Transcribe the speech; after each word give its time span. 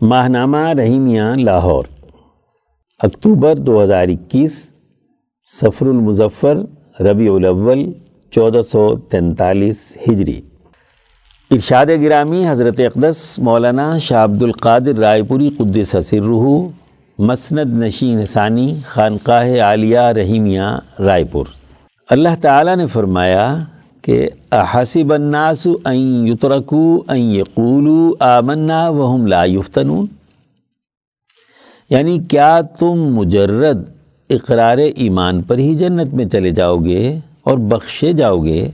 ماہنامہ 0.00 0.58
رحیمیہ 0.78 1.22
لاہور، 1.36 1.84
اکتوبر 3.02 3.54
دو 3.56 3.82
ہزار 3.82 4.08
اکیس 4.08 4.72
سفر 5.44 5.86
المظفر، 5.86 6.56
ربیع 7.00 7.32
الاول، 7.32 7.84
چودہ 8.30 8.60
سو 8.62 8.96
تینتالیس 9.10 9.96
ہجری۔ 10.08 10.40
ارشاد 11.50 11.86
گرامی 12.02 12.48
حضرت 12.48 12.80
اقدس 12.80 13.38
مولانا 13.38 13.98
شاہ 13.98 14.24
عبد 14.24 14.42
القادر 14.42 14.98
رائے 14.98 15.22
پوری 15.22 15.48
قدس 15.48 15.96
سرہ 16.08 16.58
مسند 17.18 17.80
نشین 17.80 18.24
ثانی، 18.24 18.74
خانقاہ 18.86 19.60
عالیہ 19.60 19.98
رحیمیہ 19.98 20.68
رائے 20.98 21.24
پور۔ 21.24 21.46
اللہ 22.10 22.40
تعالیٰ 22.40 22.76
نے 22.76 22.86
فرمایا 22.86 23.58
کہ 24.06 24.28
احسب 24.52 25.12
الناس 25.12 25.66
ان 25.84 26.28
یترکو 26.28 27.04
ان 27.08 27.18
یقولو 27.18 28.14
آمنا 28.20 28.88
وهم 28.88 29.26
لا 29.26 29.44
یفتنون؟ 29.44 30.06
یعنی 31.90 32.18
کیا 32.18 32.60
تم 32.60 33.14
مجرد 33.14 33.78
اقرار 34.30 34.78
ایمان 34.78 35.42
پر 35.42 35.58
ہی 35.58 35.74
جنت 35.74 36.14
میں 36.14 36.24
چلے 36.24 36.50
جاؤ 36.50 36.78
گے 36.78 37.18
اور 37.42 37.58
بخشے 37.58 38.12
جاؤ 38.12 38.44
گے 38.44 38.68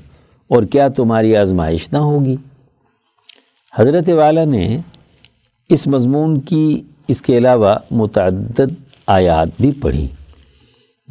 اور 0.49 0.63
کیا 0.63 0.89
تمہاری 0.89 1.37
آزمائش 1.37 1.93
نہ 1.93 1.99
ہوگی؟ 1.99 2.37
حضرت 3.75 4.09
والا 4.09 4.45
نے 4.45 4.79
اس 5.69 5.87
مضمون 5.87 6.41
کی 6.41 6.83
اس 7.09 7.23
کے 7.23 7.39
علاوہ 7.39 7.75
متعدد 7.91 8.73
آیات 9.07 9.49
بھی 9.61 9.73
پڑھی۔ 9.73 10.09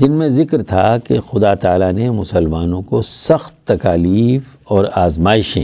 جن 0.01 0.11
میں 0.11 0.29
ذکر 0.29 0.63
تھا 0.63 0.97
کہ 0.97 1.19
خدا 1.19 1.53
تعالیٰ 1.53 1.91
نے 1.93 2.09
مسلمانوں 2.09 2.81
کو 2.81 3.01
سخت 3.01 3.67
تکالیف 3.67 4.41
اور 4.63 4.85
آزمائشیں 4.91 5.63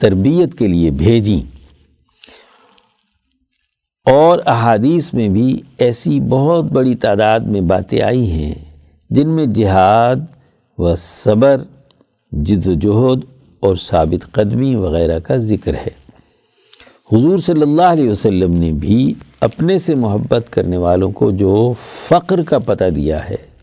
تربیت 0.00 0.58
کے 0.58 0.66
لیے 0.66 0.90
بھیجیں۔ 0.90 1.62
اور 4.10 4.38
احادیث 4.46 5.14
میں 5.14 5.28
بھی 5.28 5.60
ایسی 5.78 6.20
بہت 6.20 6.64
بڑی 6.64 6.94
تعداد 6.94 7.40
میں 7.40 7.60
باتیں 7.60 8.02
آئی 8.02 8.30
ہیں 8.30 8.54
جن 9.10 9.28
میں 9.28 9.46
جہاد 9.46 10.16
و 10.78 10.94
صبر، 10.94 11.62
جد 12.32 12.66
و 12.66 12.72
جہد 12.72 13.24
اور 13.60 13.76
ثابت 13.76 14.32
قدمی 14.32 14.74
وغیرہ 14.74 15.18
کا 15.18 15.36
ذکر 15.36 15.74
ہے۔ 15.74 15.90
حضور 17.12 17.38
صلی 17.38 17.62
اللہ 17.62 17.82
علیہ 17.82 18.10
وسلم 18.10 18.54
نے 18.54 18.72
بھی 18.72 19.14
اپنے 19.40 19.78
سے 19.78 19.94
محبت 19.94 20.46
کرنے 20.50 20.76
والوں 20.76 21.10
کو 21.10 21.30
جو 21.30 21.72
فقر 22.08 22.42
کا 22.42 22.58
پتہ 22.58 22.84
دیا 22.84 23.30
ہے 23.30 23.53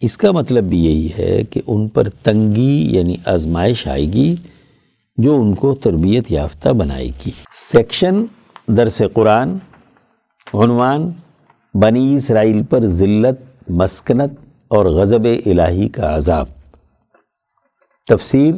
اس 0.00 0.16
کا 0.16 0.32
مطلب 0.32 0.64
بھی 0.64 0.84
یہی 0.84 1.08
ہے 1.18 1.44
کہ 1.44 1.60
ان 1.66 1.88
پر 1.88 2.08
تنگی 2.08 2.96
یعنی 2.96 3.16
آزمائش 3.24 3.86
آئے 3.86 4.02
گی 4.02 4.34
جو 5.16 5.40
ان 5.40 5.54
کو 5.54 5.74
تربیت 5.74 6.32
یافتہ 6.32 6.68
بنائے 6.68 7.08
گی۔ 7.08 7.30
سیکشن، 7.52 8.24
درس 8.66 9.02
قرآن، 9.12 9.56
عنوان، 10.54 11.10
بنی 11.74 12.14
اسرائیل 12.14 12.62
پر 12.62 12.86
ذلت، 12.86 13.70
مسکنت 13.70 14.30
اور 14.68 14.86
غضب 14.86 15.24
الہی 15.24 15.88
کا 15.88 16.16
عذاب۔ 16.16 16.46
تفسیر، 18.06 18.54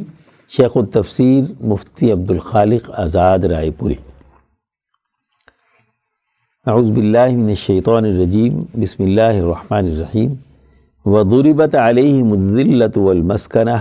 شیخ 0.57 0.71
التفسیر 0.75 1.63
مفتی 1.63 2.11
عبد 2.11 2.31
الخالق 2.31 2.91
آزاد 2.93 3.39
رائے 3.39 3.71
پوری۔ 3.71 3.95
اعوذ 6.67 6.89
باللہ 6.91 7.27
من 7.27 7.49
الشیطان 7.49 8.05
الرجیم، 8.05 8.63
بسم 8.81 9.03
اللہ 9.03 9.21
الرحمن 9.21 9.85
الرحیم۔ 9.85 10.33
وضربت 11.05 11.75
عليهم 11.75 12.33
الذلة 12.33 12.95
والمسكنة 12.97 13.77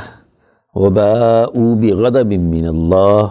وباءوا 0.74 1.74
بغضب 1.74 2.32
من 2.32 2.66
الله. 2.68 3.30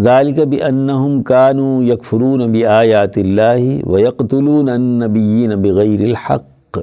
ذلك 0.00 0.40
بأنهم 0.40 1.22
كانوا 1.22 1.84
يكفرون 1.84 2.52
بآيات 2.52 3.18
الله 3.18 3.80
ويقتلون 3.86 4.68
النبيين 4.68 5.62
بغير 5.62 6.00
الحق. 6.00 6.78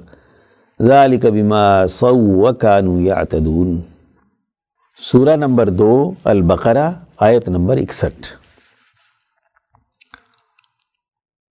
ذلك 0.82 1.26
بما 1.26 1.86
صوا 1.86 2.50
وكانوا 2.50 3.02
يعتدون. 3.02 3.78
سورہ 5.12 5.36
نمبر 5.36 5.70
دو 5.70 6.12
البقرہ 6.24 6.92
آیت 7.18 7.50
نمبر 7.50 7.78
اکسٹھ. 7.78 8.28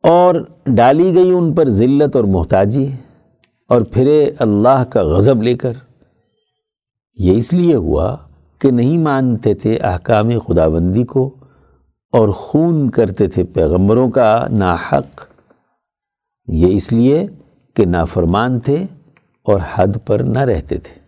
اور 0.02 0.34
ڈالی 0.66 1.14
گئی 1.14 1.30
ان 1.30 1.52
پر 1.52 1.68
ذلت 1.68 2.16
اور 2.16 2.24
محتاجی. 2.24 2.90
اور 3.72 3.80
پھرے 3.80 4.30
اللہ 4.38 4.84
کا 4.84 5.02
غضب 5.02 5.42
لے 5.42 5.54
کر۔ 5.54 5.72
یہ 7.14 7.36
اس 7.36 7.52
لیے 7.52 7.74
ہوا 7.74 8.16
کہ 8.58 8.70
نہیں 8.70 8.98
مانتے 8.98 9.54
تھے 9.54 9.76
احکام 9.76 10.30
خدا 10.38 10.68
بندی 10.68 11.04
کو 11.04 11.34
اور 12.12 12.28
خون 12.28 12.90
کرتے 12.90 13.28
تھے 13.28 13.44
پیغمبروں 13.44 14.10
کا 14.10 14.46
ناحق۔ 14.50 15.24
یہ 16.46 16.76
اس 16.76 16.92
لیے 16.92 17.26
کہ 17.74 17.84
نافرمان 17.84 18.60
تھے 18.60 18.84
اور 19.42 19.60
حد 19.74 20.06
پر 20.06 20.20
نہ 20.20 20.38
رہتے 20.38 20.76
تھے۔ 20.78 21.00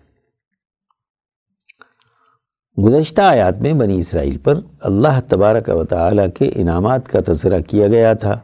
گزشتہ 2.82 3.22
آیات 3.22 3.56
میں 3.60 3.72
بنی 3.72 3.98
اسرائیل 3.98 4.38
پر 4.38 4.54
اللہ 4.80 5.20
تبارک 5.28 5.68
و 5.68 5.84
تعالیٰ 5.84 6.26
کے 6.38 6.50
انعامات 6.54 7.08
کا 7.08 7.20
تذکرہ 7.26 7.60
کیا 7.60 7.88
گیا 7.88 8.12
تھا۔ 8.12 8.40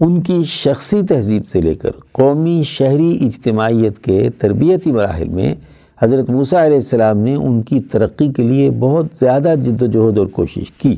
ان 0.00 0.20
کی 0.20 0.44
شخصی 0.44 1.02
تہذیب 1.08 1.48
سے 1.48 1.60
لے 1.60 1.74
کر 1.74 1.90
قومی 2.12 2.62
شہری 2.66 3.18
اجتماعیت 3.20 4.04
کے 4.04 4.30
تربیتی 4.38 4.92
مراحل 4.92 5.28
میں 5.28 5.54
حضرت 6.02 6.30
موسیٰ 6.30 6.64
علیہ 6.64 6.76
السلام 6.76 7.18
نے 7.18 7.34
ان 7.34 7.62
کی 7.62 7.80
ترقی 7.80 8.32
کے 8.32 8.42
لیے 8.42 8.70
بہت 8.70 9.06
زیادہ 9.20 9.54
جد 9.64 9.82
و 9.82 9.86
جہد 9.86 10.18
اور 10.18 10.26
کوشش 10.26 10.72
کی۔ 10.72 10.96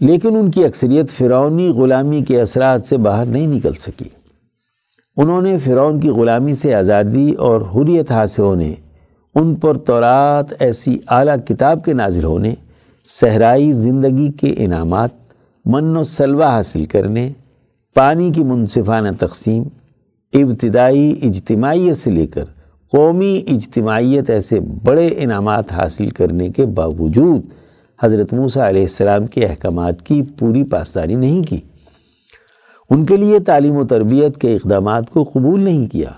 لیکن 0.00 0.36
ان 0.36 0.50
کی 0.50 0.64
اکثریت 0.64 1.10
فرعونی 1.10 1.68
غلامی 1.68 2.22
کے 2.22 2.40
اثرات 2.40 2.84
سے 2.84 2.96
باہر 2.96 3.26
نہیں 3.26 3.46
نکل 3.46 3.72
سکی۔ 3.72 4.08
انہوں 5.16 5.42
نے 5.42 5.58
فرعون 5.58 6.00
کی 6.00 6.08
غلامی 6.08 6.52
سے 6.52 6.74
آزادی 6.74 7.32
اور 7.32 7.60
حریت 7.60 8.10
حاصل 8.10 8.42
ہونے، 8.42 8.74
ان 9.34 9.54
پر 9.54 9.78
تورات 9.78 10.46
ایسی 10.58 10.98
اعلیٰ 11.08 11.36
کتاب 11.46 11.84
کے 11.84 11.92
نازل 11.92 12.24
ہونے، 12.24 12.54
صحرائی 13.04 13.72
زندگی 13.72 14.32
کے 14.32 14.54
انعامات، 14.56 15.10
من 15.64 15.96
و 15.96 16.02
سلوہ 16.02 16.44
حاصل 16.44 16.84
کرنے 16.84 17.32
پانی 17.94 18.30
کی 18.30 18.44
منصفانہ 18.44 19.08
تقسیم، 19.18 19.62
ابتدائی 20.32 21.18
اجتماعیت 21.22 21.96
سے 21.96 22.10
لے 22.10 22.26
کر 22.26 22.44
قومی 22.92 23.42
اجتماعیت 23.48 24.30
ایسے 24.30 24.60
بڑے 24.60 25.08
انعامات 25.16 25.72
حاصل 25.72 26.08
کرنے 26.08 26.48
کے 26.48 26.66
باوجود 26.66 27.40
حضرت 28.02 28.32
موسیٰ 28.32 28.62
علیہ 28.62 28.80
السلام 28.80 29.26
کے 29.26 29.46
احکامات 29.46 30.02
کی 30.02 30.22
پوری 30.38 30.64
پاسداری 30.64 31.14
نہیں 31.14 31.42
کی۔ 31.42 31.60
ان 32.90 33.06
کے 33.06 33.16
لیے 33.16 33.38
تعلیم 33.38 33.76
و 33.76 33.84
تربیت 33.84 34.40
کے 34.40 34.54
اقدامات 34.54 35.10
کو 35.10 35.22
قبول 35.24 35.60
نہیں 35.60 35.86
کیا، 35.86 36.10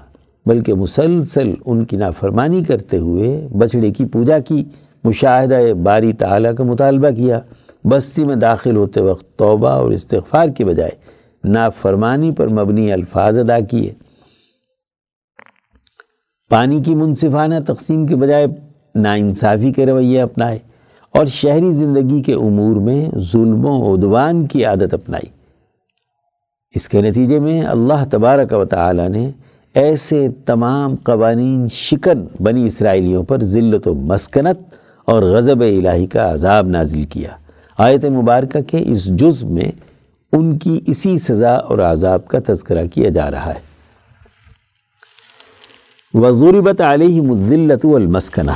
بلکہ 0.46 0.74
مسلسل 0.74 1.52
ان 1.66 1.84
کی 1.84 1.96
نافرمانی 1.96 2.64
کرتے 2.64 2.98
ہوئے 2.98 3.48
بچڑے 3.58 3.90
کی 3.90 4.04
پوجا 4.04 4.38
کی، 4.38 4.64
مشاہدہ 5.04 5.60
باری 5.82 6.12
تعالیٰ 6.12 6.54
کا 6.54 6.64
مطالبہ 6.64 7.10
کیا، 7.10 7.40
بستی 7.84 8.24
میں 8.24 8.36
داخل 8.36 8.76
ہوتے 8.76 9.00
وقت 9.00 9.38
توبہ 9.38 9.68
اور 9.68 9.92
استغفار 9.92 10.48
کے 10.48 10.64
بجائے 10.64 11.05
نافرمانی 11.44 12.32
پر 12.32 12.48
مبنی 12.48 12.92
الفاظ 12.92 13.38
ادا 13.38 13.60
کیے۔ 13.60 13.92
پانی 16.50 16.82
کی 16.82 16.94
منصفانہ 16.94 17.54
تقسیم 17.66 18.06
کے 18.06 18.16
بجائے 18.16 18.46
ناانصافی 18.94 19.72
کے 19.72 19.86
رویے 19.86 20.20
اپنائے 20.20 20.58
اور 21.10 21.26
شہری 21.26 21.72
زندگی 21.72 22.22
کے 22.22 22.34
امور 22.34 22.76
میں 22.76 23.18
ظلم 23.18 23.66
و 23.66 23.94
عدوان 23.94 24.46
کی 24.46 24.64
عادت 24.64 24.94
اپنائی۔ 24.94 25.28
اس 26.74 26.88
کے 26.88 27.02
نتیجے 27.02 27.38
میں 27.38 27.62
اللہ 27.62 28.04
تبارک 28.10 28.52
و 28.52 28.64
تعالی 28.64 29.08
نے 29.08 29.30
ایسے 29.74 30.28
تمام 30.46 30.94
قوانین 30.94 31.68
شکن 31.68 32.26
بنی 32.40 32.66
اسرائیلیوں 32.66 33.22
پر 33.22 33.42
ذلت 33.42 33.88
و 33.88 33.94
مسکنت 33.94 34.74
اور 35.04 35.22
غضب 35.22 35.60
الہی 35.60 36.06
کا 36.06 36.32
عذاب 36.32 36.68
نازل 36.68 37.04
کیا۔ 37.04 37.30
آیت 37.78 38.04
مبارکہ 38.04 38.60
کے 38.60 38.78
اس 38.80 39.04
جز 39.04 39.44
میں 39.44 39.85
ان 40.32 40.58
کی 40.58 40.80
اسی 40.86 41.18
سزا 41.18 41.52
اور 41.52 41.78
عذاب 41.78 42.28
کا 42.28 42.38
تذکرہ 42.46 42.86
کیا 42.86 43.08
جا 43.08 43.30
رہا 43.30 43.46
ہے۔ 43.46 43.76
وضوربت 46.14 46.80
علیہ 46.80 47.20
مذلت 47.22 47.84
المسکنہ 47.84 48.50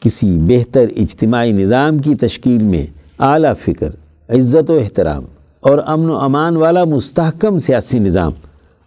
کسی 0.00 0.38
بہتر 0.40 0.84
اجتماعی 0.96 1.52
نظام 1.52 1.98
کی 1.98 2.14
تشکیل 2.14 2.62
میں 2.62 2.86
اعلیٰ 3.18 3.52
فکر، 3.64 3.88
عزت 4.28 4.70
و 4.70 4.74
احترام 4.74 5.24
اور 5.60 5.78
امن 5.86 6.10
و 6.10 6.16
امان 6.18 6.56
والا 6.56 6.84
مستحکم 6.84 7.58
سیاسی 7.58 7.98
نظام، 7.98 8.32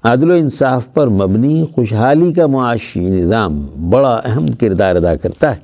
عدل 0.03 0.31
و 0.31 0.33
انصاف 0.33 0.93
پر 0.93 1.07
مبنی 1.07 1.65
خوشحالی 1.75 2.33
کا 2.33 2.47
معاشی 2.47 2.99
نظام 2.99 3.65
بڑا 3.89 4.21
اہم 4.25 4.47
کردار 4.47 4.95
ادا 4.95 5.15
کرتا 5.15 5.55
ہے۔ 5.55 5.59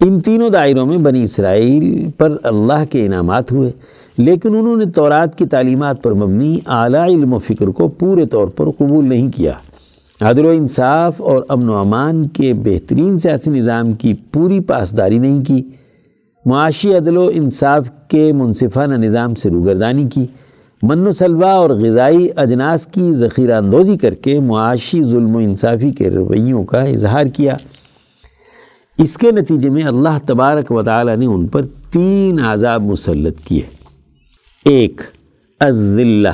ان 0.00 0.20
تینوں 0.20 0.50
دائروں 0.50 0.86
میں 0.86 0.98
بنی 0.98 1.22
اسرائیل 1.22 2.10
پر 2.10 2.36
اللہ 2.42 2.84
کے 2.90 3.06
انعامات 3.06 3.52
ہوئے۔ 3.52 3.72
لیکن 4.18 4.56
انہوں 4.56 4.76
نے 4.76 4.86
تورات 4.86 5.38
کی 5.38 5.46
تعلیمات 5.46 6.02
پر 6.02 6.14
مبنی 6.14 6.58
اعلیٰ 6.66 7.04
علم 7.04 7.32
و 7.32 7.38
فکر 7.38 7.66
کو 7.66 7.88
پورے 7.88 8.26
طور 8.26 8.48
پر 8.48 8.70
قبول 8.70 9.08
نہیں 9.08 9.30
کیا۔ 9.30 9.52
عدل 10.20 10.44
و 10.44 10.48
انصاف 10.48 11.22
اور 11.22 11.42
امن 11.48 11.68
و 11.68 11.76
امان 11.76 12.26
کے 12.26 12.54
بہترین 12.54 13.18
سیاسی 13.18 13.50
نظام 13.50 13.92
کی 13.92 14.14
پوری 14.32 14.60
پاسداری 14.60 15.18
نہیں 15.18 15.44
کی۔ 15.44 15.62
معاشی 16.46 16.96
عدل 16.96 17.16
و 17.16 17.30
انصاف 17.34 17.90
کے 18.08 18.32
منصفانہ 18.32 18.94
نظام 18.94 19.34
سے 19.34 19.50
روگردانی 19.50 20.06
کی۔ 20.06 20.26
من 20.82 21.06
و 21.06 21.12
سلوا 21.12 21.52
اور 21.52 21.70
غذائی 21.70 22.28
اجناس 22.36 22.86
کی 22.86 23.12
ذخیرہ 23.12 23.56
اندوزی 23.56 23.96
کر 23.96 24.14
کے 24.14 24.40
معاشی 24.40 25.02
ظلم 25.02 25.36
و 25.36 25.38
انصافی 25.38 25.90
کے 25.90 26.10
رویوں 26.10 26.64
کا 26.64 26.82
اظہار 26.82 27.24
کیا۔ 27.24 27.52
اس 28.98 29.18
کے 29.18 29.32
نتیجے 29.32 29.70
میں 29.70 29.82
اللہ 29.82 30.18
تبارک 30.26 30.72
و 30.72 30.82
تعالی 30.82 31.16
نے 31.16 31.26
ان 31.26 31.46
پر 31.46 31.62
تین 31.92 32.40
عذاب 32.40 32.82
مسلط 32.82 33.40
کیے۔ 33.40 33.75
ایک، 34.68 35.00
الذلہ۔ 35.60 36.28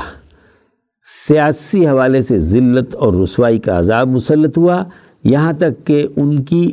سیاسی 1.29 1.87
حوالے 1.87 2.23
سے 2.23 2.39
ذلت 2.39 2.95
اور 2.95 3.15
رسوائی 3.15 3.59
کا 3.59 3.79
عذاب 3.79 4.09
مسلط 4.09 4.59
ہوا۔ 4.59 4.85
یہاں 5.25 5.53
تک 5.53 5.87
کہ 5.87 6.07
ان 6.17 6.43
کی 6.43 6.73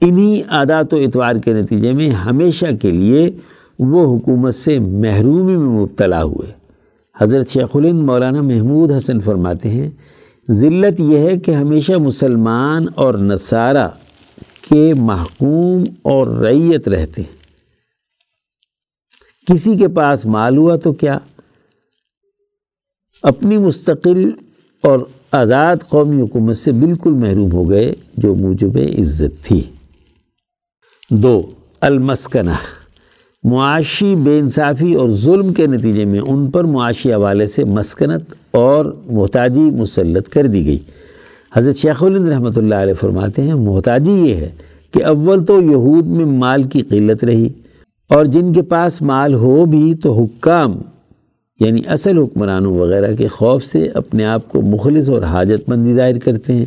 انہی 0.00 0.42
عادات 0.48 0.94
و 0.94 0.96
اتوار 0.96 1.36
کے 1.36 1.52
نتیجے 1.52 1.92
میں 1.92 2.10
ہمیشہ 2.10 2.66
کے 2.82 2.90
لیے 2.90 3.30
وہ 3.78 4.16
حکومت 4.16 4.54
سے 4.54 4.78
محرومی 4.78 5.56
میں 5.56 5.80
مبتلا 5.80 6.22
ہوئے۔ 6.22 6.52
حضرت 7.18 7.48
شیخ 7.48 7.68
الند 7.74 8.00
مولانا 8.00 8.40
محمود 8.40 8.92
حسن 8.92 9.20
فرماتے 9.20 9.68
ہیں، 9.68 9.90
ذلت 10.50 11.00
یہ 11.00 11.18
ہے 11.18 11.36
کہ 11.36 11.50
ہمیشہ 11.50 11.92
مسلمان 11.92 12.86
اور 12.94 13.14
نصارہ 13.14 13.88
کے 14.70 14.94
محکوم 14.94 15.84
اور 16.02 16.26
ریت 16.26 16.88
رہتے 16.88 17.22
ہیں۔ 17.22 17.43
کسی 19.46 19.76
کے 19.76 19.88
پاس 19.88 20.26
مال 20.26 20.56
ہوا 20.56 20.76
تو 20.76 20.92
کیا؟ 20.92 21.18
اپنی 23.22 23.58
مستقل 23.58 24.30
اور 24.82 24.98
آزاد 25.32 25.76
قومی 25.88 26.22
حکومت 26.22 26.56
سے 26.56 26.72
بالکل 26.72 27.10
محروم 27.10 27.52
ہو 27.52 27.70
گئے، 27.70 27.94
جو 28.16 28.34
موجب 28.34 28.78
عزت 29.00 29.44
تھی۔ 29.44 29.62
دو، 31.10 31.42
المسکنہ۔ 31.80 32.50
معاشی 33.44 34.16
بے 34.16 34.38
انصافی 34.38 34.94
اور 34.94 35.10
ظلم 35.10 35.54
کے 35.54 35.66
نتیجے 35.66 36.04
میں 36.04 36.20
ان 36.28 36.50
پر 36.50 36.64
معاشی 36.64 37.12
حوالے 37.12 37.46
سے 37.46 37.64
مسکنت 37.64 38.22
اور 38.50 38.84
محتاجی 39.06 39.60
مسلط 39.60 40.28
کر 40.28 40.46
دی 40.46 40.66
گئی۔ 40.66 40.78
حضرت 41.52 41.76
شیخ 41.76 42.02
الند 42.02 42.28
رحمۃ 42.28 42.56
اللہ 42.56 42.74
علیہ 42.74 42.94
فرماتے 42.94 43.42
ہیں، 43.42 43.54
محتاجی 43.54 44.12
یہ 44.12 44.34
ہے 44.34 44.50
کہ 44.90 45.04
اول 45.04 45.44
تو 45.44 45.62
یہود 45.62 46.06
میں 46.06 46.24
مال 46.24 46.62
کی 46.62 46.80
قلت 46.80 47.24
رہی۔ 47.24 47.48
اور 48.08 48.24
جن 48.24 48.52
کے 48.52 48.62
پاس 48.62 49.02
مال 49.02 49.34
ہو 49.34 49.64
بھی 49.64 49.94
تو 49.94 50.22
حکام 50.22 50.78
یعنی 51.60 51.80
اصل 51.86 52.18
حکمرانوں 52.18 52.78
وغیرہ 52.78 53.16
کے 53.16 53.28
خوف 53.28 53.64
سے 53.64 53.88
اپنے 53.94 54.24
آپ 54.24 54.48
کو 54.48 54.62
مخلص 54.62 55.10
اور 55.10 55.22
حاجت 55.22 55.68
مندی 55.68 55.92
ظاہر 55.92 56.18
کرتے 56.18 56.52
ہیں۔ 56.52 56.64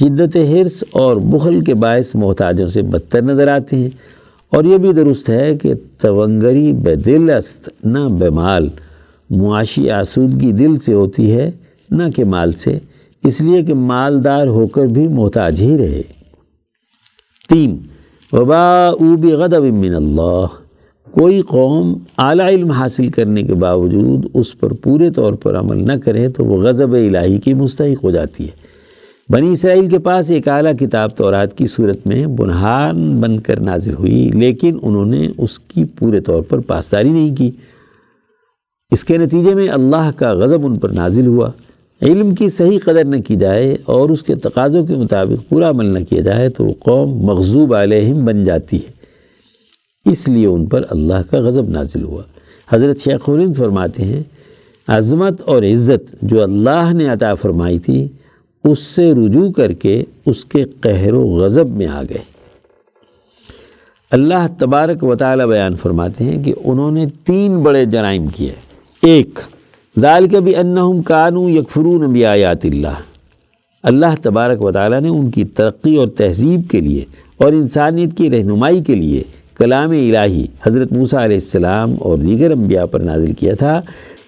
شدت 0.00 0.36
حرص 0.36 0.84
اور 0.90 1.16
بخل 1.16 1.60
کے 1.60 1.74
باعث 1.74 2.14
محتاجوں 2.14 2.68
سے 2.68 2.82
بدتر 2.82 3.22
نظر 3.22 3.48
آتے 3.48 3.76
ہیں۔ 3.76 3.88
اور 4.50 4.64
یہ 4.64 4.76
بھی 4.76 4.92
درست 4.92 5.30
ہے 5.30 5.56
کہ 5.56 5.74
تونگری 6.00 6.72
بے 6.72 6.94
دل 6.94 7.30
است، 7.30 7.68
نہ 7.84 7.98
بے 7.98 8.30
مال۔ 8.30 8.68
معاشی 9.30 9.90
آسودگی 9.90 10.52
دل 10.52 10.78
سے 10.78 10.94
ہوتی 10.94 11.32
ہے، 11.32 11.50
نہ 11.90 12.02
کہ 12.16 12.24
مال 12.24 12.52
سے۔ 12.52 12.78
اس 13.24 13.40
لیے 13.40 13.62
کہ 13.62 13.74
مالدار 13.74 14.46
ہو 14.46 14.66
کر 14.66 14.86
بھی 14.86 15.08
محتاج 15.08 15.60
ہی 15.60 15.78
رہے۔ 15.78 16.02
تین 17.48 17.76
وبا 18.32 18.86
اوب 18.86 19.24
غدب 19.24 19.62
من 19.62 19.94
اللہ۔ 19.94 20.46
کوئی 21.10 21.40
قوم 21.40 21.98
اعلیٰ 22.18 22.48
علم 22.48 22.70
حاصل 22.70 23.08
کرنے 23.08 23.42
کے 23.42 23.54
باوجود 23.54 24.26
اس 24.34 24.60
پر 24.60 24.72
پورے 24.72 25.10
طور 25.10 25.32
پر 25.32 25.58
عمل 25.58 25.86
نہ 25.86 25.92
کرے 26.04 26.28
تو 26.28 26.44
وہ 26.44 26.62
غضب 26.62 26.92
الہی 26.92 27.38
کی 27.38 27.54
مستحق 27.54 28.04
ہو 28.04 28.10
جاتی 28.10 28.44
ہے۔ 28.44 28.50
بنی 29.28 29.52
اسرائیل 29.52 29.88
کے 29.88 29.98
پاس 29.98 30.30
ایک 30.30 30.48
اعلیٰ 30.48 30.72
کتاب 30.80 31.10
تورات 31.16 31.58
کی 31.58 31.66
صورت 31.66 32.06
میں 32.06 32.26
بنہان 32.26 33.20
بن 33.20 33.40
کر 33.40 33.60
نازل 33.60 33.94
ہوئی، 33.94 34.30
لیکن 34.34 34.78
انہوں 34.82 35.06
نے 35.06 35.28
اس 35.38 35.58
کی 35.58 35.84
پورے 35.84 36.20
طور 36.20 36.42
پر 36.42 36.58
پاسداری 36.58 37.08
نہیں 37.08 37.36
کی۔ 37.36 37.50
اس 38.90 39.04
کے 39.04 39.18
نتیجے 39.18 39.54
میں 39.54 39.68
اللہ 39.68 40.10
کا 40.16 40.32
غضب 40.32 40.66
ان 40.66 40.78
پر 40.78 40.88
نازل 40.88 41.26
ہوا۔ 41.26 41.50
علم 42.04 42.34
کی 42.34 42.48
صحیح 42.48 42.78
قدر 42.84 43.04
نہ 43.04 43.16
کی 43.16 43.36
جائے 43.36 43.76
اور 43.84 44.10
اس 44.10 44.22
کے 44.22 44.34
تقاضوں 44.34 44.86
کے 44.86 44.96
مطابق 44.96 45.48
پورا 45.48 45.70
عمل 45.70 45.86
نہ 45.86 45.98
کیا 46.04 46.20
جائے 46.20 46.48
تو 46.48 46.64
وہ 46.64 46.72
قوم 46.78 47.22
مغزوب 47.22 47.74
علیہم 47.74 48.24
بن 48.24 48.44
جاتی 48.44 48.76
ہے۔ 48.76 49.04
اس 50.10 50.28
لیے 50.28 50.46
ان 50.46 50.66
پر 50.66 50.82
اللہ 50.90 51.30
کا 51.30 51.38
غضب 51.38 51.68
نازل 51.68 52.02
ہوا۔ 52.02 52.22
حضرت 52.68 53.00
شیخ 53.00 53.28
الند 53.28 53.56
فرماتے 53.56 54.04
ہیں، 54.04 54.22
عظمت 54.88 55.40
اور 55.40 55.62
عزت 55.62 56.16
جو 56.22 56.42
اللہ 56.42 56.92
نے 56.92 57.06
عطا 57.06 57.34
فرمائی 57.34 57.78
تھی، 57.78 58.08
اس 58.64 58.78
سے 58.78 59.12
رجوع 59.12 59.50
کر 59.50 59.72
کے 59.72 60.04
اس 60.26 60.44
کے 60.44 60.64
قہر 60.80 61.12
و 61.12 61.22
غضب 61.22 61.68
میں 61.68 61.86
آ 61.86 62.02
گئے۔ 62.02 62.34
اللہ 64.10 64.46
تبارک 64.58 65.04
و 65.04 65.14
تعالی 65.14 65.46
بیان 65.48 65.76
فرماتے 65.76 66.24
ہیں 66.24 66.44
کہ 66.44 66.54
انہوں 66.64 66.90
نے 66.90 67.06
تین 67.24 67.62
بڑے 67.62 67.84
جرائم 67.84 68.26
کیے۔ 68.26 68.52
ایک 69.02 69.38
دال 70.02 70.28
کا 70.28 70.38
بھی 70.38 70.56
انہم 70.56 71.02
کانو 71.02 71.48
یکفرون 71.48 72.12
بھی 72.12 72.24
آیات 72.24 72.64
اللہ۔ 72.64 73.02
اللہ 73.82 74.14
تبارک 74.22 74.62
و 74.62 74.72
تعالی 74.72 75.00
نے 75.00 75.08
ان 75.08 75.30
کی 75.30 75.44
ترقی 75.44 75.96
اور 75.96 76.08
تہذیب 76.08 76.60
کے 76.70 76.80
لیے 76.80 77.04
اور 77.36 77.52
انسانیت 77.52 78.16
کی 78.16 78.30
رہنمائی 78.30 78.84
کے 78.84 78.94
لیے 78.94 79.22
کلام 79.54 79.90
الہی 79.90 80.46
حضرت 80.66 80.92
موسیٰ 80.92 81.20
علیہ 81.20 81.36
السلام 81.36 81.94
اور 82.00 82.18
دیگر 82.18 82.50
انبیاء 82.50 82.84
پر 82.84 83.00
نازل 83.00 83.32
کیا 83.32 83.54
تھا، 83.54 83.80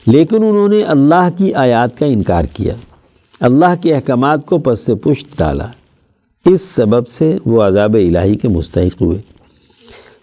لیکن 0.06 0.36
انہوں 0.36 0.68
نے 0.68 0.82
اللہ 0.82 1.28
کی 1.36 1.54
آیات 1.54 1.98
کا 1.98 2.06
انکار 2.06 2.44
کیا۔ 2.52 2.74
اللہ 3.40 3.74
کے 3.82 3.94
احکامات 3.94 4.46
کو 4.46 4.58
پس 4.58 4.78
سے 4.78 4.94
پشت 4.94 5.38
ڈالا۔ 5.38 5.66
اس 6.46 6.60
سبب 6.60 7.08
سے 7.08 7.38
وہ 7.46 7.62
عذاب 7.62 7.94
الہی 7.94 8.34
کے 8.34 8.48
مستحق 8.48 9.02
ہوئے۔ 9.02 9.18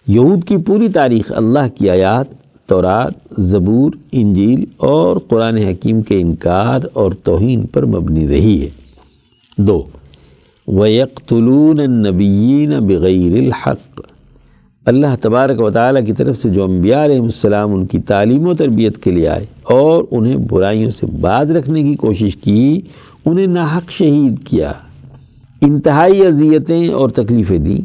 یہود 0.06 0.44
کی 0.44 0.56
پوری 0.56 0.88
تاریخ 0.88 1.32
اللہ 1.36 1.78
کی 1.78 1.90
آیات 1.90 2.43
تورات، 2.66 3.12
زبور، 3.38 3.92
انجیل 4.12 4.64
اور 4.76 5.16
قرآن 5.28 5.56
حکیم 5.56 6.02
کے 6.02 6.20
انکار 6.20 6.80
اور 6.92 7.12
توہین 7.24 7.66
پر 7.66 7.86
مبنی 7.86 8.28
رہی 8.28 8.62
ہے۔ 8.62 8.68
دو، 9.58 9.82
وَيَقْتُلُونَ 10.66 11.82
النَّبِيِّينَ 11.82 12.74
بِغَيْرِ 12.74 13.44
الْحَقِّ۔ 13.44 14.02
اللہ 14.84 15.06
تبارک 15.20 15.60
و 15.60 15.70
تعالیٰ 15.70 16.06
کی 16.06 16.12
طرف 16.12 16.38
سے 16.38 16.50
جو 16.50 16.64
انبیاء 16.64 17.04
علیہ 17.04 17.20
السلام 17.20 17.74
ان 17.74 17.86
کی 17.86 17.98
تعلیم 17.98 18.48
و 18.48 18.54
تربیت 18.54 19.02
کے 19.02 19.10
لیے 19.10 19.28
آئے 19.28 19.46
اور 19.62 20.04
انہیں 20.10 20.36
برائیوں 20.36 20.90
سے 20.90 21.06
باز 21.06 21.50
رکھنے 21.50 21.82
کی 21.82 21.94
کوشش 21.94 22.36
کی، 22.36 22.80
انہیں 23.24 23.46
ناحق 23.46 23.90
شہید 23.90 24.48
کیا، 24.48 24.72
انتہائی 25.60 26.26
اذیتیں 26.26 26.88
اور 26.88 27.10
تکلیفیں 27.10 27.58
دیں 27.58 27.80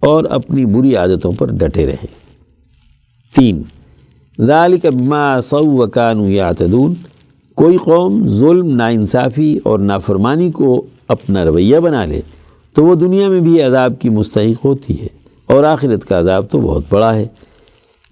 اور 0.00 0.24
اپنی 0.24 0.64
بری 0.64 0.96
عادتوں 0.96 1.32
پر 1.32 1.46
ڈٹے 1.46 1.86
رہے۔ 1.86 2.06
تین 3.36 3.62
ذالک 4.46 4.86
بما 4.86 5.40
سو 5.40 5.66
وکانو 5.66 6.30
یعتدون۔ 6.30 6.94
کوئی 7.54 7.76
قوم 7.76 8.26
ظلم، 8.26 8.76
ناانصافی 8.76 9.58
اور 9.64 9.78
نافرمانی 9.78 10.50
کو 10.50 10.86
اپنا 11.08 11.44
رویہ 11.44 11.78
بنا 11.78 12.04
لے، 12.04 12.20
تو 12.74 12.84
وہ 12.84 12.94
دنیا 12.94 13.28
میں 13.28 13.40
بھی 13.40 13.62
عذاب 13.62 13.92
کی 13.98 14.08
مستحق 14.08 14.64
ہوتی 14.64 15.02
ہے 15.02 15.06
اور 15.46 15.64
آخرت 15.64 16.04
کا 16.04 16.18
عذاب 16.18 16.50
تو 16.50 16.60
بہت 16.60 16.82
بڑا 16.90 17.14
ہے۔ 17.14 17.26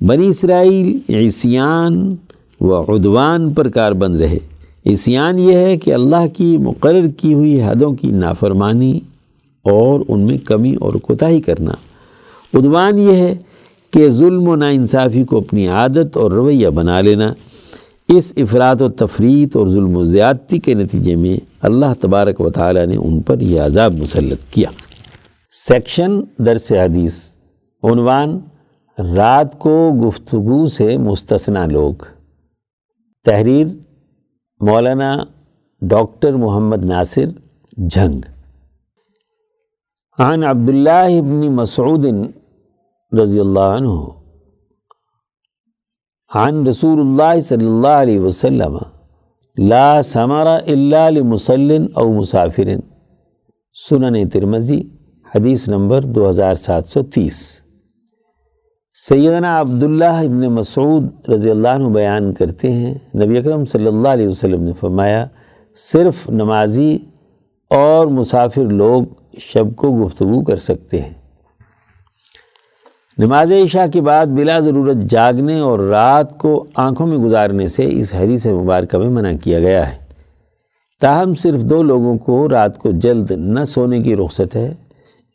بنی 0.00 0.28
اسرائیل 0.28 0.98
عیسیان 1.08 2.16
و 2.60 2.74
عدوان 2.80 3.52
پر 3.52 3.68
کار 3.68 3.92
بند 3.92 4.22
رہے۔ 4.22 4.38
عیسیان 4.86 5.38
یہ 5.38 5.56
ہے 5.56 5.76
کہ 5.76 5.94
اللہ 5.94 6.26
کی 6.36 6.58
مقرر 6.58 7.06
کی 7.16 7.34
ہوئی 7.34 7.62
حدوں 7.62 7.92
کی 7.92 8.10
نافرمانی 8.10 9.00
اور 9.62 10.00
ان 10.08 10.20
میں 10.20 10.38
کمی 10.38 10.74
اور 10.74 10.92
کوتاہی 10.92 11.40
کرنا۔ 11.40 11.72
عدوان 12.54 12.98
یہ 12.98 13.12
ہے 13.12 13.34
کہ 13.92 14.10
ظلم 14.10 14.48
و 14.48 14.56
ناانصافی 14.56 15.24
کو 15.24 15.38
اپنی 15.38 15.68
عادت 15.68 16.16
اور 16.16 16.30
رویہ 16.30 16.68
بنا 16.68 17.00
لینا، 17.00 17.34
اس 18.08 18.32
افراد 18.36 18.80
و 18.80 18.88
تفریط 18.88 19.56
اور 19.56 19.68
ظلم 19.68 19.96
و 19.96 20.04
زیادتی 20.04 20.58
کے 20.58 20.74
نتیجے 20.74 21.16
میں 21.16 21.36
اللہ 21.62 21.86
تبارک 22.00 22.40
و 22.40 22.50
تعالی 22.50 22.86
نے 22.86 22.96
ان 22.96 23.20
پر 23.20 23.40
یہ 23.40 23.60
عذاب 23.60 23.94
مسلط 23.94 24.38
کیا۔ 24.50 24.70
سیکشن 25.50 26.20
درس 26.38 26.72
حدیث، 26.72 27.36
عنوان 27.82 28.38
رات 29.16 29.58
کو 29.58 29.90
گفتگو 30.08 30.66
سے 30.66 30.96
مستثنا 30.96 31.66
لوگ۔ 31.66 31.94
تحریر 33.24 33.66
مولانا 34.60 35.16
ڈاکٹر 35.80 36.32
محمد 36.32 36.84
ناصر 36.84 37.24
جھنگ۔ 37.90 38.20
عن 40.18 40.44
عبداللہ 40.44 40.90
ابن 40.90 41.52
مسعود 41.52 42.06
رضی 43.12 43.40
اللہ 43.40 43.60
عنہ۔ 43.60 43.90
عن 46.34 46.66
رسول 46.66 47.00
اللہ 47.00 47.40
صلی 47.40 47.66
اللہ 47.66 47.88
علیہ 47.88 48.20
وسلم، 48.20 48.78
لا 49.56 50.02
ثمر 50.02 50.46
الا 50.46 51.10
لمسل 51.10 51.86
او 51.94 52.12
مسافر۔ 52.12 52.68
سنن 53.88 54.28
ترمزی 54.28 54.80
حدیث 55.34 55.68
نمبر 55.68 56.02
دو 56.02 56.30
ہزار 56.30 56.54
سات 56.54 56.86
سو 56.86 57.02
تیس۔ 57.02 57.60
سیدنا 58.94 59.60
عبداللہ 59.60 60.04
ابن 60.04 60.46
مسعود 60.46 61.28
رضی 61.28 61.50
اللہ 61.50 61.68
عنہ 61.68 61.88
بیان 61.88 62.34
کرتے 62.34 62.72
ہیں، 62.72 62.94
نبی 63.14 63.38
اکرم 63.38 63.64
صلی 63.64 63.86
اللہ 63.86 64.08
علیہ 64.08 64.28
وسلم 64.28 64.62
نے 64.62 64.72
فرمایا، 64.72 65.26
صرف 65.74 66.30
نمازی 66.30 66.98
اور 67.70 68.06
مسافر 68.06 68.64
لوگ 68.64 69.02
شب 69.38 69.76
کو 69.76 70.06
گفتگو 70.06 70.44
کر 70.44 70.56
سکتے 70.56 71.00
ہیں۔ 71.00 71.27
نماز 73.18 73.52
عشاء 73.52 73.86
کے 73.92 74.00
بعد 74.00 74.26
بلا 74.26 74.60
ضرورت 74.60 74.96
جاگنے 74.96 75.58
اور 75.58 75.78
رات 75.78 76.38
کو 76.38 76.66
آنکھوں 76.74 77.06
میں 77.06 77.16
گزارنے 77.16 77.66
سے 77.66 77.86
اس 77.90 78.14
حدیث 78.14 78.46
مبارکہ 78.46 78.98
میں 78.98 79.08
منع 79.08 79.30
کیا 79.44 79.60
گیا 79.60 79.92
ہے۔ 79.92 79.96
تاہم 81.00 81.34
صرف 81.34 81.60
دو 81.60 81.82
لوگوں 81.82 82.18
کو 82.18 82.48
رات 82.48 82.78
کو 82.78 82.90
جلد 82.92 83.30
نہ 83.30 83.64
سونے 83.64 84.02
کی 84.02 84.16
رخصت 84.16 84.56
ہے، 84.56 84.74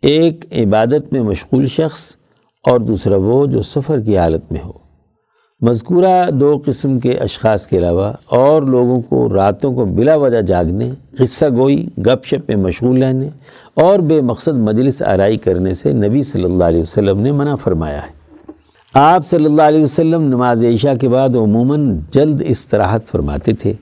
ایک 0.01 0.45
عبادت 0.51 1.13
میں 1.13 1.21
مشغول 1.21 1.67
شخص 1.67 2.15
اور 2.63 2.79
دوسرا 2.79 3.15
وہ 3.15 3.45
جو 3.45 3.61
سفر 3.61 3.99
کی 3.99 4.17
حالت 4.17 4.51
میں 4.51 4.59
ہو۔ 4.65 4.82
مذکورہ 5.63 6.31
دو 6.31 6.61
قسم 6.65 6.99
کے 6.99 7.11
اشخاص 7.11 7.67
کے 7.67 7.77
علاوہ 7.77 8.11
اور 8.25 8.61
لوگوں 8.61 9.01
کو 9.01 9.33
راتوں 9.33 9.73
کو 9.73 9.85
بلا 9.85 10.15
وجہ 10.15 10.41
جاگنے، 10.41 10.91
قصہ 11.17 11.45
گوئی، 11.55 11.85
گپ 11.97 12.25
شپ 12.25 12.49
میں 12.49 12.55
مشغول 12.55 13.03
رہنے 13.03 13.29
اور 13.73 13.99
بے 13.99 14.21
مقصد 14.21 14.53
مجلس 14.53 15.01
آرائی 15.01 15.37
کرنے 15.37 15.73
سے 15.73 15.93
نبی 15.93 16.23
صلی 16.23 16.43
اللہ 16.43 16.63
علیہ 16.63 16.81
وسلم 16.81 17.19
نے 17.19 17.31
منع 17.31 17.55
فرمایا 17.55 17.97
ہے۔ 17.97 18.11
آپ 18.93 19.27
صلی 19.27 19.45
اللہ 19.45 19.61
علیہ 19.61 19.83
وسلم 19.83 20.21
نماز 20.21 20.63
عشاء 20.63 20.93
کے 20.93 21.09
بعد 21.09 21.29
عموماً 21.29 21.99
جلد 22.11 22.41
استراحت 22.45 23.07
فرماتے 23.07 23.53
تھے۔ 23.53 23.73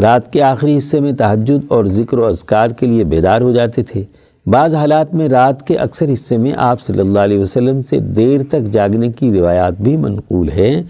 رات 0.00 0.32
کے 0.32 0.42
آخری 0.42 0.78
حصے 0.78 1.00
میں 1.00 1.12
تحجد 1.12 1.64
اور 1.68 1.84
ذکر 1.84 2.18
و 2.18 2.26
اذکار 2.26 2.70
کے 2.70 2.86
لیے 2.86 3.04
بیدار 3.04 3.40
ہو 3.40 3.52
جاتے 3.52 3.82
تھے۔ 3.82 4.04
بعض 4.46 4.74
حالات 4.74 5.14
میں 5.14 5.28
رات 5.28 5.66
کے 5.66 5.76
اکثر 5.76 6.12
حصے 6.12 6.36
میں 6.36 6.52
آپ 6.56 6.80
صلی 6.80 7.00
اللہ 7.00 7.18
علیہ 7.18 7.38
وسلم 7.38 7.82
سے 7.82 8.00
دیر 8.00 8.40
تک 8.48 8.60
جاگنے 8.60 9.12
کی 9.12 9.32
روایات 9.32 9.72
بھی 9.72 9.96
منقول 9.96 10.48
ہیں۔ 10.48 10.82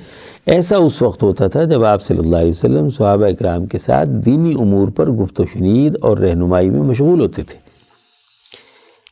ایسا 0.46 0.76
اس 0.76 1.02
وقت 1.02 1.22
ہوتا 1.22 1.48
تھا 1.48 1.64
جب 1.64 1.84
آپ 1.84 2.02
صلی 2.02 2.18
اللہ 2.18 2.36
علیہ 2.36 2.50
وسلم 2.50 2.90
صحابہ 2.90 3.24
اکرام 3.24 3.66
کے 3.66 3.78
ساتھ 3.78 4.08
دینی 4.08 4.54
امور 4.60 4.88
پر 4.88 5.10
گفت 5.10 5.40
و 5.40 5.44
شنید 5.52 5.96
اور 6.02 6.18
رہنمائی 6.18 6.70
میں 6.70 6.82
مشغول 6.82 7.20
ہوتے 7.20 7.42
تھے۔ 7.42 7.58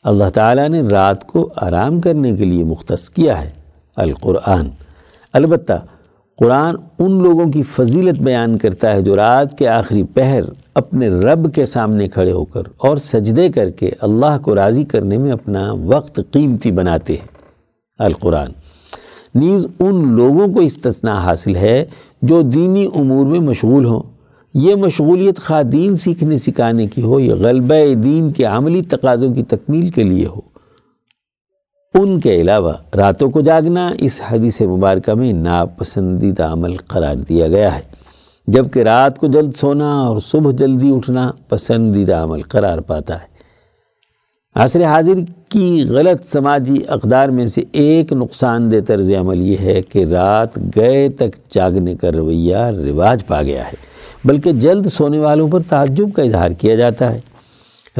اللہ 0.03 0.29
تعالیٰ 0.33 0.69
نے 0.69 0.81
رات 0.81 1.27
کو 1.27 1.49
آرام 1.55 2.01
کرنے 2.01 2.35
کے 2.35 2.45
لیے 2.45 2.63
مختص 2.63 3.09
کیا 3.09 3.41
ہے، 3.41 3.49
القرآن۔ 3.95 4.67
البتہ 5.33 5.85
قرآن 6.37 6.75
ان 6.99 7.23
لوگوں 7.23 7.51
کی 7.51 7.61
فضیلت 7.61 8.19
بیان 8.19 8.57
کرتا 8.57 8.93
ہے 8.93 9.01
جو 9.01 9.15
رات 9.15 9.57
کے 9.57 9.67
آخری 9.67 10.03
پہر 10.03 10.41
اپنے 10.73 11.09
رب 11.09 11.53
کے 11.53 11.65
سامنے 11.65 12.07
کھڑے 12.07 12.31
ہو 12.31 12.45
کر 12.45 12.61
اور 12.77 12.97
سجدے 12.97 13.49
کر 13.49 13.69
کے 13.69 13.91
اللہ 14.01 14.37
کو 14.41 14.55
راضی 14.55 14.83
کرنے 14.83 15.17
میں 15.17 15.31
اپنا 15.31 15.73
وقت 15.85 16.19
قیمتی 16.31 16.71
بناتے 16.71 17.13
ہیں۔ 17.13 17.27
القرآن۔ 17.99 18.51
نیز 19.35 19.67
ان 19.79 20.13
لوگوں 20.13 20.47
کو 20.53 20.59
استثناء 20.59 21.19
حاصل 21.19 21.55
ہے 21.55 21.85
جو 22.21 22.41
دینی 22.41 22.87
امور 22.95 23.25
میں 23.25 23.39
مشغول 23.39 23.85
ہوں۔ 23.85 24.03
یہ 24.53 24.75
مشغولیت 24.75 25.39
خواہ 25.39 25.63
دین 25.63 25.95
سیکھنے 25.95 26.37
سکھانے 26.37 26.87
کی 26.87 27.01
ہو 27.01 27.19
یا 27.19 27.35
غلبہ 27.35 27.93
دین 27.93 28.31
کے 28.31 28.43
عملی 28.43 28.81
تقاضوں 28.81 29.33
کی 29.33 29.43
تکمیل 29.43 29.89
کے 29.89 30.03
لیے 30.03 30.27
ہو۔ 30.27 30.54
ان 31.99 32.19
کے 32.19 32.35
علاوہ 32.35 32.71
راتوں 32.95 33.29
کو 33.29 33.41
جاگنا 33.41 33.89
اس 33.97 34.19
حدیث 34.27 34.61
مبارکہ 34.61 35.13
میں 35.13 35.31
ناپسندیدہ 35.33 36.43
عمل 36.43 36.75
قرار 36.77 37.15
دیا 37.29 37.47
گیا 37.47 37.75
ہے، 37.75 37.81
جبکہ 38.47 38.79
رات 38.79 39.19
کو 39.19 39.27
جلد 39.27 39.51
سونا 39.59 39.91
اور 39.99 40.19
صبح 40.19 40.51
جلدی 40.51 40.91
اٹھنا 40.95 41.31
پسندیدہ 41.49 42.15
عمل 42.15 42.41
قرار 42.41 42.79
پاتا 42.79 43.21
ہے۔ 43.21 43.27
عصر 44.55 44.83
حاضر 44.83 45.19
کی 45.49 45.85
غلط 45.89 46.31
سماجی 46.31 46.75
اقدار 46.87 47.29
میں 47.29 47.45
سے 47.45 47.63
ایک 47.71 48.13
نقصان 48.13 48.71
دہ 48.71 48.85
طرز 48.87 49.11
عمل 49.11 49.41
یہ 49.41 49.57
ہے 49.57 49.81
کہ 49.81 50.05
رات 50.05 50.57
گئے 50.75 51.09
تک 51.09 51.39
جاگنے 51.51 51.95
کا 51.95 52.11
رویہ 52.11 52.57
رواج 52.57 53.25
پا 53.27 53.41
گیا 53.41 53.67
ہے، 53.67 53.75
بلکہ 54.25 54.51
جلد 54.51 54.87
سونے 54.87 55.19
والوں 55.19 55.47
پر 55.51 55.59
تعجب 55.69 56.13
کا 56.15 56.23
اظہار 56.23 56.51
کیا 56.51 56.75
جاتا 56.75 57.13
ہے۔ 57.15 57.19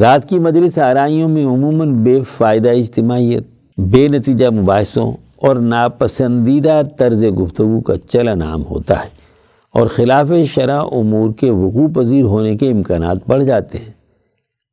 رات 0.01 0.29
کی 0.29 0.39
مجلس 0.39 0.77
آرائیوں 0.77 1.29
میں 1.29 1.45
عموماً 1.45 2.03
بے 2.03 2.19
فائدہ 2.37 2.69
اجتماعیت 2.69 3.54
بے 3.77 4.07
نتیجہ 4.07 4.49
مباحثوں 4.49 5.11
اور 5.35 5.55
ناپسندیدہ 5.55 6.81
طرز 6.97 7.25
گفتگو 7.41 7.81
کا 7.81 7.93
چلن 8.09 8.41
عام 8.41 8.63
ہوتا 8.69 9.03
ہے 9.03 9.09
اور 9.73 9.87
خلاف 9.87 10.27
شرع 10.53 10.81
امور 10.91 11.29
کے 11.33 11.49
وقوع 11.49 11.87
پذیر 11.87 12.23
ہونے 12.23 12.57
کے 12.57 12.71
امکانات 12.71 13.17
بڑھ 13.27 13.43
جاتے 13.43 13.77
ہیں۔ 13.77 13.91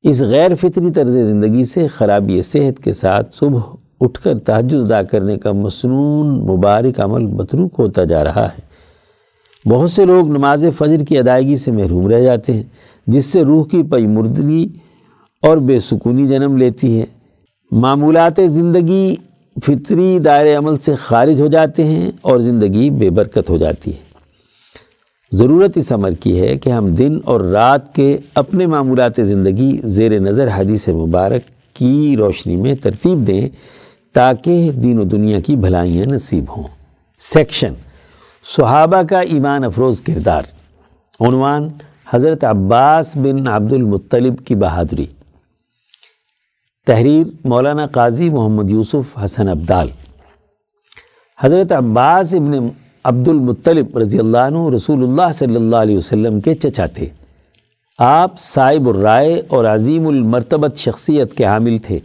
اس 0.03 0.23
غیر 0.23 0.55
فطری 0.55 0.91
طرز 0.91 1.11
زندگی 1.11 1.65
سے 1.65 1.87
خرابی 1.87 2.43
صحت 2.43 2.85
کے 2.85 2.93
ساتھ 2.93 3.37
صبح 3.37 3.61
اٹھ 4.01 4.21
کر 4.21 4.39
تحجد 4.39 4.75
ادا 4.75 5.03
کرنے 5.03 5.37
کا 5.37 5.53
مصنون 5.53 6.27
مبارک 6.27 7.01
عمل 7.01 7.27
متروک 7.27 7.75
ہوتا 7.79 8.05
جا 8.05 8.25
رہا 8.25 8.47
ہے۔ 8.47 8.73
بہت 9.69 9.91
سے 9.91 10.05
لوگ 10.05 10.29
نماز 10.29 10.65
فجر 10.79 11.05
کی 11.05 11.19
ادائیگی 11.19 11.57
سے 11.57 11.73
محروم 11.73 12.09
رہ 12.09 12.21
جاتے 12.21 12.53
ہیں، 12.53 12.63
جس 13.07 13.25
سے 13.25 13.45
روح 13.45 13.65
کی 13.65 13.83
پیمردگی 13.83 14.69
اور 15.43 15.57
بے 15.57 15.81
سکونی 15.81 16.29
جنم 16.29 16.57
لیتی 16.57 17.01
ہے۔ 17.01 17.22
معمولات 17.73 18.41
زندگی 18.47 19.15
فطری 19.65 20.19
دائر 20.19 20.59
عمل 20.59 20.79
سے 20.79 20.95
خارج 20.95 21.41
ہو 21.41 21.47
جاتے 21.47 21.85
ہیں 21.85 22.11
اور 22.21 22.39
زندگی 22.39 22.91
بے 22.91 23.11
برکت 23.11 23.51
ہو 23.51 23.57
جاتی 23.57 23.91
ہے۔ 23.91 23.97
ضرورت 25.33 25.71
اس 25.75 25.93
عمر 25.93 26.11
کی 26.11 26.41
ہے 26.41 26.59
کہ 26.59 26.71
ہم 26.71 26.95
دن 26.95 27.19
اور 27.25 27.41
رات 27.41 27.95
کے 27.95 28.19
اپنے 28.35 28.67
معمولات 28.67 29.13
زندگی 29.19 29.81
زیر 29.85 30.21
نظر 30.21 30.49
حدیث 30.55 30.89
مبارک 30.89 31.77
کی 31.77 32.17
روشنی 32.19 32.57
میں 32.57 32.75
ترتیب 32.75 33.27
دیں 33.27 33.49
تاکہ 34.13 34.71
دین 34.73 34.99
و 34.99 35.05
دنیا 35.05 35.41
کی 35.41 35.57
بھلائیاں 35.57 36.05
نصیب 36.13 36.45
ہوں۔ 36.57 36.65
سیکشن 37.21 37.73
صحابہ 38.57 39.03
کا 39.03 39.21
ایمان 39.21 39.65
افروز 39.65 40.01
کردار۔ 40.01 40.43
عنوان 41.21 41.69
حضرت 42.11 42.45
عباس 42.45 43.17
بن 43.17 43.49
عبد 43.49 43.73
المطلب 43.73 44.47
کی 44.47 44.55
بہادری۔ 44.55 45.07
تحریر 46.87 47.27
مولانا 47.45 47.87
قاضی 47.87 48.31
محمد 48.31 48.71
یوسف 48.71 49.25
حسن 49.25 49.49
عبدال 49.49 49.89
حضرت 51.43 51.73
عباس 51.73 52.35
ابن 52.35 52.69
عبد 53.05 53.29
المطلب 53.29 53.99
رضی 53.99 54.19
اللہ 54.19 54.39
عنہ 54.39 54.69
رسول 54.75 55.03
اللہ 55.03 55.33
صلی 55.35 55.57
اللہ 55.57 55.77
علیہ 55.77 55.97
وسلم 55.97 56.41
کے 56.41 56.55
چچا 56.55 56.87
تھے۔ 56.87 57.09
آپ 57.99 58.39
صاحب 58.39 58.89
الرائے 58.89 59.43
اور 59.49 59.65
عظیم 59.65 60.07
المرتبت 60.07 60.77
شخصیت 60.77 61.37
کے 61.37 61.45
حامل 61.45 61.79
تھے۔ 61.79 61.99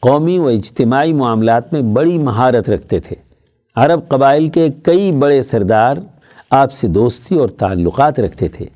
قومی 0.00 0.38
و 0.38 0.46
اجتماعی 0.46 1.12
معاملات 1.12 1.72
میں 1.72 1.82
بڑی 1.82 2.18
مہارت 2.18 2.70
رکھتے 2.70 3.00
تھے۔ 3.00 3.16
عرب 3.76 4.08
قبائل 4.08 4.48
کے 4.48 4.68
کئی 4.82 5.12
بڑے 5.12 5.42
سردار 5.42 5.96
آپ 6.50 6.72
سے 6.72 6.88
دوستی 6.88 7.38
اور 7.38 7.48
تعلقات 7.48 8.20
رکھتے 8.20 8.48
تھے۔ 8.48 8.66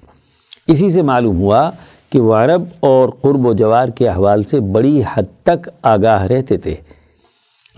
اسی 0.67 0.91
سے 0.91 1.03
معلوم 1.03 1.39
ہوا 1.39 1.71
کہ 2.11 2.21
وہ 2.21 2.35
عرب 2.35 2.63
اور 2.81 3.09
قرب 3.21 3.47
و 3.47 3.53
جوار 3.53 3.89
کے 3.89 4.09
احوال 4.09 4.45
سے 4.45 4.61
بڑی 4.61 5.03
حد 5.15 5.23
تک 5.43 5.69
آگاہ 5.83 6.25
رہتے 6.25 6.57
تھے۔ 6.57 6.75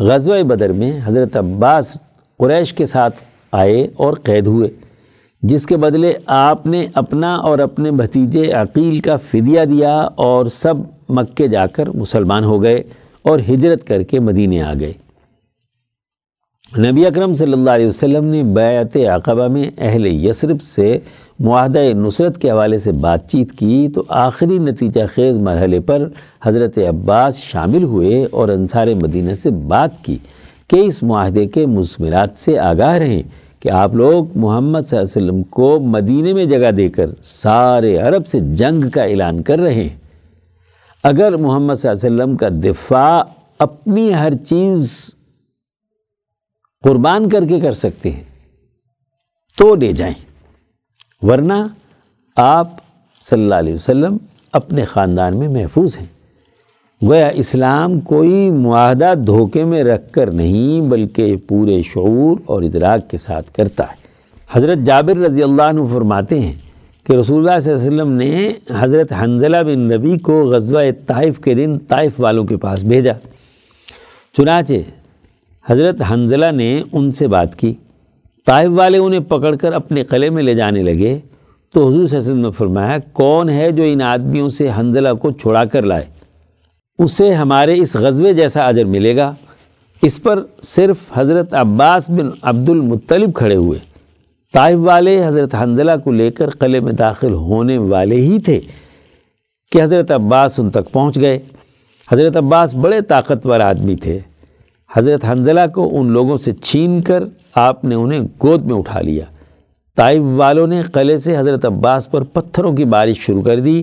غزوہ 0.01 0.43
بدر 0.43 0.73
میں 0.73 1.01
حضرت 1.05 1.37
عباس 1.37 1.97
قریش 2.37 2.73
کے 2.73 2.87
ساتھ 2.87 3.19
آئے 3.53 3.87
اور 3.97 4.13
قید 4.23 4.47
ہوئے، 4.47 4.69
جس 5.43 5.67
کے 5.67 5.77
بدلے 5.77 6.13
آپ 6.27 6.67
نے 6.67 6.87
اپنا 6.95 7.35
اور 7.37 7.59
اپنے 7.59 7.91
بھتیجے 7.91 8.53
عقیل 8.53 9.01
کا 9.01 9.17
فدیہ 9.17 9.65
دیا 9.65 9.97
اور 10.27 10.47
سب 10.47 10.75
مکے 11.09 11.49
جا 11.49 11.67
کر 11.67 11.89
مسلمان 11.89 12.45
ہو 12.45 12.63
گئے 12.63 12.83
اور 13.23 13.39
ہجرت 13.49 13.87
کر 13.87 14.03
کے 14.03 14.21
مدینے 14.21 14.63
آ 14.63 14.73
گئے۔ 14.81 14.93
نبی 16.77 17.07
اکرم 17.07 17.33
صلی 17.35 17.53
اللہ 17.53 17.71
علیہ 17.71 17.87
وسلم 17.87 18.25
نے 18.25 18.43
بیعت 18.43 18.97
عقبہ 18.97 19.47
میں 19.49 19.71
اہل 19.79 20.07
یسرب 20.07 20.63
سے 20.63 20.99
معاہدہ 21.41 21.79
نصرت 21.79 22.41
کے 22.41 22.51
حوالے 22.51 22.79
سے 22.79 22.93
بات 22.93 23.31
چیت 23.31 23.53
کی 23.53 23.89
تو 23.95 24.03
آخری 24.09 24.59
نتیجہ 24.59 25.01
خیز 25.15 25.39
مرحلے 25.39 25.81
پر 25.81 26.09
حضرت 26.43 26.79
عباس 26.79 27.37
شامل 27.37 27.83
ہوئے 27.83 28.27
اور 28.31 28.49
انصار 28.49 28.87
مدینہ 29.03 29.35
سے 29.35 29.51
بات 29.51 29.91
کی 30.03 30.19
کہ 30.69 30.77
اس 30.77 31.03
معاہدے 31.03 31.47
کے 31.47 31.67
مضمرات 31.67 32.39
سے 32.39 32.59
آگاہ 32.59 32.95
رہیں 32.95 33.23
کہ 33.61 33.71
آپ 33.71 33.95
لوگ 33.95 34.25
محمد 34.35 34.81
صلی 34.81 34.99
اللہ 34.99 35.19
علیہ 35.19 35.27
وسلم 35.27 35.43
کو 35.43 35.81
مدینے 35.81 36.33
میں 36.33 36.45
جگہ 36.45 36.71
دے 36.71 36.89
کر 36.89 37.11
سارے 37.23 37.97
عرب 37.97 38.27
سے 38.27 38.39
جنگ 38.41 38.89
کا 38.89 39.03
اعلان 39.03 39.43
کر 39.43 39.59
رہے 39.59 39.75
ہیں۔ 39.75 39.97
اگر 41.05 41.37
محمد 41.37 41.75
صلی 41.75 41.91
اللہ 41.91 42.07
علیہ 42.07 42.23
وسلم 42.23 42.37
کا 42.37 42.49
دفاع 42.49 43.23
اپنی 43.59 44.15
ہر 44.15 44.33
چیز 44.49 44.91
قربان 46.83 47.29
کر 47.29 47.45
کے 47.45 47.61
کر 47.61 47.73
سکتے 47.73 48.11
ہیں۔ 48.11 48.23
تو 49.57 49.75
لے 49.75 49.93
جائیں۔ 49.93 50.15
ورنہ 51.23 51.53
آپ 52.37 52.69
صلی 53.21 53.43
اللہ 53.43 53.55
علیہ 53.55 53.75
وسلم 53.75 54.17
اپنے 54.53 54.85
خاندان 54.85 55.37
میں 55.37 55.49
محفوظ 55.49 55.99
ہیں۔ 55.99 56.07
گویا 57.05 57.27
اسلام 57.27 58.01
کوئی 58.01 58.51
معاہدہ 58.51 59.15
دھوکے 59.27 59.65
میں 59.65 59.85
رکھ 59.85 60.13
کر 60.13 60.31
نہیں، 60.31 60.81
بلکہ 60.81 61.37
پورے 61.37 61.83
شعور 61.83 62.37
اور 62.47 62.63
ادراک 62.63 63.11
کے 63.11 63.19
ساتھ 63.19 63.53
کرتا 63.53 63.85
ہے۔ 63.85 63.97
حضرت 64.51 64.79
جابر 64.79 65.17
رضی 65.17 65.43
اللہ 65.43 65.63
عنہ 65.63 65.81
فرماتے 65.95 66.41
ہیں 66.41 66.55
کہ 67.07 67.13
رسول 67.13 67.49
اللہ 67.49 67.61
صلی 67.61 67.73
اللہ 67.73 67.85
علیہ 67.85 67.95
وسلم 67.95 68.13
نے 68.13 68.53
حضرت 68.79 69.13
حنزلہ 69.13 69.57
بن 69.57 69.79
نبی 69.79 70.19
کو 70.19 70.45
غزوہ 70.45 70.81
طائف 71.07 71.39
کے 71.39 71.55
دن 71.55 71.79
طائف 71.79 72.13
والوں 72.19 72.45
کے 72.45 72.57
پاس 72.57 72.85
بھیجا۔ 72.85 73.13
چنانچہ 74.37 74.73
حضرت 75.71 76.03
حنزلہ 76.11 76.51
نے 76.53 76.83
ان 76.93 77.13
سے 77.13 77.29
بات 77.29 77.55
کی۔ 77.55 77.75
طائف 78.47 78.71
والے 78.75 78.99
انہیں 78.99 79.21
پکڑ 79.21 79.57
کر 79.57 79.73
اپنے 79.73 80.05
قلعے 80.05 80.31
میں 80.31 80.43
لے 80.43 80.55
جانے 80.55 80.83
لگے۔ 80.83 81.19
تو 81.73 81.81
حضور 81.81 82.07
صلی 82.07 82.19
اللہ 82.19 82.19
علیہ 82.19 82.19
وسلم 82.19 82.41
نے 82.41 82.51
فرمایا، 82.51 82.99
کون 83.13 83.51
ہے 83.51 83.73
جو 83.73 83.83
ان 83.83 84.03
آدمیوں 84.03 84.49
سے 84.49 84.69
حنزلہ 84.79 85.09
کو 85.15 85.31
چھوڑا 85.31 85.65
کر 85.65 85.83
لائے؟ 85.83 86.05
اسے 86.99 87.35
ہمارے 87.35 87.75
اس 87.75 87.97
غزوے 87.97 88.33
جیسا 88.33 88.61
اجر 88.61 88.85
ملے 88.85 89.17
گا۔ 89.17 89.35
اس 90.03 90.23
پر 90.23 90.43
صرف 90.63 90.97
حضرت 91.15 91.55
عباس 91.55 92.11
بن 92.11 92.31
عبد 92.43 92.69
المطلب 92.69 93.35
کھڑے 93.35 93.57
ہوئے۔ 93.57 93.79
طائف 94.53 94.79
والے 94.79 95.27
حضرت 95.27 95.55
حنزلہ 95.55 95.93
کو 96.05 96.13
لے 96.13 96.31
کر 96.31 96.51
قلعے 96.51 96.81
میں 96.81 96.93
داخل 96.93 97.33
ہونے 97.33 97.79
والے 97.79 98.17
ہی 98.17 98.39
تھے 98.39 98.61
کہ 99.73 99.83
حضرت 99.83 100.11
عباس 100.11 100.61
ان 100.61 100.71
تک 100.71 100.93
پہنچ 100.93 101.17
گئے۔ 101.17 101.39
حضرت 102.13 102.37
عباس 102.37 102.75
بڑے 102.75 103.01
طاقتور 103.01 103.61
آدمی 103.61 103.97
تھے۔ 103.97 104.19
حضرت 104.97 105.25
حنزلہ 105.25 105.61
کو 105.75 106.01
ان 106.01 106.11
لوگوں 106.11 106.37
سے 106.37 106.53
چھین 106.53 107.03
کر 107.03 107.25
آپ 107.55 107.85
نے 107.85 107.95
انہیں 107.95 108.21
گود 108.21 108.65
میں 108.65 108.75
اٹھا 108.75 109.01
لیا۔ 109.01 109.25
طائف 109.97 110.23
والوں 110.23 110.67
نے 110.67 110.83
قلعے 110.83 111.17
سے 111.17 111.39
حضرت 111.39 111.65
عباس 111.65 112.11
پر 112.11 112.23
پتھروں 112.23 112.73
کی 112.73 112.85
بارش 112.85 113.17
شروع 113.19 113.43
کر 113.43 113.61
دی۔ 113.61 113.83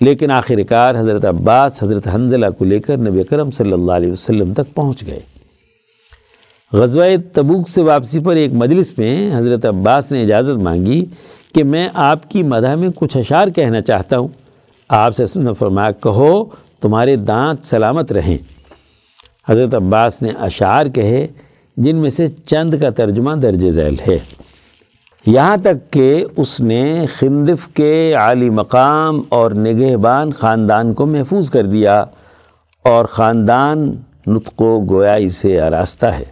لیکن 0.00 0.30
آخر 0.30 0.62
کار 0.62 0.94
حضرت 0.98 1.24
عباس، 1.24 1.82
حضرت 1.82 2.08
حنزلہ 2.14 2.46
کو 2.58 2.64
لے 2.64 2.78
کر 2.78 2.96
نبی 2.96 3.22
کرم 3.22 3.50
صلی 3.50 3.72
اللہ 3.72 3.92
علیہ 3.92 4.12
وسلم 4.12 4.52
تک 4.52 4.74
پہنچ 4.74 5.06
گئے۔ 5.06 5.20
غزوہ 6.72 7.04
تبوک 7.32 7.68
سے 7.68 7.82
واپسی 7.82 8.20
پر 8.20 8.36
ایک 8.36 8.52
مجلس 8.52 8.98
میں 8.98 9.38
حضرت 9.38 9.64
عباس 9.64 10.12
نے 10.12 10.22
اجازت 10.22 10.62
مانگی 10.62 11.04
کہ 11.54 11.64
میں 11.64 11.88
آپ 11.94 12.30
کی 12.30 12.42
مدح 12.42 12.74
میں 12.74 12.88
کچھ 12.94 13.16
اشعار 13.16 13.48
کہنا 13.48 13.80
چاہتا 13.80 14.18
ہوں۔ 14.18 14.28
آپ 14.88 15.16
سے 15.16 15.26
سن 15.26 15.54
فرمایا، 15.54 15.90
کہو 15.90 16.44
تمہارے 16.80 17.16
دانت 17.16 17.66
سلامت 17.66 18.12
رہیں۔ 18.12 18.57
حضرت 19.48 19.74
عباس 19.74 20.22
نے 20.22 20.28
اشعار 20.38 20.86
کہے 20.86 21.26
جن 21.76 21.96
میں 21.96 22.10
سے 22.10 22.26
چند 22.46 22.74
کا 22.80 22.90
ترجمہ 22.90 23.34
درج 23.34 23.70
ذیل 23.70 23.96
ہے۔ 24.08 24.18
یہاں 25.26 25.56
تک 25.56 25.92
کہ 25.92 26.24
اس 26.36 26.60
نے 26.60 27.06
خندف 27.18 27.68
کے 27.74 28.14
عالی 28.14 28.50
مقام 28.50 29.22
اور 29.28 29.50
نگہبان 29.50 30.32
خاندان 30.32 30.94
کو 30.94 31.06
محفوظ 31.06 31.50
کر 31.50 31.66
دیا 31.66 32.04
اور 32.84 33.04
خاندان 33.04 33.92
نطق 34.26 34.62
و 34.62 34.80
گویائی 34.90 35.28
سے 35.28 35.60
آراستہ 35.60 36.06
ہے۔ 36.06 36.24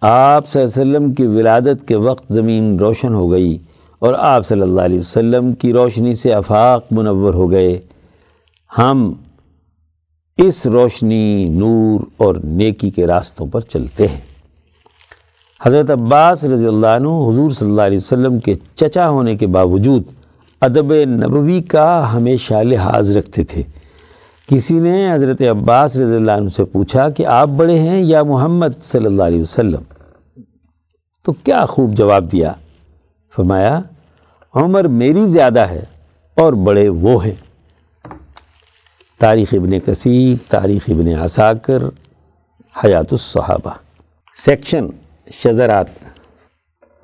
آپ 0.00 0.48
صلی 0.48 0.62
اللہ 0.62 0.82
علیہ 0.82 0.96
وسلم 0.96 1.12
کی 1.12 1.26
ولادت 1.26 1.88
کے 1.88 1.96
وقت 1.96 2.32
زمین 2.32 2.78
روشن 2.78 3.14
ہو 3.14 3.30
گئی 3.30 3.58
اور 3.98 4.14
آپ 4.18 4.46
صلی 4.46 4.60
اللہ 4.60 4.80
علیہ 4.80 4.98
وسلم 4.98 5.52
کی 5.52 5.72
روشنی 5.72 6.14
سے 6.14 6.34
افاق 6.34 6.84
منور 6.90 7.34
ہو 7.34 7.50
گئے۔ 7.50 7.78
ہم 8.78 9.12
اس 10.38 10.66
روشنی، 10.66 11.48
نور 11.48 12.00
اور 12.16 12.34
نیکی 12.44 12.90
کے 12.90 13.06
راستوں 13.06 13.46
پر 13.46 13.60
چلتے 13.60 14.06
ہیں۔ 14.06 14.20
حضرت 15.62 15.90
عباس 15.90 16.44
رضی 16.44 16.66
اللہ 16.66 16.86
عنہ 16.86 17.08
حضور 17.08 17.50
صلی 17.50 17.68
اللہ 17.70 17.82
علیہ 17.82 17.98
وسلم 17.98 18.38
کے 18.38 18.54
چچا 18.74 19.08
ہونے 19.08 19.36
کے 19.36 19.46
باوجود 19.46 20.02
ادب 20.60 20.94
نبوی 20.94 21.62
کا 21.62 22.12
ہمیشہ 22.12 22.54
لحاظ 22.54 23.16
رکھتے 23.16 23.44
تھے۔ 23.44 23.62
کسی 24.50 24.78
نے 24.78 25.12
حضرت 25.12 25.42
عباس 25.42 25.96
رضی 25.96 26.16
اللہ 26.16 26.32
عنہ 26.32 26.48
سے 26.48 26.64
پوچھا 26.64 27.10
کہ 27.10 27.26
آپ 27.26 27.48
بڑے 27.48 27.78
ہیں 27.78 28.02
یا 28.02 28.22
محمد 28.22 28.82
صلی 28.82 29.06
اللہ 29.06 29.22
علیہ 29.22 29.42
وسلم؟ 29.42 29.82
تو 31.24 31.32
کیا 31.32 31.66
خوب 31.66 31.92
جواب 31.92 32.32
دیا۔ 32.32 32.52
فرمایا، 33.36 33.80
عمر 34.54 34.84
میری 34.84 35.26
زیادہ 35.26 35.60
ہے 35.60 35.84
اور 36.34 36.52
بڑے 36.52 36.88
وہ 36.88 37.24
ہیں۔ 37.24 37.47
تاریخ 39.20 39.48
ابن 39.52 39.78
کثیر، 39.80 40.50
تاریخ 40.50 40.84
ابن 40.88 41.08
عساکر، 41.08 41.82
حیات 42.84 43.06
الصحابہ۔ 43.10 43.70
سیکشن 44.34 44.86
شزرات 45.32 45.86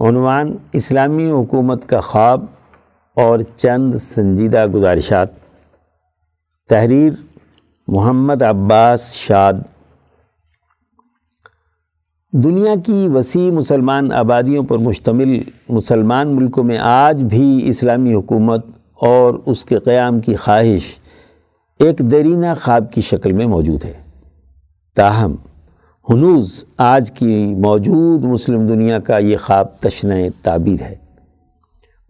عنوان، 0.00 0.56
اسلامی 0.72 1.30
حکومت 1.30 1.88
کا 1.88 2.00
خواب 2.00 2.44
اور 3.14 3.38
چند 3.56 3.94
سنجیدہ 3.94 4.66
گزارشات۔ 4.66 5.28
تحریر، 6.68 7.12
محمد 7.88 8.42
عباس 8.42 9.14
شاد۔ 9.14 9.52
دنیا 12.32 12.74
کی 12.86 13.08
وسیع 13.14 13.50
مسلمان 13.50 14.12
آبادیوں 14.12 14.64
پر 14.64 14.78
مشتمل 14.78 15.42
مسلمان 15.68 16.36
ملکوں 16.36 16.64
میں 16.64 16.78
آج 16.78 17.22
بھی 17.22 17.68
اسلامی 17.68 18.14
حکومت 18.14 18.66
اور 18.94 19.34
اس 19.46 19.64
کے 19.64 19.78
قیام 19.78 20.20
کی 20.20 20.34
خواہش 20.34 20.82
ایک 21.78 21.98
درینہ 21.98 22.46
خواب 22.62 22.92
کی 22.92 23.00
شکل 23.00 23.32
میں 23.32 23.46
موجود 23.46 23.84
ہے۔ 23.84 23.92
تاہم، 24.96 25.34
ہنوز 26.08 26.64
آج 26.78 27.10
کی 27.10 27.54
موجود 27.54 28.24
مسلم 28.24 28.66
دنیا 28.66 28.98
کا 28.98 29.18
یہ 29.18 29.36
خواب 29.36 29.66
تشنہ 29.80 30.14
تعبیر 30.42 30.82
ہے۔ 30.82 30.94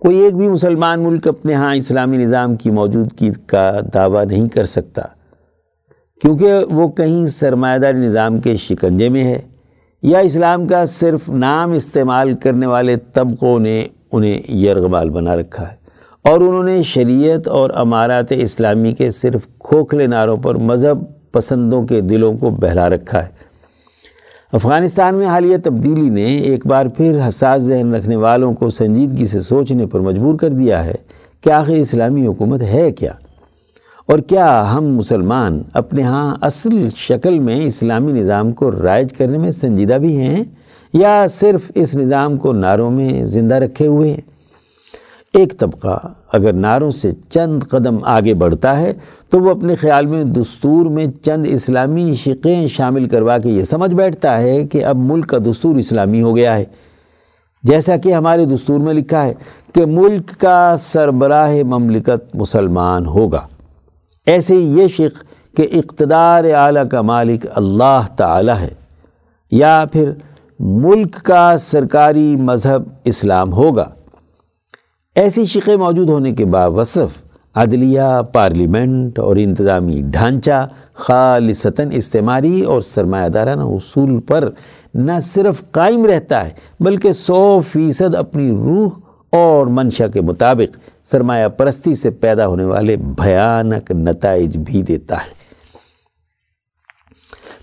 کوئی 0.00 0.16
ایک 0.16 0.34
بھی 0.36 0.48
مسلمان 0.48 1.02
ملک 1.02 1.28
اپنے 1.28 1.54
ہاں 1.54 1.74
اسلامی 1.74 2.16
نظام 2.16 2.56
کی 2.56 2.70
موجودگی 2.70 3.30
کا 3.46 3.80
دعویٰ 3.94 4.24
نہیں 4.24 4.48
کر 4.48 4.64
سکتا، 4.64 5.02
کیونکہ 6.22 6.52
وہ 6.70 6.88
کہیں 6.88 7.26
سرمایہ 7.26 7.78
دار 7.78 7.92
نظام 7.92 8.40
کے 8.40 8.56
شکنجے 8.56 9.08
میں 9.08 9.24
ہے 9.24 9.40
یا 10.02 10.18
اسلام 10.18 10.66
کا 10.66 10.84
صرف 10.84 11.28
نام 11.28 11.72
استعمال 11.72 12.34
کرنے 12.34 12.66
والے 12.66 12.96
طبقوں 12.96 13.58
نے 13.58 13.86
انہیں 14.12 14.52
یرغمال 14.52 15.10
بنا 15.10 15.36
رکھا 15.36 15.70
ہے۔ 15.70 15.83
اور 16.24 16.40
انہوں 16.40 16.62
نے 16.62 16.82
شریعت 16.82 17.48
اور 17.48 17.70
امارات 17.74 18.24
اسلامی 18.30 18.92
کے 18.92 19.10
صرف 19.10 19.40
کھوکھلے 19.58 20.06
ناروں 20.06 20.36
پر 20.36 20.54
مذہب 20.54 20.98
پسندوں 21.32 21.86
کے 21.86 22.00
دلوں 22.00 22.36
کو 22.36 22.50
بہلا 22.50 22.88
رکھا 22.88 23.22
ہے۔ 23.22 23.28
افغانستان 24.52 25.14
میں 25.14 25.26
حالیہ 25.26 25.56
تبدیلی 25.64 26.08
نے 26.08 26.24
ایک 26.24 26.66
بار 26.66 26.86
پھر 26.86 27.18
حساس 27.28 27.62
ذہن 27.62 27.94
رکھنے 27.94 28.16
والوں 28.16 28.54
کو 28.54 28.70
سنجیدگی 28.70 29.26
سے 29.26 29.40
سوچنے 29.40 29.86
پر 29.86 30.00
مجبور 30.00 30.38
کر 30.38 30.48
دیا 30.48 30.84
ہے 30.84 30.94
کہ 31.40 31.50
آخر 31.50 31.72
اسلامی 31.72 32.26
حکومت 32.26 32.62
ہے 32.62 32.92
کیا؟ 32.92 33.12
اور 34.06 34.18
کیا 34.18 34.74
ہم 34.74 34.96
مسلمان 34.96 35.62
اپنے 35.72 36.02
ہاں 36.02 36.36
اصل 36.40 36.88
شکل 36.96 37.38
میں 37.38 37.64
اسلامی 37.64 38.12
نظام 38.12 38.52
کو 38.52 38.70
رائج 38.82 39.12
کرنے 39.12 39.38
میں 39.38 39.50
سنجیدہ 39.50 39.94
بھی 39.94 40.16
ہیں 40.16 40.44
یا 40.92 41.26
صرف 41.30 41.70
اس 41.74 41.94
نظام 41.94 42.36
کو 42.36 42.52
ناروں 42.52 42.90
میں 42.90 43.24
زندہ 43.24 43.54
رکھے 43.54 43.86
ہوئے 43.86 44.10
ہیں؟ 44.10 44.33
ایک 45.34 45.58
طبقہ 45.58 46.00
اگر 46.32 46.52
نعروں 46.52 46.90
سے 46.90 47.10
چند 47.30 47.62
قدم 47.70 47.98
آگے 48.04 48.34
بڑھتا 48.34 48.80
ہے 48.80 48.92
تو 49.30 49.40
وہ 49.40 49.50
اپنے 49.50 49.74
خیال 49.74 50.06
میں 50.06 50.24
دستور 50.24 50.86
میں 50.86 51.06
چند 51.22 51.46
اسلامی 51.48 52.14
شقیں 52.14 52.68
شامل 52.68 53.06
کروا 53.08 53.38
کے 53.38 53.48
یہ 53.48 53.62
سمجھ 53.62 53.94
بیٹھتا 53.94 54.40
ہے 54.40 54.66
کہ 54.66 54.84
اب 54.84 54.96
ملک 54.96 55.26
کا 55.26 55.38
دستور 55.38 55.76
اسلامی 55.76 56.22
ہو 56.22 56.36
گیا 56.36 56.58
ہے۔ 56.58 56.64
جیسا 57.62 57.96
کہ 57.96 58.14
ہمارے 58.14 58.44
دستور 58.44 58.78
میں 58.78 58.94
لکھا 58.94 59.24
ہے 59.24 59.34
کہ 59.74 59.86
ملک 59.86 60.40
کا 60.40 60.74
سربراہ 60.78 61.54
مملکت 61.62 62.36
مسلمان 62.36 63.06
ہوگا۔ 63.06 63.46
ایسے 64.26 64.54
ہی 64.54 64.78
یہ 64.78 64.88
شق 64.88 65.24
کہ 65.56 65.66
اقتدار 65.72 66.44
اعلیٰ 66.44 66.88
کا 66.88 67.02
مالک 67.02 67.46
اللہ 67.54 68.00
تعالی 68.16 68.52
ہے۔ 68.60 68.74
یا 69.50 69.84
پھر 69.92 70.12
ملک 70.60 71.12
کا 71.14 71.56
سرکاری 71.58 72.36
مذہب 72.36 72.82
اسلام 73.04 73.52
ہوگا۔ 73.52 73.93
ایسی 75.14 75.44
شقیں 75.46 75.76
موجود 75.76 76.08
ہونے 76.08 76.32
کے 76.32 76.44
باوصف 76.44 77.22
عدلیہ، 77.54 78.22
پارلیمنٹ 78.32 79.18
اور 79.18 79.36
انتظامی 79.36 80.00
ڈھانچہ 80.04 80.68
خالصتاً 80.94 81.88
استعماری 81.92 82.62
اور 82.62 82.80
سرمایہ 82.80 83.28
دارانہ 83.28 83.62
اصول 83.62 84.20
پر 84.20 84.48
نہ 84.94 85.12
صرف 85.22 85.62
قائم 85.70 86.06
رہتا 86.06 86.44
ہے، 86.46 86.50
بلکہ 86.80 87.12
سو 87.12 87.60
فیصد 87.72 88.14
اپنی 88.14 88.50
روح 88.50 88.90
اور 89.32 89.66
منشا 89.66 90.06
کے 90.06 90.20
مطابق 90.20 90.76
سرمایہ 91.04 91.48
پرستی 91.48 91.94
سے 91.94 92.10
پیدا 92.10 92.46
ہونے 92.46 92.64
والے 92.64 92.96
بھیانک 92.96 93.90
نتائج 93.90 94.56
بھی 94.56 94.82
دیتا 94.82 95.14
ہے۔ 95.14 95.32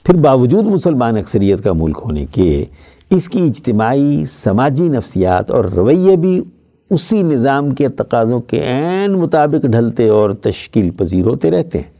پھر 0.04 0.16
باوجود 0.16 0.66
مسلمان 0.66 1.18
اکثریت 1.18 1.64
کا 1.64 1.74
ملک 1.74 2.00
ہونے 2.06 2.26
کے، 2.26 2.66
اس 3.10 3.30
کی 3.30 3.42
اجتماعی، 3.42 4.26
سماجی 4.26 4.90
نفسیات 4.90 5.52
اور 5.52 5.66
رویے 5.66 6.16
بھی 6.16 6.42
اسی 6.92 7.22
نظام 7.22 7.72
کے 7.72 7.90
تقاضوں 7.90 8.40
کے 8.40 8.58
عین 8.58 9.12
مطابق 9.12 9.66
ڈھلتے 9.66 10.08
اور 10.08 10.32
تشکیل 10.32 10.90
پذیر 10.90 11.26
ہوتے 11.26 11.52
رہتے 11.52 11.78
ہیں۔ 11.78 11.92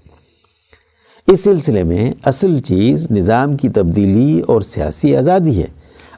اس 1.28 1.44
سلسلے 1.44 1.84
میں 1.84 2.12
اصل 2.24 2.62
چیز 2.62 3.12
نظام 3.12 3.58
کی 3.58 3.70
تبدیلی 3.70 4.42
اور 4.48 4.62
سیاسی 4.62 5.16
آزادی 5.16 5.62
ہے۔ 5.62 5.68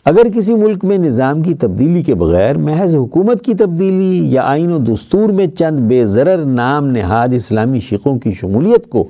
اگر 0.05 0.21
کسی 0.35 0.55
ملک 0.55 0.85
میں 0.85 0.97
نظام 0.97 1.41
کی 1.41 1.53
تبدیلی 1.53 2.03
کے 2.03 2.15
بغیر 2.15 2.57
محض 2.57 2.95
حکومت 2.95 3.45
کی 3.45 3.53
تبدیلی 3.53 4.31
یا 4.31 4.41
آئین 4.41 4.71
و 4.71 4.77
دستور 4.77 5.29
میں 5.29 5.47
چند 5.47 5.79
بے 5.79 6.05
ضرر 6.05 6.45
نام 6.45 6.87
نہاد 6.87 7.27
اسلامی 7.33 7.79
شقوں 7.79 8.19
کی 8.19 8.31
شمولیت 8.31 8.89
کو 8.89 9.07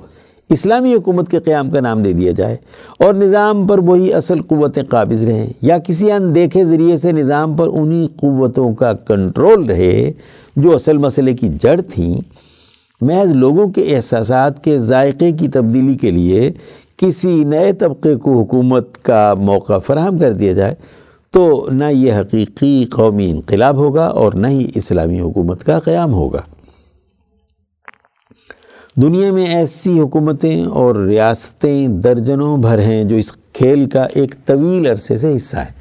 اسلامی 0.50 0.94
حکومت 0.94 1.30
کے 1.30 1.38
قیام 1.38 1.70
کا 1.70 1.80
نام 1.80 2.02
دے 2.02 2.12
دیا 2.12 2.32
جائے 2.32 2.56
اور 2.98 3.14
نظام 3.14 3.66
پر 3.66 3.78
وہی 3.78 4.12
اصل 4.14 4.40
قوتیں 4.40 4.82
قابض 4.82 5.24
رہیں 5.24 5.46
یا 5.62 5.78
کسی 5.78 6.12
اندیکھے 6.12 6.64
ذریعے 6.64 6.96
سے 6.96 7.12
نظام 7.12 7.56
پر 7.56 7.68
انہی 7.68 8.06
قوتوں 8.16 8.74
کا 8.74 8.92
کنٹرول 8.92 9.64
رہے 9.64 10.12
جو 10.56 10.74
اصل 10.74 10.98
مسئلے 10.98 11.34
کی 11.34 11.48
جڑ 11.60 11.80
تھیں، 11.80 12.20
محض 13.00 13.32
لوگوں 13.32 13.68
کے 13.68 13.96
احساسات 13.96 14.64
کے 14.64 14.78
ذائقے 14.78 15.32
کی 15.32 15.48
تبدیلی 15.48 15.94
کے 15.94 16.10
لیے 16.10 16.50
کسی 16.96 17.44
نئے 17.44 17.72
طبقے 17.72 18.14
کو 18.16 18.40
حکومت 18.40 19.02
کا 19.02 19.34
موقع 19.34 19.78
فراہم 19.78 20.18
کر 20.18 20.32
دیا 20.32 20.52
جائے 20.52 20.74
تو 21.30 21.66
نہ 21.72 21.84
یہ 21.90 22.12
حقیقی 22.12 22.84
قومی 22.84 23.30
انقلاب 23.30 23.76
ہوگا 23.76 24.06
اور 24.06 24.32
نہ 24.32 24.46
ہی 24.46 24.70
اسلامی 24.74 25.20
حکومت 25.20 25.64
کا 25.64 25.78
قیام 25.78 26.12
ہوگا۔ 26.14 26.40
دنیا 28.96 29.30
میں 29.32 29.46
ایسی 29.46 29.98
حکومتیں 29.98 30.64
اور 30.64 30.94
ریاستیں 30.96 31.88
درجنوں 31.88 32.56
بھر 32.56 32.78
ہیں 32.78 33.02
جو 33.04 33.16
اس 33.16 33.32
کھیل 33.52 33.88
کا 33.88 34.06
ایک 34.14 34.34
طویل 34.46 34.86
عرصے 34.86 35.16
سے 35.16 35.34
حصہ 35.36 35.56
ہے۔ 35.56 35.72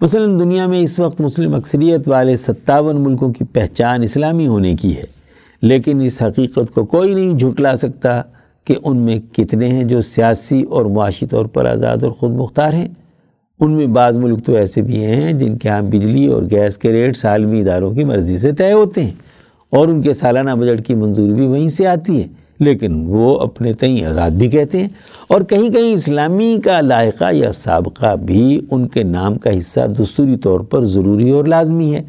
مثلا 0.00 0.24
دنیا 0.38 0.66
میں 0.66 0.80
اس 0.80 0.98
وقت 0.98 1.20
مسلم 1.20 1.54
اکثریت 1.54 2.08
والے 2.08 2.36
ستاون 2.36 3.00
ملکوں 3.00 3.32
کی 3.32 3.44
پہچان 3.44 4.02
اسلامی 4.02 4.46
ہونے 4.46 4.74
کی 4.74 4.96
ہے، 4.96 5.04
لیکن 5.62 6.00
اس 6.00 6.20
حقیقت 6.22 6.72
کو 6.74 6.84
کوئی 6.84 7.14
نہیں 7.14 7.38
جھٹلا 7.38 7.74
سکتا 7.76 8.20
کہ 8.66 8.74
ان 8.84 8.96
میں 8.96 9.18
کتنے 9.32 9.68
ہیں 9.68 9.84
جو 9.84 10.00
سیاسی 10.00 10.62
اور 10.62 10.84
معاشی 10.84 11.26
طور 11.26 11.46
پر 11.46 11.66
آزاد 11.66 12.02
اور 12.02 12.12
خود 12.12 12.30
مختار 12.30 12.72
ہیں۔ 12.72 12.88
ان 13.60 13.72
میں 13.72 13.86
بعض 13.86 14.16
ملک 14.16 14.44
تو 14.46 14.54
ایسے 14.56 14.82
بھی 14.82 15.04
ہیں 15.04 15.32
جن 15.32 15.58
کے 15.58 15.68
ہاں 15.68 15.82
بجلی 15.82 16.26
اور 16.26 16.42
گیس 16.50 16.78
کے 16.78 16.92
ریٹ 16.92 17.24
عالمی 17.24 17.60
اداروں 17.60 17.90
کی 17.94 18.04
مرضی 18.04 18.38
سے 18.38 18.52
طے 18.52 18.72
ہوتے 18.72 19.04
ہیں 19.04 19.12
اور 19.72 19.88
ان 19.88 20.02
کے 20.02 20.14
سالانہ 20.14 20.50
بجٹ 20.50 20.86
کی 20.86 20.94
منظوری 20.94 21.32
بھی 21.32 21.46
وہیں 21.46 21.68
سے 21.68 21.86
آتی 21.86 22.22
ہے۔ 22.22 22.26
لیکن 22.60 23.04
وہ 23.06 23.38
اپنے 23.38 23.72
تئیں 23.72 24.04
آزاد 24.04 24.30
بھی 24.30 24.48
کہتے 24.48 24.80
ہیں 24.80 24.88
اور 25.28 25.40
کہیں 25.40 25.70
کہیں 25.70 25.92
اسلامی 25.92 26.56
کا 26.64 26.80
لائقہ 26.80 27.32
یا 27.32 27.52
سابقہ 27.52 28.16
بھی 28.16 28.60
ان 28.70 28.88
کے 28.88 29.02
نام 29.02 29.38
کا 29.38 29.58
حصہ 29.58 29.80
دستوری 29.80 30.36
طور 30.36 30.60
پر 30.60 30.84
ضروری 30.84 31.30
اور 31.30 31.44
لازمی 31.44 31.94
ہے۔ 31.94 32.02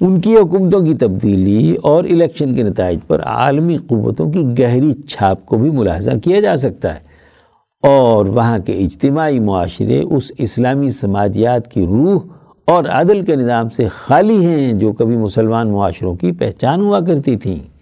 ان 0.00 0.20
کی 0.20 0.36
حکومتوں 0.36 0.80
کی 0.80 0.94
تبدیلی 0.94 1.76
اور 1.82 2.04
الیکشن 2.04 2.54
کے 2.54 2.62
نتائج 2.62 2.98
پر 3.06 3.22
عالمی 3.22 3.76
قوتوں 3.76 4.32
کی 4.32 4.44
گہری 4.58 4.92
چھاپ 4.92 5.46
کو 5.46 5.56
بھی 5.58 5.70
ملاحظہ 5.70 6.10
کیا 6.24 6.40
جا 6.40 6.56
سکتا 6.56 6.94
ہے۔ 6.94 7.06
اور 7.82 8.26
وہاں 8.26 8.58
کے 8.58 8.72
اجتماعی 8.72 9.40
معاشرے 9.40 10.02
اس 10.10 10.32
اسلامی 10.38 10.90
سماجیات 10.90 11.72
کی 11.72 11.86
روح 11.86 12.20
اور 12.64 12.84
عدل 12.84 13.24
کے 13.24 13.36
نظام 13.36 13.68
سے 13.68 13.86
خالی 13.88 14.46
ہیں 14.46 14.72
جو 14.72 14.92
کبھی 14.92 15.16
مسلمان 15.16 15.70
معاشروں 15.70 16.14
کی 16.14 16.32
پہچان 16.32 16.80
ہوا 16.80 17.00
کرتی 17.00 17.36
تھیں۔ 17.36 17.75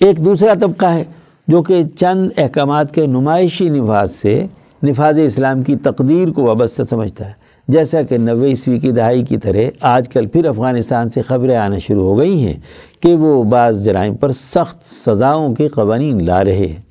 ایک 0.00 0.24
دوسرا 0.24 0.54
طبقہ 0.60 0.86
ہے 0.86 1.04
جو 1.48 1.62
کہ 1.62 1.82
چند 1.96 2.30
احکامات 2.36 2.94
کے 2.94 3.06
نمائشی 3.06 3.68
نفاذ 3.68 4.10
سے 4.10 4.46
نفاذ 4.82 5.18
اسلام 5.18 5.62
کی 5.62 5.76
تقدیر 5.76 6.30
کو 6.30 6.42
وابستہ 6.42 6.82
سمجھتا 6.90 7.26
ہے۔ 7.26 7.32
جیسا 7.68 8.02
کہ 8.02 8.18
نوے 8.18 8.48
عیسوی 8.48 8.78
کی 8.78 8.90
دہائی 8.90 9.24
کی 9.24 9.36
طرح 9.36 9.58
آج 9.80 10.08
کل 10.08 10.26
پھر 10.26 10.44
افغانستان 10.44 11.08
سے 11.08 11.22
خبریں 11.22 11.56
آنا 11.56 11.78
شروع 11.78 12.02
ہو 12.02 12.18
گئی 12.18 12.46
ہیں 12.46 12.52
کہ 13.00 13.14
وہ 13.14 13.44
بعض 13.44 13.84
جرائم 13.84 14.14
پر 14.14 14.32
سخت 14.32 14.84
سزاؤں 14.84 15.54
کے 15.54 15.68
قوانین 15.68 16.24
لا 16.24 16.44
رہے 16.44 16.66
ہیں۔ 16.66 16.82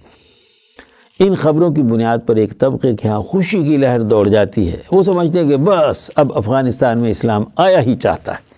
ان 1.19 1.36
خبروں 1.36 1.72
کی 1.72 1.82
بنیاد 1.82 2.17
پر 2.26 2.36
ایک 2.36 2.60
طبقے 2.60 2.95
کے 2.95 3.08
ہاں 3.08 3.22
خوشی 3.22 3.63
کی 3.63 3.78
لہر 3.78 4.02
دوڑ 4.02 4.28
جاتی 4.28 4.72
ہے۔ 4.72 4.78
وہ 4.91 5.04
سمجھتے 5.04 5.39
ہیں 5.39 5.50
کہ 5.50 5.58
بس 5.58 6.12
اب 6.15 6.32
افغانستان 6.36 6.98
میں 6.98 7.10
اسلام 7.10 7.43
آیا 7.56 7.82
ہی 7.82 7.95
چاہتا 7.95 8.32
ہے۔ 8.32 8.49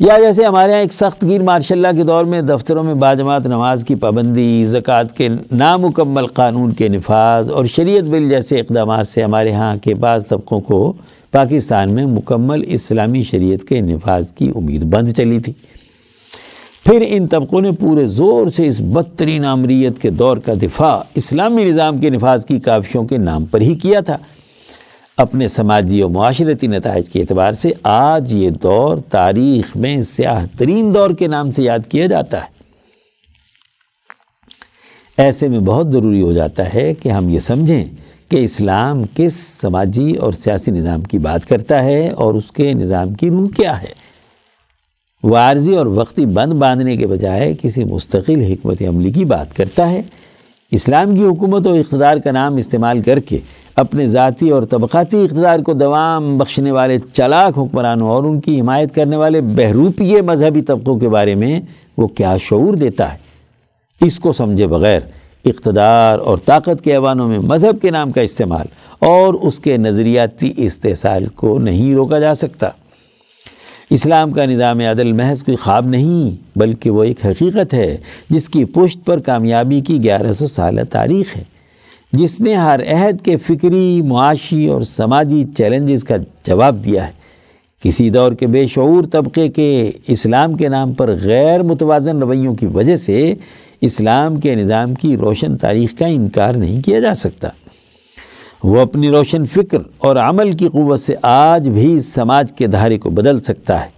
یا 0.00 0.16
جیسے 0.20 0.44
ہمارے 0.44 0.72
ہاں 0.72 0.78
ایک 0.80 0.92
سخت 0.92 1.22
گیر 1.22 1.42
مارشاء 1.42 1.74
اللہ 1.76 1.88
کے 1.96 2.02
دور 2.02 2.24
میں 2.24 2.40
دفتروں 2.42 2.82
میں 2.84 2.94
باجماعت 2.94 3.46
نماز 3.46 3.84
کی 3.84 3.94
پابندی، 3.94 4.64
زکوٰۃ 4.64 5.16
کے 5.16 5.28
نامکمل 5.52 6.26
قانون 6.26 6.72
کے 6.72 6.88
نفاذ 6.88 7.50
اور 7.50 7.64
شریعت 7.64 8.02
بل 8.02 8.28
جیسے 8.28 8.60
اقدامات 8.60 9.06
سے 9.06 9.22
ہمارے 9.22 9.52
ہاں 9.52 9.76
کے 9.76 9.94
بعض 9.94 10.26
طبقوں 10.26 10.60
کو 10.60 10.92
پاکستان 11.30 11.92
میں 11.92 12.06
مکمل 12.06 12.64
اسلامی 12.66 13.22
شریعت 13.22 13.68
کے 13.68 13.80
نفاذ 13.80 14.32
کی 14.32 14.50
امید 14.54 14.84
بند 14.84 15.12
چلی 15.12 15.38
تھی۔ 15.40 15.52
پھر 16.86 17.04
ان 17.08 17.26
طبقوں 17.26 17.60
نے 17.60 17.72
پورے 17.72 18.06
زور 18.06 18.46
سے 18.46 18.66
اس 18.68 18.80
بدترین 18.80 19.44
عمریت 19.44 19.98
کے 19.98 20.10
دور 20.10 20.36
کا 20.36 20.52
دفاع، 20.62 21.00
اسلامی 21.14 21.64
نظام 21.64 21.98
کے 21.98 22.10
نفاذ 22.10 22.46
کی 22.46 22.60
کافیوں 22.60 23.04
کے 23.04 23.16
نام 23.16 23.44
پر 23.44 23.60
ہی 23.60 23.74
کیا 23.74 24.00
تھا۔ 24.00 24.16
اپنے 25.16 25.48
سماجی 25.48 26.02
و 26.02 26.08
معاشرتی 26.08 26.66
نتائج 26.66 27.10
کے 27.10 27.20
اعتبار 27.20 27.52
سے 27.52 27.70
آج 27.82 28.34
یہ 28.34 28.50
دور 28.50 28.96
تاریخ 29.10 29.76
میں 29.76 30.02
سیاہ 30.02 30.46
ترین 30.58 30.94
دور 30.94 31.10
کے 31.10 31.26
نام 31.26 31.52
سے 31.52 31.62
یاد 31.62 31.78
کیا 31.88 32.06
جاتا 32.06 32.44
ہے۔ 32.44 32.48
ایسے 35.16 35.48
میں 35.48 35.58
بہت 35.58 35.92
ضروری 35.92 36.22
ہو 36.22 36.32
جاتا 36.32 36.74
ہے 36.74 36.94
کہ 36.94 37.08
ہم 37.08 37.28
یہ 37.28 37.38
سمجھیں 37.38 37.84
کہ 38.28 38.44
اسلام 38.44 39.02
کس 39.14 39.34
سماجی 39.34 40.14
اور 40.14 40.32
سیاسی 40.32 40.70
نظام 40.70 41.00
کی 41.00 41.18
بات 41.18 41.48
کرتا 41.48 41.84
ہے 41.84 42.08
اور 42.08 42.34
اس 42.34 42.52
کے 42.52 42.72
نظام 42.72 43.14
کی 43.14 43.30
روح 43.30 43.48
کیا 43.56 43.82
ہے۔ 43.82 44.02
وہ 45.22 45.36
عارضی 45.36 45.76
اور 45.76 45.86
وقتی 45.86 46.26
بند 46.26 46.52
باندھنے 46.52 46.96
کے 46.96 47.06
بجائے 47.06 47.54
کسی 47.62 47.84
مستقل 47.84 48.42
حکمت 48.42 48.82
عملی 48.88 49.12
کی 49.12 49.24
بات 49.24 49.56
کرتا 49.56 49.90
ہے۔ 49.90 50.02
اسلام 50.70 51.16
کی 51.16 51.24
حکومت 51.24 51.66
و 51.66 51.72
اقتدار 51.72 52.16
کا 52.16 52.30
نام 52.30 52.56
استعمال 52.56 53.02
کر 53.02 53.20
کے 53.20 53.38
اپنے 53.76 54.06
ذاتی 54.06 54.50
اور 54.50 54.62
طبقاتی 54.62 55.24
اقتدار 55.24 55.58
کو 55.58 55.72
دوام 55.72 56.38
بخشنے 56.38 56.70
والے 56.70 56.98
چلاک 57.12 57.58
حکمرانوں 57.58 58.08
اور 58.08 58.24
ان 58.24 58.40
کی 58.40 58.60
حمایت 58.60 58.94
کرنے 58.94 59.16
والے 59.16 59.40
بہروپیے 59.40 60.22
مذہبی 60.22 60.62
طبقوں 60.62 60.98
کے 60.98 61.08
بارے 61.08 61.34
میں 61.34 61.60
وہ 61.96 62.06
کیا 62.06 62.36
شعور 62.36 62.74
دیتا 62.74 63.12
ہے؟ 63.12 63.18
اس 64.00 64.18
کو 64.18 64.32
سمجھے 64.32 64.66
بغیر 64.66 65.00
اقتدار 65.44 66.18
اور 66.18 66.38
طاقت 66.44 66.84
کے 66.84 66.92
ایوانوں 66.92 67.28
میں 67.28 67.38
مذہب 67.38 67.82
کے 67.82 67.90
نام 67.90 68.12
کا 68.12 68.20
استعمال 68.20 68.66
اور 68.98 69.34
اس 69.34 69.58
کے 69.58 69.76
نظریاتی 69.76 70.52
استحصال 70.56 71.26
کو 71.26 71.58
نہیں 71.58 71.94
روکا 71.94 72.18
جا 72.18 72.34
سکتا۔ 72.34 72.68
اسلام 73.90 74.32
کا 74.32 74.44
نظام 74.44 74.78
عدل 74.78 75.12
محض 75.12 75.42
کوئی 75.42 75.56
خواب 75.56 75.86
نہیں، 75.86 76.36
بلکہ 76.58 76.90
وہ 76.90 77.04
ایک 77.04 77.26
حقیقت 77.26 77.74
ہے، 77.74 77.96
جس 78.30 78.48
کی 78.48 78.64
پشت 78.64 79.04
پر 79.04 79.18
کامیابی 79.18 79.80
کی 79.80 80.04
گیارہ 80.04 80.32
سو 80.32 80.46
سالہ 80.46 80.80
تاریخ 80.90 81.36
ہے۔ 81.36 81.51
جس 82.12 82.40
نے 82.40 82.54
ہر 82.54 82.80
عہد 82.92 83.24
کے 83.24 83.36
فکری، 83.36 84.02
معاشی 84.02 84.66
اور 84.66 84.82
سماجی 84.82 85.44
چیلنجز 85.56 86.04
کا 86.04 86.16
جواب 86.46 86.84
دیا 86.84 87.06
ہے۔ 87.06 87.12
کسی 87.82 88.10
دور 88.10 88.32
کے 88.32 88.46
بے 88.46 88.66
شعور 88.66 89.04
طبقے 89.12 89.48
کے 89.48 89.90
اسلام 90.06 90.54
کے 90.54 90.68
نام 90.68 90.92
پر 90.92 91.14
غیر 91.22 91.62
متوازن 91.62 92.18
رویوں 92.18 92.54
کی 92.54 92.66
وجہ 92.66 92.96
سے 92.96 93.34
اسلام 93.80 94.40
کے 94.40 94.54
نظام 94.54 94.94
کی 94.94 95.16
روشن 95.16 95.56
تاریخ 95.56 95.98
کا 95.98 96.06
انکار 96.06 96.54
نہیں 96.54 96.82
کیا 96.82 97.00
جا 97.00 97.14
سکتا۔ 97.14 97.48
وہ 98.64 98.80
اپنی 98.80 99.10
روشن 99.10 99.46
فکر 99.46 99.78
اور 99.98 100.16
عمل 100.16 100.52
کی 100.52 100.68
قوت 100.68 101.00
سے 101.00 101.14
آج 101.22 101.68
بھی 101.68 102.00
سماج 102.00 102.52
کے 102.52 102.66
دھارے 102.66 102.98
کو 102.98 103.10
بدل 103.10 103.40
سکتا 103.40 103.84
ہے۔ 103.84 103.88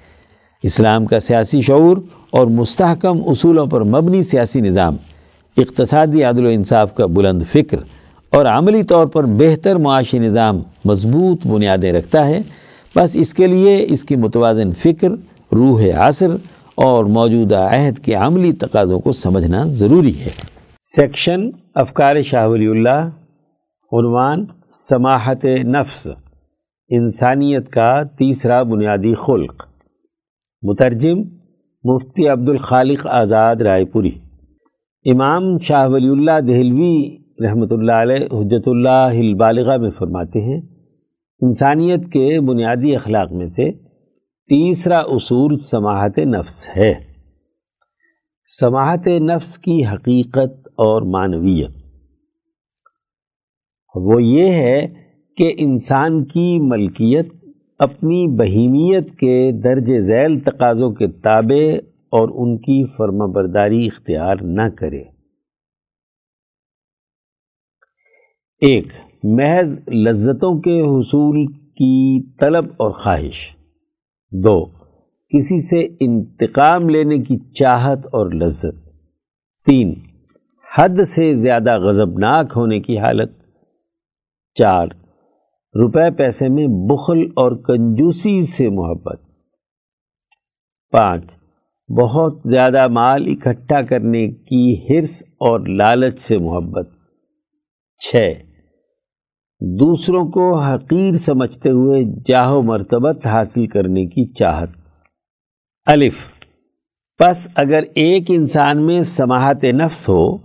اسلام 0.63 1.07
کا 1.07 1.21
سیاسی 1.21 1.61
شعور 1.61 1.97
اور 2.31 2.47
مستحکم 2.47 3.19
اصولوں 3.27 3.67
پر 3.67 3.85
مبنی 3.85 4.23
سیاسی 4.23 4.61
نظام، 4.61 4.97
اقتصادی 5.57 6.23
عدل 6.23 6.47
و 6.47 6.49
انصاف 6.49 6.95
کا 6.95 7.07
بلند 7.07 7.43
فکر 7.53 7.77
اور 8.35 8.47
عملی 8.47 8.83
طور 8.83 9.07
پر 9.07 9.25
بہتر 9.25 9.77
معاشی 9.77 10.19
نظام 10.19 10.63
مضبوط 10.85 11.47
بنیادیں 11.47 11.93
رکھتا 11.93 12.27
ہے۔ 12.27 12.41
بس 12.97 13.17
اس 13.17 13.35
کے 13.35 13.47
لیے 13.47 13.87
اس 13.89 14.05
کی 14.05 14.17
متوازن 14.17 14.73
فکر، 14.73 15.09
روح 15.55 15.85
عصر 15.97 16.31
اور 16.75 17.05
موجودہ 17.05 17.57
عہد 17.57 17.99
کے 17.99 18.15
عملی 18.15 18.53
تقاضوں 18.53 19.01
کو 19.01 19.13
سمجھنا 19.13 19.65
ضروری 19.65 20.21
ہے۔ 20.21 20.31
سیکشن 20.81 21.51
افکار 21.75 22.23
شاہ 22.23 22.49
ولی 22.49 22.67
اللہ، 22.67 23.09
عنوان 23.93 24.45
سماحت 24.71 25.45
نفس، 25.45 26.09
انسانیت 26.89 27.71
کا 27.71 28.03
تیسرا 28.03 28.63
بنیادی 28.63 29.15
خلق۔ 29.15 29.63
مترجم 30.63 31.19
مفتی 31.85 32.29
عبد 32.29 32.49
الخالق 32.49 33.07
آزاد 33.07 33.57
رائے 33.57 33.85
پوری۔ 33.85 34.11
امام 35.05 35.59
شاہ 35.59 35.89
ولی 35.89 36.09
اللہ 36.09 36.41
دہلوی 36.41 37.24
رحمۃ 37.43 37.67
اللہ 37.71 37.93
علیہ 37.93 38.27
حجت 38.27 38.69
اللہ 38.69 39.19
البالغہ 39.19 39.77
میں 39.77 39.91
فرماتے 39.91 40.41
ہیں، 40.41 40.61
انسانیت 41.41 42.13
کے 42.13 42.41
بنیادی 42.41 42.97
اخلاق 42.97 43.33
میں 43.33 43.47
سے 43.47 43.73
تیسرا 44.49 44.99
اصول 44.99 45.59
سماحت 45.59 46.19
نفس 46.19 46.69
ہے۔ 46.77 46.95
سماحت 48.61 49.07
نفس 49.07 49.59
کی 49.59 49.85
حقیقت 49.85 50.67
اور 50.67 51.03
معنویت۔ 51.03 51.71
وہ 53.95 54.23
یہ 54.23 54.47
ہے 54.47 54.87
کہ 55.37 55.53
انسان 55.59 56.25
کی 56.25 56.61
ملکیت 56.61 57.29
اپنی 57.79 58.27
بہیمیت 58.27 59.19
کے 59.19 59.53
درج 59.53 59.99
ذیل 59.99 60.41
تقاضوں 60.41 60.91
کے 60.91 61.07
تابع 61.09 61.77
اور 62.11 62.29
ان 62.35 62.59
کی 62.59 62.85
فرما 62.97 63.27
برداری 63.27 63.87
اختیار 63.87 64.37
نہ 64.43 64.69
کرے۔ 64.69 65.14
ایک، 68.67 68.87
محض 69.23 69.89
لذتوں 69.89 70.61
کے 70.61 70.81
حصول 70.81 71.47
کی 71.47 72.31
طلب 72.37 72.65
اور 72.65 72.91
خواہش۔ 72.91 73.57
دو، 74.31 74.67
کسی 75.29 75.69
سے 75.69 75.89
انتقام 76.01 76.89
لینے 76.89 77.19
کی 77.19 77.39
چاہت 77.53 78.07
اور 78.07 78.31
لذت۔ 78.31 78.89
تین، 79.67 79.95
حد 80.77 81.05
سے 81.07 81.35
زیادہ 81.35 81.79
غضبناک 81.79 82.53
ہونے 82.57 82.81
کی 82.81 82.99
حالت۔ 82.99 83.33
چار، 84.55 84.87
روپے 85.75 86.11
پیسے 86.11 86.49
میں 86.49 86.67
بخل 86.69 87.23
اور 87.37 87.53
کنجوسی 87.53 88.43
سے 88.43 88.71
محبت۔ 88.71 89.23
پانچ، 90.91 91.25
بہت 91.89 92.41
زیادہ 92.45 92.89
مال 92.89 93.27
اکٹھا 93.27 93.83
کرنے 93.83 94.31
کی 94.31 94.75
حرص 94.75 95.25
اور 95.27 95.61
لالچ 95.61 96.21
سے 96.21 96.39
محبت۔ 96.39 96.89
چھ 97.99 98.33
دوسروں 99.67 100.25
کو 100.25 100.59
حقیر 100.59 101.13
سمجھتے 101.13 101.71
ہوئے 101.71 102.03
جاہ 102.29 102.51
و 102.51 102.63
مرتبت 102.63 103.27
حاصل 103.27 103.67
کرنے 103.67 104.07
کی 104.07 104.25
چاہت۔ 104.25 104.69
الف۔ 105.87 106.15
پس 107.19 107.49
اگر 107.55 107.81
ایک 107.95 108.25
انسان 108.29 108.87
میں 108.87 109.01
سماحت 109.01 109.65
نفس 109.65 110.09
ہو، 110.09 110.37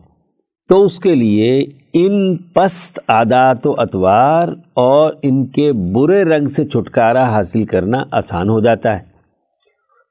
تو 0.69 0.83
اس 0.83 0.99
کے 0.99 1.15
لیے 1.15 1.65
ان 1.93 2.37
پست 2.37 2.99
عادات 3.07 3.67
و 3.67 3.75
اطوار 3.77 4.47
اور 4.73 5.13
ان 5.23 5.45
کے 5.45 5.71
برے 5.71 6.23
رنگ 6.23 6.47
سے 6.47 6.65
چھٹکارا 6.65 7.29
حاصل 7.29 7.63
کرنا 7.63 8.03
آسان 8.11 8.49
ہو 8.49 8.59
جاتا 8.59 8.99
ہے۔ 8.99 9.03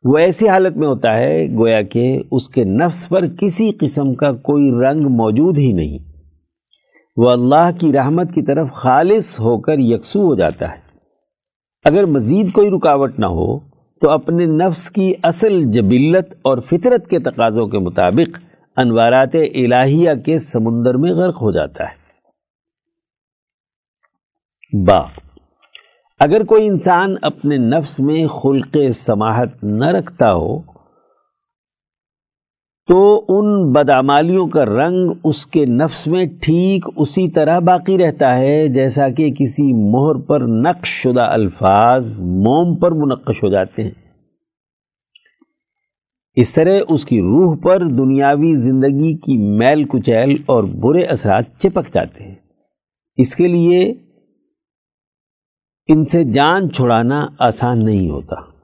وہ 0.04 0.18
ایسی 0.18 0.48
حالت 0.48 0.76
میں 0.76 0.88
ہوتا 0.88 1.16
ہے 1.16 1.46
گویا 1.56 1.82
کہ 1.82 2.22
اس 2.32 2.48
کے 2.48 2.64
نفس 2.64 3.08
پر 3.08 3.26
کسی 3.40 3.72
قسم 3.72 4.14
کا 4.14 4.32
کوئی 4.32 4.70
رنگ 4.70 5.02
موجود 5.02 5.58
ہی 5.58 5.72
نہیں۔ 5.72 6.07
وہ 7.18 7.30
اللہ 7.30 7.78
کی 7.80 7.92
رحمت 7.92 8.34
کی 8.34 8.42
طرف 8.42 8.72
خالص 8.72 9.40
ہو 9.40 9.60
کر 9.60 9.78
یکسو 9.78 10.20
ہو 10.20 10.34
جاتا 10.34 10.72
ہے۔ 10.72 10.78
اگر 11.84 12.04
مزید 12.04 12.52
کوئی 12.52 12.70
رکاوٹ 12.70 13.18
نہ 13.18 13.26
ہو، 13.26 13.58
تو 14.00 14.10
اپنے 14.10 14.46
نفس 14.46 14.90
کی 14.90 15.14
اصل 15.22 15.62
جبلت 15.62 16.34
اور 16.42 16.58
فطرت 16.58 17.06
کے 17.06 17.18
تقاضوں 17.18 17.66
کے 17.66 17.78
مطابق 17.78 18.40
انوارات 18.76 19.34
الہیہ 19.34 20.10
کے 20.26 20.38
سمندر 20.38 20.94
میں 20.94 21.12
غرق 21.12 21.42
ہو 21.42 21.52
جاتا 21.52 21.84
ہے۔ 21.84 21.98
با، 24.86 25.00
اگر 26.20 26.44
کوئی 26.44 26.66
انسان 26.66 27.14
اپنے 27.22 27.56
نفس 27.56 28.00
میں 28.00 28.26
خلق 28.26 28.76
سماحت 28.92 29.64
نہ 29.64 29.84
رکھتا 29.84 30.34
ہو 30.34 30.77
تو 32.88 33.24
ان 33.28 33.72
بدعمالیوں 33.72 34.46
کا 34.46 34.64
رنگ 34.64 35.10
اس 35.24 35.46
کے 35.46 35.66
نفس 35.66 36.06
میں 36.06 36.26
ٹھیک 36.26 36.88
اسی 36.96 37.28
طرح 37.28 37.58
باقی 37.58 37.98
رہتا 37.98 38.38
ہے، 38.38 38.68
جیسا 38.68 39.08
کہ 39.08 39.30
کسی 39.30 39.72
مہر 39.72 40.20
پر 40.26 40.40
نقش 40.40 40.88
شدہ 40.88 41.20
الفاظ 41.20 42.20
موم 42.20 42.76
پر 42.76 42.92
منقش 42.92 43.42
ہو 43.42 43.48
جاتے 43.48 43.84
ہیں۔ 43.84 43.90
اس 46.36 46.54
طرح 46.54 46.80
اس 46.88 47.04
کی 47.04 47.20
روح 47.20 47.56
پر 47.62 47.80
دنیاوی 47.80 48.54
زندگی 48.54 49.16
کی 49.16 49.58
میل 49.58 49.84
کچیل 49.84 50.36
اور 50.46 50.64
برے 50.64 51.04
اثرات 51.04 51.44
چپک 51.58 51.94
جاتے 51.94 52.24
ہیں۔ 52.24 52.34
اس 53.16 53.36
کے 53.36 53.48
لیے 53.48 53.94
ان 55.88 56.04
سے 56.04 56.24
جان 56.24 56.70
چھڑانا 56.70 57.26
آسان 57.38 57.84
نہیں 57.84 58.10
ہوتا۔ 58.10 58.57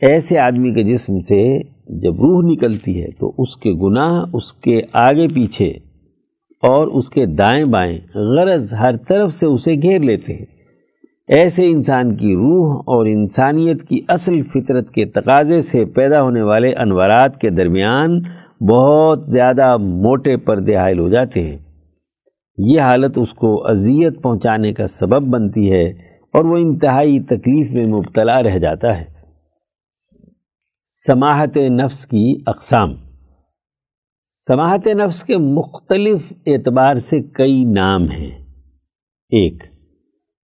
ایسے 0.00 0.38
آدمی 0.38 0.74
کے 0.74 0.82
جسم 0.82 1.20
سے 1.20 1.60
جب 1.88 2.14
روح 2.14 2.52
نکلتی 2.52 3.02
ہے 3.02 3.08
تو 3.18 3.32
اس 3.38 3.56
کے 3.56 3.72
گناہ 3.72 4.24
اس 4.32 4.52
کے 4.52 4.80
آگے 4.92 5.28
پیچھے 5.28 5.72
اور 6.62 6.86
اس 6.86 7.10
کے 7.10 7.26
دائیں 7.26 7.64
بائیں 7.64 7.98
غرض 8.14 8.74
ہر 8.74 8.96
طرف 8.96 9.34
سے 9.34 9.46
اسے 9.46 9.74
گھیر 9.74 10.00
لیتے 10.00 10.34
ہیں۔ 10.34 10.44
ایسے 11.28 11.70
انسان 11.70 12.14
کی 12.14 12.34
روح 12.34 12.82
اور 12.86 13.06
انسانیت 13.06 13.82
کی 13.82 14.00
اصل 14.08 14.42
فطرت 14.42 14.90
کے 14.90 15.04
تقاضے 15.04 15.60
سے 15.60 15.84
پیدا 15.84 16.22
ہونے 16.22 16.42
والے 16.42 16.74
انوارات 16.74 17.40
کے 17.40 17.50
درمیان 17.50 18.20
بہت 18.68 19.28
زیادہ 19.28 19.76
موٹے 19.76 20.36
پردے 20.36 20.76
حائل 20.76 20.98
ہو 20.98 21.08
جاتے 21.08 21.40
ہیں۔ 21.40 21.58
یہ 22.58 22.80
حالت 22.80 23.18
اس 23.18 23.34
کو 23.34 23.66
اذیت 23.66 24.22
پہنچانے 24.22 24.72
کا 24.72 24.86
سبب 24.86 25.22
بنتی 25.22 25.72
ہے 25.72 25.84
اور 26.32 26.44
وہ 26.44 26.56
انتہائی 26.56 27.20
تکلیف 27.20 27.70
میں 27.70 27.84
مبتلا 27.84 28.42
رہ 28.42 28.58
جاتا 28.58 29.00
ہے۔ 29.00 29.09
سماحت 30.92 31.56
نفس 31.56 32.06
کی 32.06 32.42
اقسام۔ 32.46 32.94
سماحت 34.48 34.86
نفس 34.86 35.24
کے 35.24 35.38
مختلف 35.38 36.32
اعتبار 36.46 36.94
سے 36.94 37.22
کئی 37.22 37.64
نام 37.64 38.10
ہیں۔ 38.10 38.46
ایک، 39.28 39.62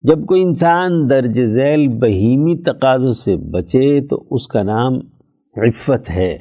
جب 0.02 0.26
کوئی 0.26 0.42
انسان 0.42 1.10
درج 1.10 1.44
ذیل 1.44 1.88
بہیمی 1.88 2.64
تقاضوں 2.64 3.12
سے 3.12 3.38
بچے 3.38 4.02
تو 4.02 4.28
اس 4.32 4.48
کا 4.48 4.64
نام 4.64 4.94
عفت 5.58 6.10
ہے۔ 6.10 6.34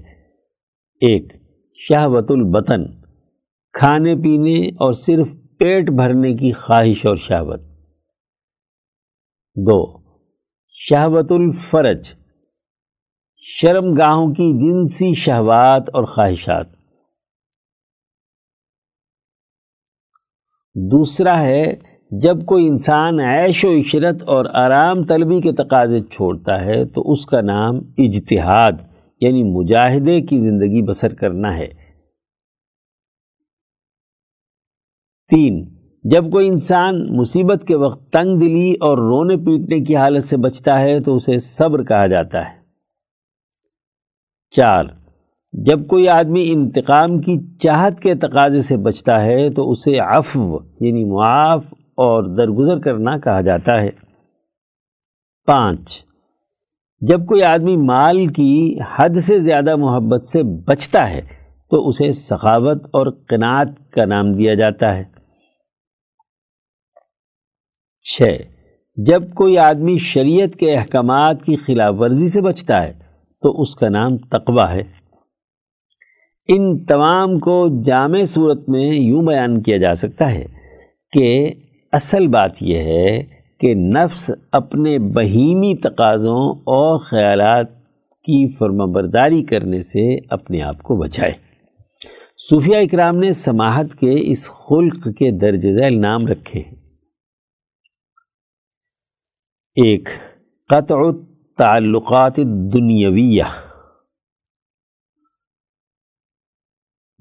ایک، 1.00 1.32
شہوت 1.74 2.30
البطن، 2.30 2.82
کھانے 3.72 4.16
پینے 4.16 4.68
اور 4.68 4.92
صرف 4.92 5.28
پیٹ 5.58 5.90
بھرنے 5.90 6.34
کی 6.34 6.52
خواہش 6.52 7.06
اور 7.06 7.16
شہوت۔ 7.16 7.60
دو، 9.56 9.98
شہوت 10.68 11.32
الفرج 11.32 12.14
شرم 13.46 13.94
گاہوں 13.94 14.34
کی 14.34 14.58
جنسی 14.58 15.14
شہوات 15.14 15.82
اور 15.92 16.04
خواہشات۔ 16.04 16.66
دوسرا 20.74 21.40
ہے، 21.42 21.74
جب 22.10 22.44
کوئی 22.46 22.68
انسان 22.68 23.20
عیش 23.20 23.64
و 23.64 23.68
عشرت 23.80 24.22
اور 24.22 24.44
آرام 24.44 25.04
طلبی 25.04 25.40
کے 25.40 25.52
تقاضے 25.52 26.00
چھوڑتا 26.00 26.64
ہے، 26.64 26.84
تو 26.84 27.12
اس 27.12 27.26
کا 27.26 27.40
نام 27.40 27.74
اجتہاد 27.98 28.72
یعنی 29.20 29.42
مجاہدے 29.44 30.20
کی 30.20 30.38
زندگی 30.38 30.82
بسر 30.82 31.14
کرنا 31.14 31.56
ہے۔ 31.56 31.68
تین، 35.30 35.74
جب 36.04 36.24
کوئی 36.32 36.48
انسان 36.48 37.16
مصیبت 37.16 37.64
کے 37.68 37.76
وقت 37.76 38.12
تنگ 38.12 38.40
دلی 38.40 38.72
اور 38.72 38.98
رونے 38.98 39.36
پیٹنے 39.36 39.84
کی 39.84 39.96
حالت 39.96 40.24
سے 40.24 40.36
بچتا 40.36 40.80
ہے، 40.80 41.00
تو 41.00 41.14
اسے 41.14 41.38
صبر 41.38 41.84
کہا 41.84 42.06
جاتا 42.06 42.50
ہے۔ 42.50 42.63
چار 44.56 44.84
جب 45.52 45.86
کوئی 45.86 46.08
آدمی 46.08 46.52
انتقام 46.52 47.18
کی 47.18 47.58
چاہت 47.58 48.00
کے 48.00 48.14
تقاضے 48.14 48.60
سے 48.60 48.76
بچتا 48.76 49.24
ہے 49.24 49.50
تو 49.50 49.70
اسے 49.70 49.98
عفو 49.98 50.58
یعنی 50.80 51.04
معاف 51.04 51.64
اور 51.72 52.36
درگزر 52.36 52.78
کرنا 52.78 53.18
کہا 53.18 53.40
جاتا 53.40 53.82
ہے۔ 53.82 53.90
پانچ۔ 55.46 56.04
جب 57.00 57.26
کوئی 57.26 57.42
آدمی 57.42 57.76
مال 57.76 58.26
کی 58.26 58.78
حد 58.96 59.10
سے 59.10 59.38
زیادہ 59.38 59.76
محبت 59.76 60.26
سے 60.26 60.42
بچتا 60.42 61.10
ہے 61.10 61.20
تو 61.70 61.88
اسے 61.88 62.12
سخاوت 62.12 62.84
اور 62.84 63.06
قناعت 63.28 63.92
کا 63.92 64.04
نام 64.04 64.32
دیا 64.32 64.54
جاتا 64.54 64.96
ہے۔ 64.96 65.04
چھ۔ 68.02 68.22
جب 68.96 69.34
کوئی 69.34 69.58
آدمی 69.58 69.98
شریعت 69.98 70.56
کے 70.56 70.74
احکامات 70.74 71.42
کی 71.42 71.56
خلاف 71.56 71.94
ورزی 71.98 72.28
سے 72.28 72.40
بچتا 72.40 72.82
ہے 72.82 73.03
تو 73.44 73.60
اس 73.60 73.74
کا 73.74 73.88
نام 73.88 74.18
تقوی 74.18 74.72
ہے۔ 74.72 74.82
ان 76.48 76.84
تمام 76.84 77.38
کو 77.38 77.82
جامع 77.82 78.24
صورت 78.24 78.68
میں 78.68 78.94
یوں 78.94 79.22
بیان 79.22 79.62
کیا 79.62 79.76
جا 79.76 79.94
سکتا 79.94 80.32
ہے 80.32 80.46
کہ 81.12 81.52
اصل 81.92 82.26
بات 82.26 82.50
یہ 82.60 82.78
ہے 82.78 83.22
کہ 83.60 83.74
نفس 83.74 84.30
اپنے 84.52 84.98
بہیمی 84.98 85.76
تقاضوں 85.76 86.50
اور 86.50 86.98
خیالات 86.98 87.66
کی 88.22 88.56
فرما 88.56 88.84
برداری 88.84 89.44
کرنے 89.44 89.80
سے 89.80 90.18
اپنے 90.30 90.62
آپ 90.62 90.82
کو 90.82 90.96
بچائے۔ 90.96 91.32
صوفیہ 92.50 92.76
اکرام 92.76 93.16
نے 93.16 93.32
سماحت 93.32 93.86
کے 94.00 94.32
اس 94.32 94.50
خلق 94.50 95.04
کے 95.04 95.30
درج 95.30 95.60
ذیل 95.60 96.00
نام 96.00 96.26
رکھے 96.26 96.60
ہیں۔ 96.60 96.74
ایک، 99.76 100.08
قطع 100.68 100.96
تعلقات 101.56 102.36
دنیاویہ۔ 102.72 103.42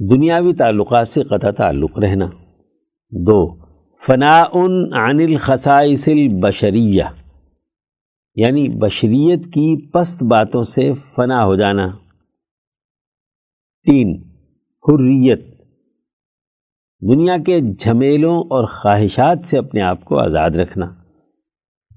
دنیاوی 0.09 0.53
تعلقات 0.53 1.07
سے 1.07 1.23
قطع 1.23 1.51
تعلق 1.51 1.99
رہنا۔ 1.99 2.25
دو، 3.09 3.65
فناء 4.07 4.45
عن 4.93 5.19
الخصائص 5.19 6.07
البشریہ۔ 6.07 7.03
یعنی 8.35 8.69
بشریت 8.69 9.45
کی 9.45 9.89
پست 9.91 10.23
باتوں 10.23 10.63
سے 10.63 10.93
فنا 11.15 11.45
ہو 11.45 11.55
جانا۔ 11.55 11.87
تین، 13.85 14.23
حریت۔ 14.57 15.61
دنیا 17.11 17.37
کے 17.37 17.75
جھمیلوں 17.79 18.39
اور 18.39 18.65
خواہشات 18.65 19.37
سے 19.45 19.57
اپنے 19.57 19.81
آپ 19.81 20.05
کو 20.05 20.19
آزاد 20.19 20.51
رکھنا۔ 20.51 21.02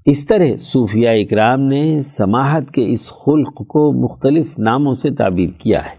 اس 0.07 0.25
طرح 0.25 0.45
صوفیہ 0.57 1.09
اکرام 1.09 1.61
نے 1.61 2.01
سماحت 2.01 2.71
کے 2.71 2.91
اس 2.91 3.09
خلق 3.09 3.67
کو 3.67 4.03
مختلف 4.03 4.59
ناموں 4.59 4.93
سے 4.93 5.11
تعبیر 5.11 5.49
کیا 5.57 5.85
ہے۔ 5.85 5.95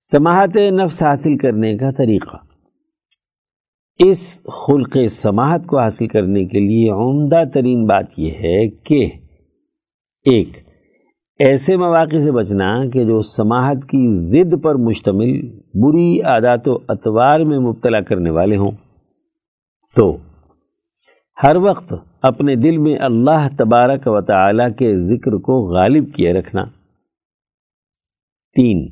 سماحت 0.00 0.56
نفس 0.56 1.02
حاصل 1.02 1.36
کرنے 1.36 1.76
کا 1.76 1.90
طریقہ۔ 1.90 2.36
اس 3.98 4.42
خلق 4.44 4.96
سماحت 5.10 5.66
کو 5.66 5.78
حاصل 5.78 6.06
کرنے 6.06 6.44
کے 6.44 6.60
لیے 6.60 6.90
عمدہ 6.90 7.50
ترین 7.54 7.86
بات 7.86 8.06
یہ 8.16 8.30
ہے 8.30 8.68
کہ 8.68 9.10
ایک، 10.24 10.48
ایسے 11.38 11.76
مواقع 11.76 12.18
سے 12.18 12.32
بچنا 12.32 12.88
کہ 12.88 13.04
جو 13.04 13.22
سماحت 13.22 13.76
کی 13.82 14.08
ضد 14.10 14.62
پر 14.62 14.74
مشتمل 14.74 15.48
بری 15.74 16.20
عادات 16.20 16.68
و 16.68 16.78
اطوار 16.88 17.40
میں 17.40 17.58
مبتلا 17.58 18.00
کرنے 18.00 18.30
والے 18.30 18.56
ہوں۔ 18.56 18.70
تو، 19.96 20.16
ہر 21.42 21.56
وقت 21.56 21.94
اپنے 22.22 22.56
دل 22.56 22.78
میں 22.78 22.96
اللہ 23.00 23.48
تبارک 23.58 24.00
و 24.06 24.20
تعالی 24.20 24.64
کے 24.78 24.94
ذکر 24.94 25.32
کو 25.32 25.68
غالب 25.74 26.14
کیے 26.14 26.32
رکھنا۔ 26.32 26.64
تین، 28.56 28.88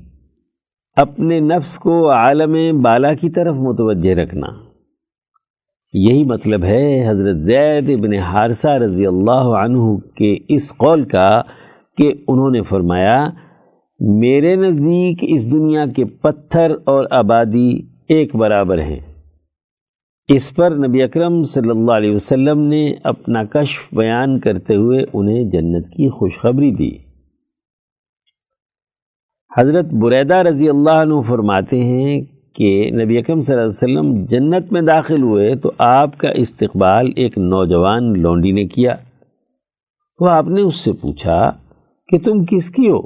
اپنے 0.97 1.41
نفس 1.41 1.79
کو 1.79 2.11
عالم 2.11 2.83
بالا 2.83 3.15
کی 3.15 3.31
طرف 3.31 3.55
متوجہ 3.55 4.15
رکھنا۔ 4.15 4.47
یہی 5.93 6.25
مطلب 6.25 6.65
ہے 6.65 7.09
حضرت 7.09 7.37
زید 7.37 7.91
ابن 7.91 8.15
حارثہ 8.15 8.69
رضی 8.69 9.07
اللہ 9.07 9.55
عنہ 9.65 9.97
کے 9.97 10.37
اس 10.49 10.77
قول 10.77 11.03
کا 11.03 11.43
کہ 11.97 12.13
انہوں 12.29 12.51
نے 12.51 12.63
فرمایا، 12.63 13.31
میرے 14.01 14.57
نزدیک 14.57 15.19
اس 15.23 15.53
دنیا 15.53 15.87
کے 15.87 16.05
پتھر 16.05 16.71
اور 16.85 17.05
آبادی 17.11 17.83
ایک 18.09 18.37
برابر 18.37 18.79
ہیں۔ 18.79 19.10
اس 20.35 20.57
پر 20.57 20.71
نبی 20.71 21.03
اکرم 21.03 21.43
صلی 21.43 21.71
اللہ 21.71 21.93
علیہ 21.93 22.15
وسلم 22.15 22.61
نے 22.61 22.95
اپنا 23.05 23.45
کشف 23.45 23.95
بیان 23.95 24.41
کرتے 24.41 24.77
ہوئے 24.77 25.05
انہیں 25.13 25.45
جنت 25.45 25.87
کی 25.87 26.11
خوشخبری 26.11 26.71
دی۔ 26.71 26.91
حضرت 29.59 29.85
بریدہ 29.85 30.35
رضی 30.35 30.69
اللہ 30.69 30.91
عنہ 30.91 31.21
فرماتے 31.21 31.81
ہیں 31.81 32.21
کہ 32.55 32.91
نبی 32.91 33.19
اکرم 33.19 33.41
صلی 33.41 33.57
اللہ 33.57 33.67
علیہ 33.67 33.99
وسلم 33.99 34.25
جنت 34.25 34.73
میں 34.73 34.81
داخل 34.81 35.23
ہوئے 35.23 35.57
تو 35.57 35.73
آپ 35.79 36.19
کا 36.19 36.29
استقبال 36.29 37.13
ایک 37.17 37.39
نوجوان 37.39 38.21
لونڈی 38.21 38.53
نے 38.53 38.65
کیا۔ 38.65 38.95
تو 40.19 40.29
آپ 40.29 40.49
نے 40.49 40.63
اس 40.63 40.77
سے 40.77 40.93
پوچھا 40.93 41.51
کہ 42.09 42.19
تم 42.19 42.45
کس 42.45 42.71
کی 42.71 42.89
ہو؟ 42.89 43.03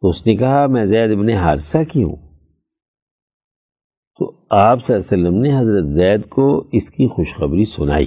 تو 0.00 0.08
اس 0.08 0.26
نے 0.26 0.36
کہا، 0.36 0.66
میں 0.66 0.84
زید 0.84 1.12
ابن 1.12 1.28
حادثہ 1.28 1.78
کی 1.92 2.02
ہوں۔ 2.02 2.23
تو 4.18 4.32
آپ 4.50 4.82
صلی 4.82 4.96
اللہ 4.96 5.14
علیہ 5.14 5.26
وسلم 5.26 5.40
نے 5.40 5.60
حضرت 5.60 5.88
زید 5.88 6.28
کو 6.28 6.64
اس 6.72 6.90
کی 6.90 7.08
خوشخبری 7.08 7.64
سنائی۔ 7.64 8.06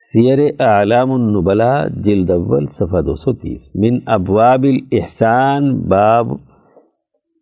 سیر 0.00 0.38
اعلام 0.58 1.12
النبلا 1.12 1.88
جلد 1.88 2.30
اول 2.30 2.66
صفحہ 2.66 3.00
دو 3.00 3.14
سو 3.14 3.32
تیس۔ 3.32 3.76
من 3.76 3.98
ابواب 4.06 4.62
الاحسان، 4.62 5.80
باب 5.80 6.26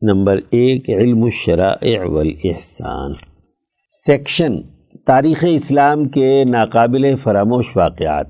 نمبر 0.02 0.36
ایک، 0.36 0.90
علم 0.90 1.22
الشرائع 1.22 2.04
والاحسان۔ 2.04 3.12
سیکشن، 3.88 4.52
تاریخ 5.06 5.44
اسلام 5.48 6.08
کے 6.08 6.44
ناقابل 6.44 7.16
فراموش 7.16 7.76
واقعات۔ 7.76 8.26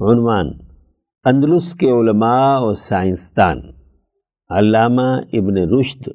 عنوان، 0.00 0.50
اندلس 1.24 1.74
کے 1.74 1.90
علماء 1.90 2.60
و 2.60 2.72
سائنسدان۔ 2.72 3.60
علامہ 4.50 5.20
ابن 5.32 5.56
رشد 5.56 6.08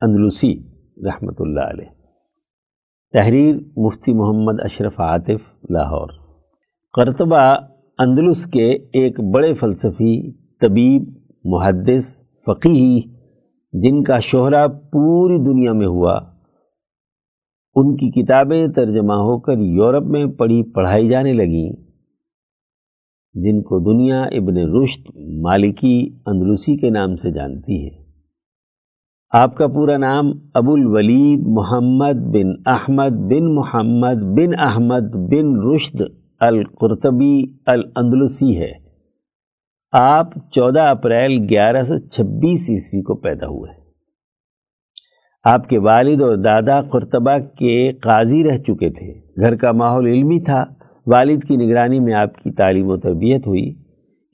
اندلسی۔ 0.00 0.77
رحمۃ 1.04 1.34
اللہ 1.38 1.60
علیہ۔ 1.60 1.88
تحریر 3.12 3.56
مفتی 3.76 4.12
محمد 4.12 4.60
اشرف 4.60 5.00
عاطف، 5.00 5.70
لاہور۔ 5.70 6.08
قرطبہ 6.92 7.56
اندلس 7.98 8.46
کے 8.46 8.70
ایک 8.70 9.20
بڑے 9.20 9.54
فلسفی، 9.54 10.32
طبیب، 10.32 11.16
محدث 11.44 12.18
فقی 12.18 13.00
جن 13.72 14.02
کا 14.02 14.18
شہرہ 14.18 14.68
پوری 14.68 15.38
دنیا 15.38 15.72
میں 15.72 15.86
ہوا۔ 15.86 16.20
ان 17.74 17.96
کی 17.96 18.22
کتابیں 18.22 18.68
ترجمہ 18.68 19.12
ہو 19.12 19.40
کر 19.40 19.58
یورپ 19.58 20.02
میں 20.02 20.26
پڑھی، 20.26 20.72
پڑھائی 20.72 21.08
جانے 21.08 21.32
لگیں۔ 21.32 21.72
جن 23.34 23.62
کو 23.62 23.92
دنیا 23.92 24.22
ابن 24.22 24.56
رشد 24.56 25.16
مالکی 25.40 26.10
اندلوسی 26.26 26.76
کے 26.76 26.90
نام 26.90 27.16
سے 27.16 27.30
جانتی 27.30 27.88
ہے۔ 27.88 28.07
آپ 29.30 29.56
کا 29.56 29.66
پورا 29.66 29.96
نام 29.96 30.32
ابو 30.54 30.72
الولید 30.72 31.40
محمد 31.46 32.20
بن 32.32 32.52
احمد 32.66 33.10
بن 33.10 33.54
محمد 33.54 34.22
بن 34.22 34.58
احمد 34.58 35.14
بن 35.14 35.74
رشد 35.74 36.02
القرطبی 36.40 37.44
الاندلسی 37.66 38.60
ہے۔ 38.60 38.72
آپ 39.92 40.28
چودہ 40.50 40.80
اپریل 40.80 41.46
گیارہ 41.50 41.82
سو 41.82 41.98
چھبیس 41.98 42.70
عیسوی 42.70 43.02
کو 43.02 43.14
پیدا 43.14 43.46
ہوئے۔ 43.46 43.72
آپ 45.44 45.68
کے 45.68 45.78
والد 45.78 46.20
اور 46.22 46.36
دادا 46.36 46.82
قرطبہ 46.82 47.38
کے 47.38 47.92
قاضی 47.92 48.44
رہ 48.44 48.58
چکے 48.58 48.90
تھے۔ 48.90 49.40
گھر 49.40 49.56
کا 49.56 49.72
ماحول 49.72 50.06
علمی 50.06 50.40
تھا۔ 50.40 50.64
والد 51.06 51.44
کی 51.48 51.56
نگرانی 51.56 52.00
میں 52.00 52.14
آپ 52.14 52.34
کی 52.34 52.50
تعلیم 52.50 52.88
و 52.88 52.96
تربیت 52.96 53.46
ہوئی۔ 53.46 53.74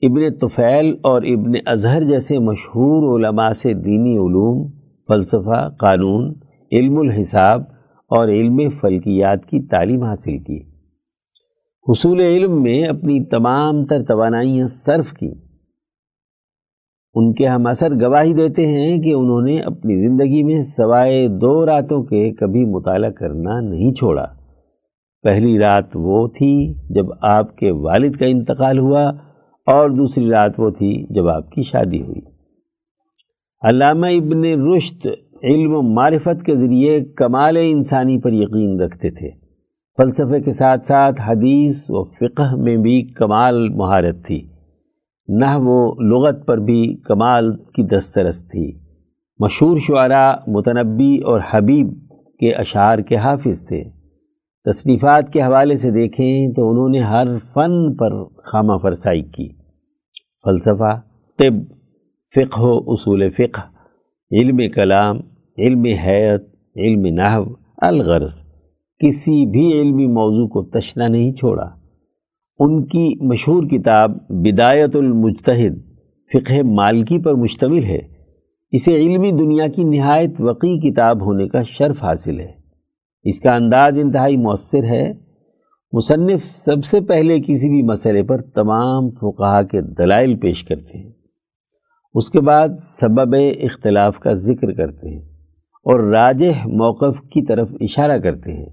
ابن 0.01 0.33
طفیل 0.33 0.95
اور 1.03 1.21
ابن 1.21 1.51
اظہر 1.65 2.03
جیسے 2.03 2.39
مشہور 2.39 3.19
علماء 3.19 3.49
سے 3.49 3.73
دینی 3.73 4.17
علوم 4.17 4.84
فلسفہ، 5.07 5.69
قانون، 5.69 6.33
علم 6.71 6.97
الحساب 6.97 7.61
اور 8.09 8.27
علم 8.27 8.69
فلکیات 8.81 9.45
کی 9.45 9.61
تعلیم 9.61 10.03
حاصل 10.03 10.37
کی۔ 10.37 10.59
حصول 11.89 12.19
علم 12.19 12.63
میں 12.63 12.83
اپنی 12.83 13.23
تمام 13.23 13.85
تر 13.85 14.03
توانائیاں 14.03 14.67
صرف 14.67 15.13
کی۔ 15.13 15.31
ان 17.13 17.33
کے 17.33 17.47
ہم 17.47 17.67
اثر 17.67 17.93
گواہی 18.01 18.33
دیتے 18.33 18.67
ہیں 18.67 19.01
کہ 19.01 19.13
انہوں 19.13 19.41
نے 19.41 19.59
اپنی 19.59 19.95
زندگی 19.95 20.43
میں 20.43 20.61
سوائے 20.61 21.27
دو 21.27 21.65
راتوں 21.65 22.03
کے 22.03 22.33
کبھی 22.33 22.65
مطالعہ 22.65 23.09
کرنا 23.09 23.59
نہیں 23.59 23.93
چھوڑا۔ 23.93 24.25
پہلی 25.21 25.59
رات 25.59 25.85
وہ 25.93 26.27
تھی 26.27 26.73
جب 26.89 27.05
آپ 27.21 27.57
کے 27.57 27.71
والد 27.71 28.15
کا 28.15 28.25
انتقال 28.25 28.79
ہوا 28.79 29.03
اور 29.65 29.89
دوسری 29.89 30.29
رات 30.29 30.51
وہ 30.57 30.69
تھی 30.69 31.05
جب 31.09 31.27
آپ 31.27 31.51
کی 31.51 31.63
شادی 31.63 32.01
ہوئی۔ 32.01 32.34
علامہ 33.69 34.07
ابن 34.07 34.43
رشت 34.45 35.07
علم 35.43 35.75
و 35.75 35.81
معرفت 35.81 36.45
کے 36.45 36.55
ذریعے 36.55 37.05
کمال 37.05 37.57
انسانی 37.61 38.19
پر 38.19 38.33
یقین 38.33 38.79
رکھتے 38.79 39.11
تھے۔ 39.11 39.29
فلسفے 39.97 40.39
کے 40.39 40.51
ساتھ 40.51 40.87
ساتھ 40.87 41.21
حدیث 41.21 41.85
و 41.89 42.03
فقہ 42.03 42.55
میں 42.55 42.77
بھی 42.77 43.01
کمال 43.01 43.69
مہارت 43.69 44.25
تھی۔ 44.25 44.47
نہ 45.27 45.57
وہ 45.57 45.95
لغت 46.01 46.45
پر 46.45 46.57
بھی 46.57 46.97
کمال 46.97 47.55
کی 47.55 47.83
دسترس 47.83 48.47
تھی۔ 48.47 48.79
مشہور 49.39 49.77
شعراء 49.79 50.35
متنبی 50.47 51.17
اور 51.17 51.39
حبیب 51.49 51.87
کے 52.39 52.53
اشعار 52.53 52.97
کے 52.97 53.15
حافظ 53.15 53.67
تھے۔ 53.67 53.83
تصنیفات 54.65 55.33
کے 55.33 55.41
حوالے 55.41 55.75
سے 55.75 55.91
دیکھیں 55.91 56.53
تو 56.53 56.71
انہوں 56.71 56.89
نے 56.89 56.99
ہر 56.99 57.27
فن 57.53 57.95
پر 57.95 58.23
خامہ 58.23 58.77
فرسائی 58.81 59.21
کی۔ 59.21 59.49
فلسفہ، 60.43 60.99
طب 61.37 61.74
فقہ 62.35 62.61
و 62.61 62.91
اصول 62.91 63.29
فقہ، 63.29 63.61
علم 64.31 64.57
کلام، 64.75 65.17
علم 65.57 65.85
حیت 65.85 66.43
علم 66.75 67.05
نحو، 67.05 67.43
الغرض۔ 67.77 68.43
کسی 68.99 69.45
بھی 69.45 69.81
علمی 69.81 70.07
موضوع 70.07 70.47
کو 70.47 70.63
تشنا 70.63 71.07
نہیں 71.07 71.31
چھوڑا۔ 71.31 71.69
ان 72.59 72.85
کی 72.85 73.25
مشہور 73.25 73.63
کتاب 73.63 74.11
بدایت 74.29 74.95
المجتہد 74.95 75.73
فقہ 76.33 76.61
مالکی 76.63 77.19
پر 77.19 77.33
مشتمل 77.33 77.83
ہے۔ 77.83 77.99
اسے 78.71 78.95
علمی 78.95 79.31
دنیا 79.31 79.67
کی 79.67 79.83
نہایت 79.83 80.31
وقی 80.39 80.91
کتاب 80.91 81.25
ہونے 81.25 81.47
کا 81.47 81.61
شرف 81.63 82.03
حاصل 82.03 82.39
ہے۔ 82.39 82.51
اس 83.23 83.39
کا 83.39 83.55
انداز 83.55 83.97
انتہائی 83.97 84.37
مؤثر 84.37 84.83
ہے۔ 84.83 85.13
مصنف 85.91 86.45
سب 86.45 86.85
سے 86.85 87.01
پہلے 87.01 87.39
کسی 87.39 87.69
بھی 87.69 87.81
مسئلے 87.81 88.23
پر 88.23 88.41
تمام 88.41 89.09
فقہا 89.09 89.61
کے 89.61 89.81
دلائل 89.81 90.35
پیش 90.35 90.63
کرتے 90.63 90.97
ہیں۔ 90.97 91.24
اس 92.15 92.29
کے 92.29 92.41
بعد 92.41 92.67
سبب 92.81 93.35
اختلاف 93.61 94.19
کا 94.19 94.33
ذکر 94.33 94.71
کرتے 94.71 95.09
ہیں 95.09 95.21
اور 95.83 95.99
راجح 95.99 96.65
موقف 96.65 97.21
کی 97.21 97.45
طرف 97.45 97.69
اشارہ 97.81 98.17
کرتے 98.17 98.53
ہیں۔ 98.53 98.69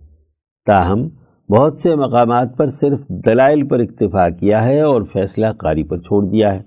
تاہم، 0.67 1.09
بہت 1.49 1.81
سے 1.81 1.97
مقامات 1.97 2.57
پر 2.57 2.67
صرف 2.67 3.09
دلائل 3.09 3.69
پر 3.69 3.81
اکتفا 3.81 4.29
کیا 4.29 4.65
ہے 4.65 4.81
اور 4.81 5.03
فیصلہ 5.13 5.47
قاری 5.59 5.83
پر 5.83 5.99
چھوڑ 5.99 6.31
دیا 6.31 6.55
ہے۔ 6.55 6.61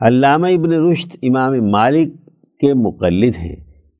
علامہ 0.00 0.46
ابن 0.46 0.72
رشد 0.72 1.16
امام 1.22 1.70
مالک 1.70 2.14
کے 2.60 2.74
مقلد 2.74 3.34
ہیں، 3.38 3.56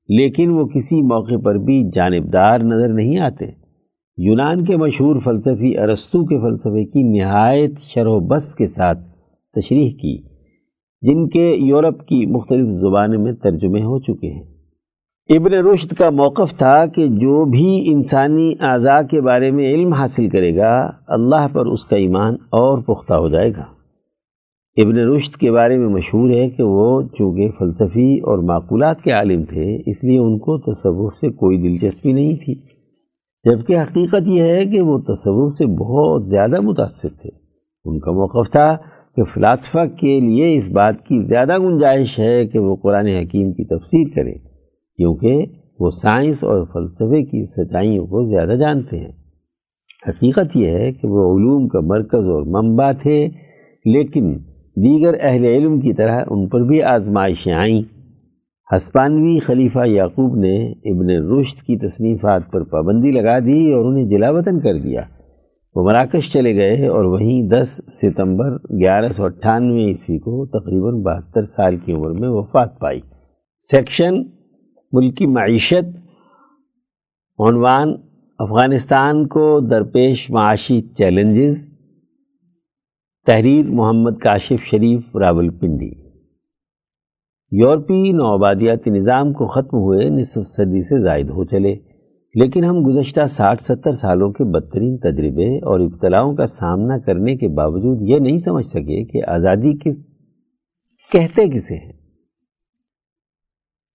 لیکن 0.08 0.50
وہ 0.50 0.66
کسی 0.66 1.02
موقع 1.02 1.38
پر 1.44 1.54
بھی 1.54 1.90
جانبدار 1.90 2.58
نظر 2.58 2.88
نہیں 2.88 3.18
آتے۔ 3.18 3.46
یونان 4.16 4.64
کے 4.64 4.76
مشہور 4.76 5.20
فلسفی 5.24 5.78
ارستو 5.78 6.24
کے 6.24 6.38
فلسفے 6.38 6.84
کی 6.84 7.02
نہایت 7.02 7.78
شرح 7.80 8.08
و 8.08 8.20
بست 8.20 8.58
کے 8.58 8.66
ساتھ 8.66 8.98
تشریح 9.56 9.90
کی۔ 9.90 10.29
جن 11.02 11.28
کے 11.28 11.54
یورپ 11.58 12.06
کی 12.06 12.26
مختلف 12.26 12.68
زبانوں 12.68 13.22
میں 13.22 13.32
ترجمے 13.32 13.82
ہو 13.82 13.98
چکے 13.98 14.32
ہیں۔ 14.32 14.42
ابن 15.28 15.52
رشد 15.52 15.92
کا 15.92 16.10
موقف 16.10 16.58
تھا 16.58 16.86
کہ 16.86 17.06
جو 17.06 17.44
بھی 17.44 17.92
انسانی 17.92 18.54
اعضاء 18.60 19.00
کے 19.10 19.20
بارے 19.20 19.50
میں 19.50 19.74
علم 19.74 19.92
حاصل 19.92 20.28
کرے 20.28 20.56
گا، 20.56 20.90
اللہ 21.08 21.48
پر 21.52 21.66
اس 21.66 21.84
کا 21.84 21.96
ایمان 21.96 22.34
اور 22.34 22.78
پختہ 22.78 23.14
ہو 23.14 23.28
جائے 23.28 23.50
گا۔ 23.50 23.64
ابن 24.82 24.98
رشد 24.98 25.32
کے 25.32 25.52
بارے 25.52 25.76
میں 25.76 25.88
مشہور 25.88 26.30
ہے 26.30 26.50
کہ 26.50 26.62
وہ 26.62 27.02
چونکہ 27.02 27.50
فلسفی 27.58 28.18
اور 28.18 28.38
معقولات 28.38 29.02
کے 29.02 29.10
عالم 29.10 29.44
تھے، 29.44 29.82
اس 29.86 30.04
لیے 30.04 30.18
ان 30.18 30.38
کو 30.38 30.58
تصور 30.58 31.10
سے 31.12 31.28
کوئی 31.28 31.58
دلچسپی 31.58 32.12
نہیں 32.12 32.36
تھی۔ 32.44 32.54
جبکہ 33.44 33.78
حقیقت 33.78 34.28
یہ 34.28 34.42
ہے 34.42 34.66
کہ 34.66 34.80
وہ 34.80 34.98
تصور 34.98 35.48
سے 35.48 35.66
بہت 35.66 36.28
زیادہ 36.30 36.60
متاثر 36.60 37.08
تھے۔ 37.08 37.30
ان 37.84 37.98
کا 37.98 38.12
موقف 38.12 38.50
تھا 38.50 38.76
کہ 39.20 39.24
فلاسفہ 39.24 39.78
کے 40.00 40.20
لیے 40.20 40.54
اس 40.54 40.70
بات 40.70 41.06
کی 41.06 41.20
زیادہ 41.20 41.58
گنجائش 41.58 42.18
ہے 42.18 42.46
کہ 42.46 42.58
وہ 42.58 42.76
قرآن 42.76 43.06
حکیم 43.06 43.52
کی 43.52 43.64
تفسیر 43.64 44.08
کرے، 44.14 44.32
کیونکہ 44.96 45.44
وہ 45.80 45.90
سائنس 45.90 46.44
اور 46.44 46.64
فلسفے 46.72 47.22
کی 47.22 47.44
سچائیوں 47.44 48.06
کو 48.06 48.22
زیادہ 48.22 48.56
جانتے 48.58 48.98
ہیں۔ 48.98 49.12
حقیقت 50.08 50.56
یہ 50.56 50.70
ہے 50.70 50.92
کہ 50.92 51.08
وہ 51.08 51.38
علوم 51.38 51.68
کا 51.68 51.80
مرکز 51.80 52.28
اور 52.28 52.42
منبع 52.46 52.92
تھے، 52.92 53.28
لیکن 53.84 54.32
دیگر 54.76 55.14
اہل 55.20 55.44
علم 55.44 55.80
کی 55.80 55.92
طرح 55.92 56.24
ان 56.30 56.48
پر 56.48 56.60
بھی 56.60 56.82
آزمائشیں 56.82 57.52
آئیں۔ 57.52 57.82
ہسپانوی 58.76 59.38
خلیفہ 59.38 59.86
یعقوب 59.86 60.36
نے 60.36 60.72
ابن 60.84 61.10
رشد 61.10 61.62
کی 61.62 61.78
تصنیفات 61.78 62.50
پر 62.50 62.64
پابندی 62.64 63.10
لگا 63.10 63.38
دی 63.38 63.72
اور 63.72 63.84
انہیں 63.84 64.04
جلا 64.04 64.30
وطن 64.30 64.60
کر 64.60 64.74
دیا۔ 64.74 65.02
وہ 65.74 65.84
مراکش 65.84 66.32
چلے 66.32 66.54
گئے 66.54 66.86
اور 66.86 67.04
وہیں 67.04 67.48
دس 67.48 67.80
ستمبر 67.88 68.56
گیارہ 68.56 69.08
سو 69.08 69.24
اٹھانوے 69.24 69.84
عیسوی 69.84 70.18
کو 70.18 70.46
تقریباً 70.46 71.02
بہتر 71.02 71.42
سال 71.42 71.76
کی 71.76 71.92
عمر 71.92 72.10
میں 72.20 72.28
وفات 72.28 72.78
پائی۔ 72.78 73.00
سیکشن 73.60 74.14
ملکی 74.92 75.26
معیشت، 75.26 75.96
عنوان 77.38 77.94
افغانستان 78.38 79.26
کو 79.26 79.60
درپیش 79.60 80.30
معاشی 80.30 80.80
چیلنجز، 80.80 81.72
تحریر 83.26 83.66
محمد 83.66 84.18
کاشف 84.20 84.64
شریف، 84.64 85.16
راول 85.16 85.48
پنڈی۔ 85.48 85.90
یورپی 87.50 88.12
نوآبادیاتی 88.12 88.90
نظام 88.90 89.32
کو 89.32 89.46
ختم 89.46 89.76
ہوئے 89.76 90.08
نصف 90.08 90.46
صدی 90.46 90.82
سے 90.82 91.00
زائد 91.00 91.30
ہو 91.30 91.44
چلے۔ 91.44 91.89
لیکن 92.34 92.64
ہم 92.64 92.76
گزشتہ 92.86 93.26
ساٹھ 93.26 93.62
ستر 93.62 93.92
سالوں 93.92 94.30
کے 94.32 94.44
بدترین 94.44 94.96
تجربے 94.98 95.56
اور 95.58 95.80
ابتلاؤں 95.80 96.34
کا 96.36 96.46
سامنا 96.46 96.98
کرنے 96.98 97.36
کے 97.36 97.48
باوجود 97.48 98.08
یہ 98.08 98.18
نہیں 98.18 98.38
سمجھ 98.38 98.66
سکے 98.66 99.04
کہ 99.04 99.20
آزادی 99.26 99.76
کس 99.78 99.96
کہتے 101.12 101.48
کسے 101.48 101.74
ہیں؟ 101.74 101.92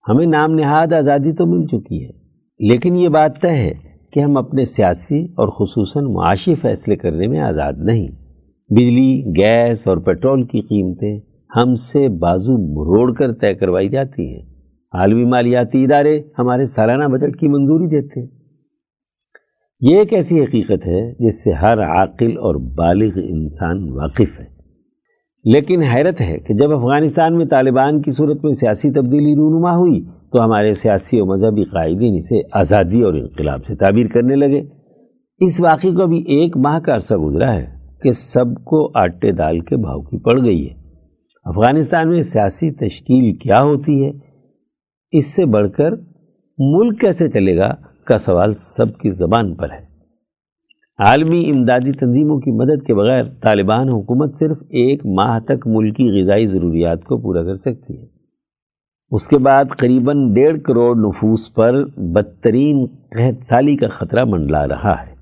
ہمیں 0.07 0.25
نام 0.25 0.53
نہاد 0.53 0.93
آزادی 0.93 1.31
تو 1.31 1.45
مل 1.45 1.63
چکی 1.63 2.03
ہے، 2.03 2.09
لیکن 2.59 2.95
یہ 2.95 3.09
بات 3.09 3.41
طے 3.41 3.49
ہے 3.49 3.73
کہ 4.13 4.19
ہم 4.19 4.37
اپنے 4.37 4.65
سیاسی 4.65 5.23
اور 5.25 5.47
خصوصاً 5.47 6.13
معاشی 6.13 6.55
فیصلے 6.55 6.95
کرنے 6.95 7.27
میں 7.27 7.39
آزاد 7.39 7.73
نہیں۔ 7.77 8.07
بجلی، 8.69 9.23
گیس 9.37 9.87
اور 9.87 9.97
پیٹرول 9.97 10.43
کی 10.43 10.61
قیمتیں 10.61 11.19
ہم 11.55 11.75
سے 11.75 12.09
بازو 12.09 12.57
مروڑ 12.57 13.13
کر 13.13 13.33
طے 13.33 13.53
کروائی 13.53 13.89
جاتی 13.89 14.27
ہیں۔ 14.27 14.54
عالمی 14.95 15.25
مالیاتی 15.25 15.83
ادارے 15.83 16.21
ہمارے 16.39 16.65
سالانہ 16.65 17.03
بجٹ 17.03 17.39
کی 17.39 17.47
منظوری 17.47 17.87
دیتے 17.87 18.19
ہیں۔ 18.19 18.27
یہ 19.81 19.99
ایک 19.99 20.13
ایسی 20.13 20.43
حقیقت 20.43 20.87
ہے 20.87 21.13
جس 21.19 21.43
سے 21.43 21.51
ہر 21.51 21.81
عاقل 21.81 22.37
اور 22.37 22.55
بالغ 22.55 23.09
انسان 23.15 23.89
واقف 23.91 24.39
ہے۔ 24.39 24.55
لیکن 25.43 25.83
حیرت 25.83 26.21
ہے 26.21 26.37
کہ 26.37 26.53
جب 26.53 26.71
افغانستان 26.71 27.37
میں 27.37 27.45
طالبان 27.45 28.01
کی 28.01 28.11
صورت 28.11 28.43
میں 28.43 28.51
سیاسی 28.51 28.91
تبدیلی 28.91 29.35
رونما 29.35 29.71
ہوئی 29.71 30.05
تو 30.31 30.45
ہمارے 30.45 30.73
سیاسی 30.73 31.21
و 31.21 31.25
مذہبی 31.25 31.63
قائدین 31.63 32.15
اسے 32.15 32.41
آزادی 32.51 33.01
اور 33.01 33.13
انقلاب 33.13 33.65
سے 33.65 33.75
تعبیر 33.75 34.07
کرنے 34.07 34.35
لگے۔ 34.35 34.61
اس 35.37 35.61
واقعے 35.61 35.91
کو 35.91 36.01
ابھی 36.01 36.17
ایک 36.17 36.57
ماہ 36.57 36.79
کا 36.79 36.93
عرصہ 36.93 37.13
گزرا 37.13 37.55
ہے 37.55 37.65
کہ 38.01 38.11
سب 38.11 38.45
کو 38.65 38.91
آٹے 38.95 39.31
دال 39.31 39.59
کے 39.59 39.77
بھاؤ 39.77 40.01
کی 40.01 40.17
پڑ 40.17 40.43
گئی 40.43 40.69
ہے۔ 40.69 40.73
افغانستان 41.45 42.09
میں 42.09 42.21
سیاسی 42.21 42.71
تشکیل 42.71 43.37
کیا 43.37 43.63
ہوتی 43.63 44.05
ہے؟ 44.05 44.24
اس 45.11 45.35
سے 45.35 45.45
بڑھ 45.45 45.67
کر 45.77 45.93
ملک 46.57 47.01
کیسے 47.01 47.27
چلے 47.27 47.57
گا 47.57 47.75
کا 48.03 48.17
سوال 48.17 48.53
سب 48.53 48.97
کی 48.97 49.09
زبان 49.09 49.55
پر 49.55 49.71
ہے۔ 49.71 49.85
عالمی 50.99 51.49
امدادی 51.49 51.91
تنظیموں 51.91 52.39
کی 52.39 52.51
مدد 52.51 52.85
کے 52.85 52.93
بغیر 52.93 53.23
طالبان 53.41 53.89
حکومت 53.89 54.35
صرف 54.35 54.57
ایک 54.61 55.05
ماہ 55.05 55.39
تک 55.39 55.67
ملکی 55.67 56.21
غذائی 56.21 56.47
ضروریات 56.47 57.03
کو 57.03 57.17
پورا 57.17 57.43
کر 57.43 57.55
سکتی 57.55 58.01
ہے۔ 58.01 58.05
اس 59.11 59.27
کے 59.27 59.37
بعد 59.37 59.65
قریباً 59.69 60.33
ڈیڑھ 60.33 60.61
کروڑ 60.61 60.95
نفوس 60.95 61.53
پر 61.53 61.85
بدترین 61.85 62.85
قحط 62.85 63.43
سالی 63.43 63.75
کا 63.75 63.87
خطرہ 63.87 64.23
منڈلا 64.23 64.67
رہا 64.67 64.93
ہے۔ 65.07 65.15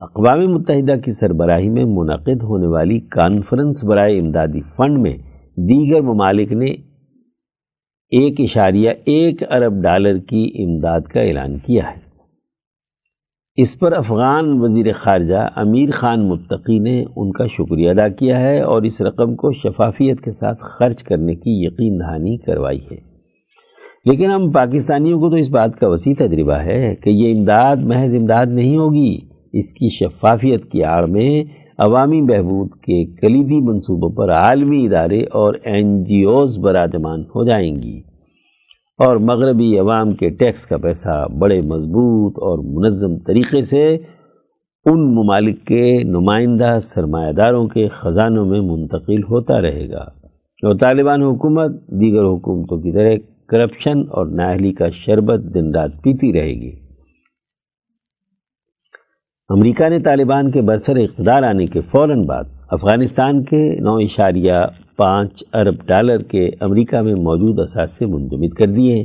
اقوام 0.00 0.40
متحدہ 0.52 1.00
کی 1.00 1.10
سربراہی 1.10 1.70
میں 1.70 1.84
منعقد 1.84 2.42
ہونے 2.42 2.66
والی 2.66 3.00
کانفرنس 3.00 3.84
برائے 3.84 4.18
امدادی 4.20 4.60
فنڈ 4.76 4.98
میں 4.98 5.16
دیگر 5.56 6.00
ممالک 6.00 6.52
نے 6.52 6.74
ایک 8.10 8.40
اشاریہ 8.40 8.90
ایک 8.90 9.52
ارب 9.52 9.82
ڈالر 9.82 10.18
کی 10.18 10.50
امداد 10.58 11.00
کا 11.00 11.20
اعلان 11.20 11.58
کیا 11.58 11.90
ہے۔ 11.90 12.06
اس 13.56 13.78
پر 13.78 13.92
افغان 13.92 14.44
وزیر 14.48 14.92
خارجہ 14.92 15.48
امیر 15.56 15.90
خان 15.90 16.28
متقی 16.28 16.78
نے 16.78 17.04
ان 17.16 17.32
کا 17.32 17.46
شکریہ 17.46 17.90
ادا 17.90 18.08
کیا 18.08 18.40
ہے 18.40 18.60
اور 18.60 18.82
اس 18.82 19.00
رقم 19.00 19.36
کو 19.36 19.52
شفافیت 19.52 20.20
کے 20.20 20.32
ساتھ 20.32 20.58
خرچ 20.60 21.02
کرنے 21.02 21.34
کی 21.34 21.64
یقین 21.64 22.00
دہانی 22.00 22.36
کروائی 22.36 22.80
ہے۔ 22.92 22.96
لیکن 24.04 24.30
ہم 24.30 24.50
پاکستانیوں 24.50 25.20
کو 25.20 25.30
تو 25.30 25.36
اس 25.36 25.48
بات 25.48 25.76
کا 25.76 25.88
وسیع 25.88 26.14
تجربہ 26.18 26.56
ہے 26.56 26.94
کہ 26.96 27.10
یہ 27.10 27.38
امداد 27.38 27.76
محض 27.76 28.14
امداد 28.14 28.46
نہیں 28.46 28.76
ہوگی، 28.76 29.18
اس 29.52 29.74
کی 29.74 29.88
شفافیت 29.90 30.72
کی 30.72 30.84
آڑ 30.84 31.06
میں 31.06 31.44
عوامی 31.78 32.22
بہبود 32.22 32.68
کے 32.68 33.04
کلیدی 33.04 33.60
منصوبوں 33.60 34.10
پر 34.10 34.32
عالمی 34.32 34.86
ادارے 34.86 35.22
اور 35.22 35.54
این 35.64 36.04
جی 36.04 36.22
اوز 36.22 36.58
براجمان 36.58 37.20
ہو 37.20 37.44
جائیں 37.44 37.76
گی 37.76 38.02
اور 38.98 39.16
مغربی 39.16 39.78
عوام 39.78 40.12
کے 40.12 40.30
ٹیکس 40.30 40.66
کا 40.66 40.76
پیسہ 40.76 41.26
بڑے 41.38 41.60
مضبوط 41.60 42.38
اور 42.38 42.58
منظم 42.58 43.18
طریقے 43.18 43.62
سے 43.62 43.98
ان 44.84 45.14
ممالک 45.14 45.64
کے 45.64 46.02
نمائندہ 46.04 46.78
سرمایہ 46.82 47.32
داروں 47.32 47.66
کے 47.66 47.88
خزانوں 47.88 48.46
میں 48.46 48.60
منتقل 48.60 49.22
ہوتا 49.22 49.60
رہے 49.60 49.90
گا۔ 49.90 50.04
اور 50.62 50.74
طالبان 50.74 51.22
حکومت 51.22 51.86
دیگر 51.88 52.24
حکومتوں 52.24 52.78
کی 52.78 52.92
طرح 52.92 53.12
کرپشن 53.48 53.98
اور 54.10 54.26
نااہلی 54.26 54.72
کا 54.72 54.88
شربت 54.90 55.40
دن 55.54 55.74
رات 55.74 55.90
پیتی 56.02 56.32
رہے 56.32 56.54
گی۔ 56.60 56.85
امریکہ 59.50 59.88
نے 59.88 59.98
طالبان 59.98 60.50
کے 60.50 60.60
برسر 60.60 60.96
اقتدار 60.96 61.42
آنے 61.42 61.66
کے 61.66 61.80
فوراً 61.80 62.22
بعد 62.26 62.44
افغانستان 62.70 63.44
کے 63.44 63.80
نو 63.80 63.94
اشاریہ 63.96 64.52
پانچ 64.96 65.44
ارب 65.52 65.74
ڈالر 65.86 66.22
کے 66.22 66.50
امریکہ 66.60 67.00
میں 67.00 67.14
موجود 67.14 67.60
اثاثے 67.60 68.06
منجمد 68.06 68.54
کر 68.54 68.66
دیے 68.66 68.96
ہیں۔ 68.96 69.04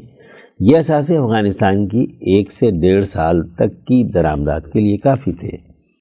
یہ 0.59 0.77
اثاثے 0.77 1.17
افغانستان 1.17 1.87
کی 1.87 2.03
ایک 2.19 2.51
سے 2.51 2.71
ڈیڑھ 2.71 3.05
سال 3.05 3.47
تک 3.47 3.85
کی 3.87 4.11
درآمدات 4.11 4.71
کے 4.71 4.79
لیے 4.79 4.97
کافی 4.97 5.31
تھے۔ 5.31 5.49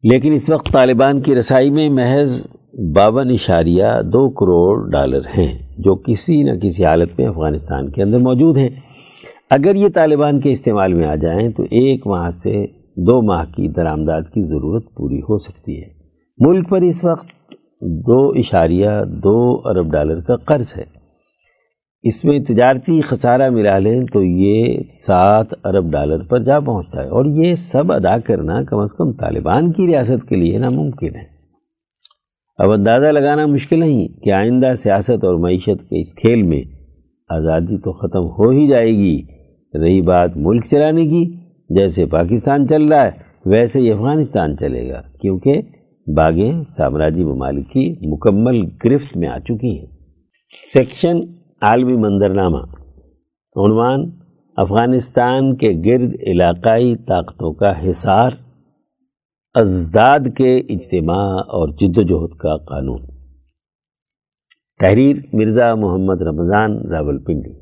لیکن 0.03 0.33
اس 0.33 0.51
وقت 0.51 0.73
طالبان 0.73 1.21
کی 1.21 1.35
رسائی 1.35 1.71
میں 1.71 1.89
محض 1.89 2.47
باون 2.95 3.31
اشاریہ 3.31 4.03
دو 4.05 4.31
کروڑ 4.31 4.91
ڈالر 4.91 5.21
ہیں، 5.39 5.59
جو 5.79 5.95
کسی 5.95 6.43
نہ 6.43 6.51
کسی 6.63 6.85
حالت 6.85 7.09
میں 7.19 7.29
افغانستان 7.29 7.91
کے 7.91 8.03
اندر 8.03 8.19
موجود 8.19 8.57
ہیں۔ 8.57 8.71
اگر 9.51 9.75
یہ 9.75 9.89
طالبان 9.95 10.41
کے 10.41 10.51
استعمال 10.51 10.93
میں 10.93 11.07
آ 11.07 11.15
جائیں 11.15 11.49
تو 11.49 11.63
ایک 11.63 12.07
ماہ 12.07 12.31
سے 12.31 12.67
دو 13.07 13.23
ماہ 13.23 13.45
کی 13.57 13.69
درآمدات 13.69 14.31
کی 14.31 14.43
ضرورت 14.43 14.85
پوری 14.95 15.19
ہو 15.19 15.37
سکتی 15.37 15.83
ہے۔ 15.83 15.89
ملک 16.39 16.69
پر 16.69 16.81
اس 16.81 17.05
وقت 17.05 17.27
دو 17.83 18.29
اشاریہ 18.31 18.91
دو 19.07 19.63
ارب 19.65 19.93
ڈالر 19.93 20.21
کا 20.21 20.37
قرض 20.37 20.75
ہے۔ 20.77 20.85
اس 22.03 22.25
میں 22.25 22.39
تجارتی 22.39 23.01
خسارہ 23.01 23.51
ملا 23.51 23.79
لیں 23.79 24.05
تو 24.13 24.23
یہ 24.23 24.79
سات 24.91 25.47
ارب 25.65 25.91
ڈالر 25.91 26.23
پر 26.23 26.39
جا 26.39 26.61
پہنچتا 26.61 27.03
ہے۔ 27.03 27.09
اور 27.09 27.25
یہ 27.25 27.55
سب 27.55 27.93
ادا 27.93 28.19
کرنا 28.19 28.63
کم 28.63 28.79
از 28.79 28.95
کم 28.95 29.13
طالبان 29.13 29.73
کی 29.73 29.87
ریاست 29.87 30.29
کے 30.29 30.37
لیے 30.37 30.59
ناممکن 30.59 31.17
ہے۔ 31.17 31.25
اب 32.59 32.71
اندازہ 32.71 33.07
لگانا 33.07 33.47
مشکل 33.47 33.81
نہیں 33.81 34.09
کہ 34.09 34.33
آئندہ 34.33 34.75
سیاست 34.75 35.25
اور 35.25 35.35
معیشت 35.35 35.91
کے 35.91 36.01
اس 36.01 36.15
کھیل 36.15 36.43
میں 36.43 36.63
آزادی 37.29 37.79
تو 37.79 37.93
ختم 37.93 38.25
ہو 38.39 38.51
ہی 38.51 38.69
جائے 38.69 38.91
گی۔ 38.91 39.23
رہی 39.83 40.01
بات 40.01 40.31
ملک 40.37 40.65
چلانے 40.65 41.07
کی۔ 41.07 41.40
جیسے 41.71 42.07
پاکستان 42.07 42.69
چل 42.69 42.85
رہا 42.85 43.05
ہے، 43.05 43.11
ویسے 43.47 43.81
ہی 43.81 43.93
افغانستان 43.93 44.57
چلے 44.57 44.89
گا۔ 44.89 45.03
کیونکہ 45.21 45.63
باغیں 46.17 46.65
سامراجی 46.65 47.25
ممالک 47.25 47.71
کی 47.71 47.95
مکمل 48.07 48.69
گرفت 48.85 49.17
میں 49.17 49.29
آ 49.29 49.39
چکی 49.39 49.79
ہیں۔ 49.79 49.87
سیکشن 50.73 51.17
عالمی 51.63 51.97
منظرنامہ 51.97 52.59
عنوان 53.57 54.11
افغانستان 54.57 55.57
کے 55.57 55.71
گرد 55.87 56.15
علاقائی 56.27 56.97
طاقتوں 56.97 57.53
کا 57.53 57.91
حصار۔ 57.91 58.31
ازداد 59.55 60.21
کے 60.37 60.59
اجتماع 60.59 61.37
اور 61.37 61.69
جد 61.69 61.99
و 61.99 62.03
جہد 62.03 62.37
کا 62.37 62.57
قانون۔ 62.57 63.01
تحریر 64.81 65.17
مرزا 65.33 65.75
محمد 65.75 66.23
رمضان 66.23 66.91
راول 66.91 67.19
پنڈی 67.19 67.60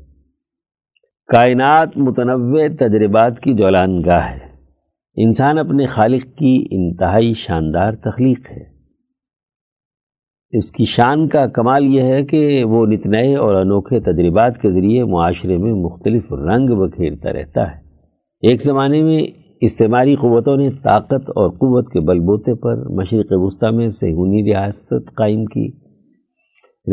کائنات 1.31 1.97
متنوع 1.97 2.61
تجربات 2.79 3.39
کی 3.39 3.53
جولان 3.53 4.01
گاہ 4.05 4.29
ہے۔ 4.29 4.39
انسان 5.15 5.57
اپنے 5.57 5.85
خالق 5.85 6.37
کی 6.37 6.67
انتہائی 6.71 7.33
شاندار 7.33 7.93
تخلیق 7.93 8.51
ہے۔ 8.51 8.63
اس 10.51 10.71
کی 10.71 10.85
شان 10.85 11.27
کا 11.27 11.47
کمال 11.47 11.85
یہ 11.85 12.01
ہے 12.01 12.25
کہ 12.25 12.63
وہ 12.63 12.85
نت 12.85 13.05
نئے 13.05 13.35
اور 13.35 13.55
انوکھے 13.55 13.99
تجربات 13.99 14.61
کے 14.61 14.71
ذریعے 14.71 15.03
معاشرے 15.03 15.57
میں 15.57 15.73
مختلف 15.73 16.33
رنگ 16.33 16.67
بکھیرتا 16.67 17.33
رہتا 17.33 17.71
ہے۔ 17.71 17.81
ایک 18.41 18.61
زمانے 18.61 19.01
میں 19.01 19.23
استعماری 19.61 20.15
قوتوں 20.15 20.57
نے 20.57 20.71
طاقت 20.71 21.29
اور 21.29 21.49
قوت 21.49 21.91
کے 21.91 21.99
بل 21.99 22.19
بوتے 22.19 22.55
پر 22.55 22.89
مشرق 22.89 23.31
وسطی 23.31 23.75
میں 23.75 23.89
سہونی 23.89 24.43
ریاست 24.43 25.15
قائم 25.15 25.45
کی۔ 25.45 25.88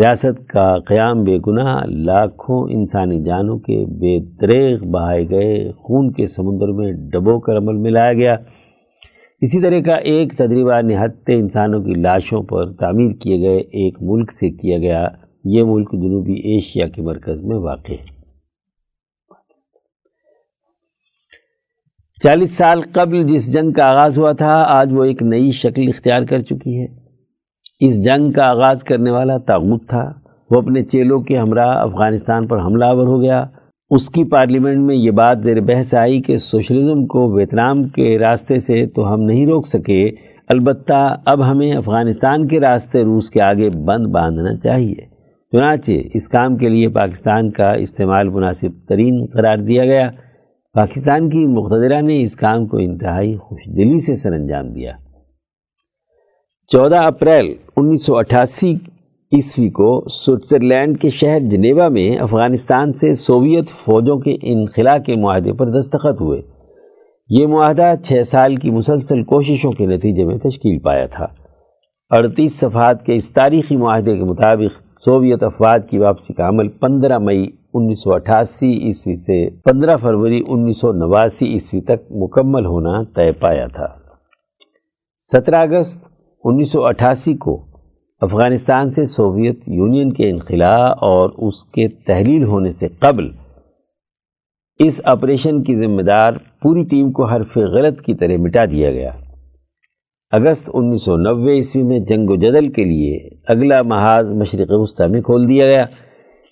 ریاست 0.02 0.48
کا 0.48 0.78
قیام 0.78 1.24
بے 1.24 1.38
گناہ 1.46 1.84
لاکھوں 1.86 2.68
انسانی 2.70 3.24
جانوں 3.24 3.58
کے 3.58 3.86
بے 3.86 4.36
دریغ 4.40 4.84
بہائے 4.84 5.28
گئے 5.30 5.72
خون 5.72 6.12
کے 6.12 6.26
سمندر 6.26 6.68
میں 6.68 6.92
ڈبو 6.92 7.40
کر 7.40 7.56
عمل 7.56 7.76
میں 7.76 7.90
لایا 7.90 8.12
گیا۔ 8.12 8.36
اسی 9.40 9.62
طرح 9.62 9.80
کا 9.86 9.94
ایک 9.94 10.32
تجربہ 10.36 10.80
نہتے 10.80 11.34
انسانوں 11.34 11.82
کی 11.82 11.94
لاشوں 11.94 12.42
پر 12.42 12.72
تعمیر 12.72 13.12
کیے 13.12 13.48
گئے 13.48 13.56
ایک 13.56 13.98
ملک 14.00 14.32
سے 14.32 14.50
کیا 14.50 14.78
گیا۔ 14.78 15.08
یہ 15.44 15.62
ملک 15.62 15.92
جنوبی 15.92 16.32
ایشیا 16.32 16.88
کے 16.88 17.02
مرکز 17.02 17.42
میں 17.42 17.56
واقع 17.56 17.92
ہے۔ 17.92 18.06
چالیس 22.22 22.56
سال 22.56 22.82
قبل 22.92 23.24
جس 23.24 23.52
جنگ 23.52 23.72
کا 23.72 23.84
آغاز 23.84 24.18
ہوا 24.18 24.32
تھا، 24.32 24.64
آج 24.68 24.92
وہ 24.92 25.04
ایک 25.04 25.22
نئی 25.22 25.50
شکل 25.50 25.82
اختیار 25.88 26.22
کر 26.22 26.38
چکی 26.38 26.80
ہے۔ 26.80 27.05
اس 27.80 28.04
جنگ 28.04 28.32
کا 28.32 28.44
آغاز 28.44 28.84
کرنے 28.84 29.10
والا 29.10 29.38
تاغوت 29.38 29.88
تھا۔ 29.88 30.12
وہ 30.50 30.58
اپنے 30.58 30.82
چیلوں 30.82 31.20
کے 31.20 31.38
ہمراہ 31.38 31.76
افغانستان 31.76 32.46
پر 32.46 32.60
حملہ 32.60 32.84
آور 32.84 33.06
ہو 33.06 33.22
گیا۔ 33.22 33.46
اس 33.90 34.08
کی 34.08 34.24
پارلیمنٹ 34.24 34.78
میں 34.78 34.96
یہ 34.96 35.10
بات 35.10 35.44
زیر 35.44 35.60
بحث 35.60 35.94
آئی 35.94 36.22
کہ 36.22 36.36
سوشلزم 36.36 37.06
کو 37.06 37.32
ویتنام 37.32 37.84
کے 37.84 38.18
راستے 38.18 38.58
سے 38.58 38.86
تو 38.86 39.14
ہم 39.14 39.20
نہیں 39.20 39.46
روک 39.46 39.66
سکے۔ 39.66 40.10
البتہ 40.48 41.16
اب 41.24 41.50
ہمیں 41.50 41.72
افغانستان 41.72 42.46
کے 42.46 42.60
راستے 42.60 43.04
روس 43.04 43.30
کے 43.30 43.40
آگے 43.40 43.70
بند 43.70 44.06
باندھنا 44.06 44.56
چاہیے۔ 44.56 45.06
چنانچہ 45.52 45.92
اس 46.14 46.28
کام 46.28 46.56
کے 46.56 46.68
لیے 46.68 46.88
پاکستان 46.88 47.50
کا 47.50 47.72
استعمال 47.72 48.28
مناسب 48.28 48.88
ترین 48.88 49.26
قرار 49.32 49.58
دیا 49.58 49.84
گیا۔ 49.84 50.10
پاکستان 50.74 51.30
کی 51.30 51.46
مقتدرہ 51.46 52.00
نے 52.00 52.22
اس 52.22 52.36
کام 52.36 52.66
کو 52.66 52.76
انتہائی 52.76 53.34
خوش 53.34 53.66
دلی 53.66 54.00
سے 54.00 54.14
سر 54.14 54.32
انجام 54.32 54.68
دیا۔ 54.68 54.92
چودہ 56.72 56.96
اپریل 56.96 57.54
انیس 57.76 58.06
سو 58.06 58.16
اٹھاسی 58.16 58.74
عیسوی 59.32 59.70
کو 59.70 60.08
سوئٹزرلینڈ 60.10 61.00
کے 61.00 61.10
شہر 61.10 61.40
جنیوا 61.40 61.88
میں 61.88 62.16
افغانستان 62.16 62.92
سے 62.92 63.14
سوویت 63.14 63.68
فوجوں 63.68 64.18
کے 64.18 64.36
انخلاء 64.42 64.98
کے 64.98 65.14
معاہدے 65.16 65.52
پر 65.52 65.66
دستخط 65.66 66.20
ہوئے۔ 66.20 66.42
یہ 67.28 67.46
معاہدہ 67.46 67.94
چھ 68.04 68.22
سال 68.26 68.56
کی 68.56 68.70
مسلسل 68.70 69.22
کوششوں 69.22 69.72
کے 69.72 69.86
نتیجے 69.86 70.24
میں 70.24 70.38
تشکیل 70.38 70.78
پایا 70.78 71.06
تھا۔ 71.06 71.26
اڑتیس 72.10 72.58
صفحات 72.60 73.06
کے 73.06 73.14
اس 73.14 73.30
تاریخی 73.30 73.76
معاہدے 73.76 74.16
کے 74.16 74.24
مطابق 74.24 75.02
سوویت 75.04 75.42
افواج 75.42 75.82
کی 75.90 75.98
واپسی 75.98 76.34
کا 76.34 76.48
عمل 76.48 76.68
پندرہ 76.68 77.18
مئی 77.18 77.50
انیس 77.74 78.02
سو 78.02 78.14
اٹھاسی 78.14 78.72
عیسوی 78.78 79.14
سے 79.14 79.50
پندرہ 79.50 79.96
فروری 79.96 80.42
انیس 80.48 80.80
سو 80.80 80.92
نواسی 80.92 81.46
عیسوی 81.46 81.80
تک 81.80 82.10
مکمل 82.10 82.66
ہونا 82.66 83.02
طے 83.02 83.32
پایا 83.32 83.66
تھا۔ 83.66 83.86
سترہ 85.18 85.56
اگست 85.56 86.15
انیس 86.48 86.72
سو 86.72 86.86
اٹھاسی 86.86 87.34
کو 87.34 87.66
افغانستان 88.20 88.90
سے 88.90 89.04
سوویت 89.06 89.58
یونین 89.66 90.12
کے 90.12 90.30
انخلاء 90.30 90.88
اور 90.88 91.30
اس 91.38 91.64
کے 91.64 91.88
تحلیل 91.88 92.44
ہونے 92.44 92.70
سے 92.70 92.88
قبل 92.98 93.28
اس 94.78 95.00
آپریشن 95.04 95.62
کی 95.62 95.74
ذمہ 95.74 96.02
دار 96.02 96.32
پوری 96.62 96.84
ٹیم 96.84 97.12
کو 97.12 97.24
حرف 97.24 97.56
غلط 97.56 98.00
کی 98.00 98.14
طرح 98.14 98.36
مٹا 98.38 98.64
دیا 98.64 98.90
گیا۔ 98.90 99.10
اگست 100.30 100.70
انیس 100.74 101.02
سو 101.02 101.16
نوے 101.16 101.54
عیسوی 101.54 101.82
میں 101.82 101.98
جنگ 101.98 102.30
و 102.30 102.36
جدل 102.36 102.68
کے 102.68 102.84
لیے 102.84 103.28
اگلا 103.48 103.82
محاذ 103.82 104.32
مشرق 104.32 104.68
وسطی 104.70 105.10
میں 105.10 105.20
کھول 105.20 105.48
دیا 105.48 105.66
گیا۔ 105.66 105.84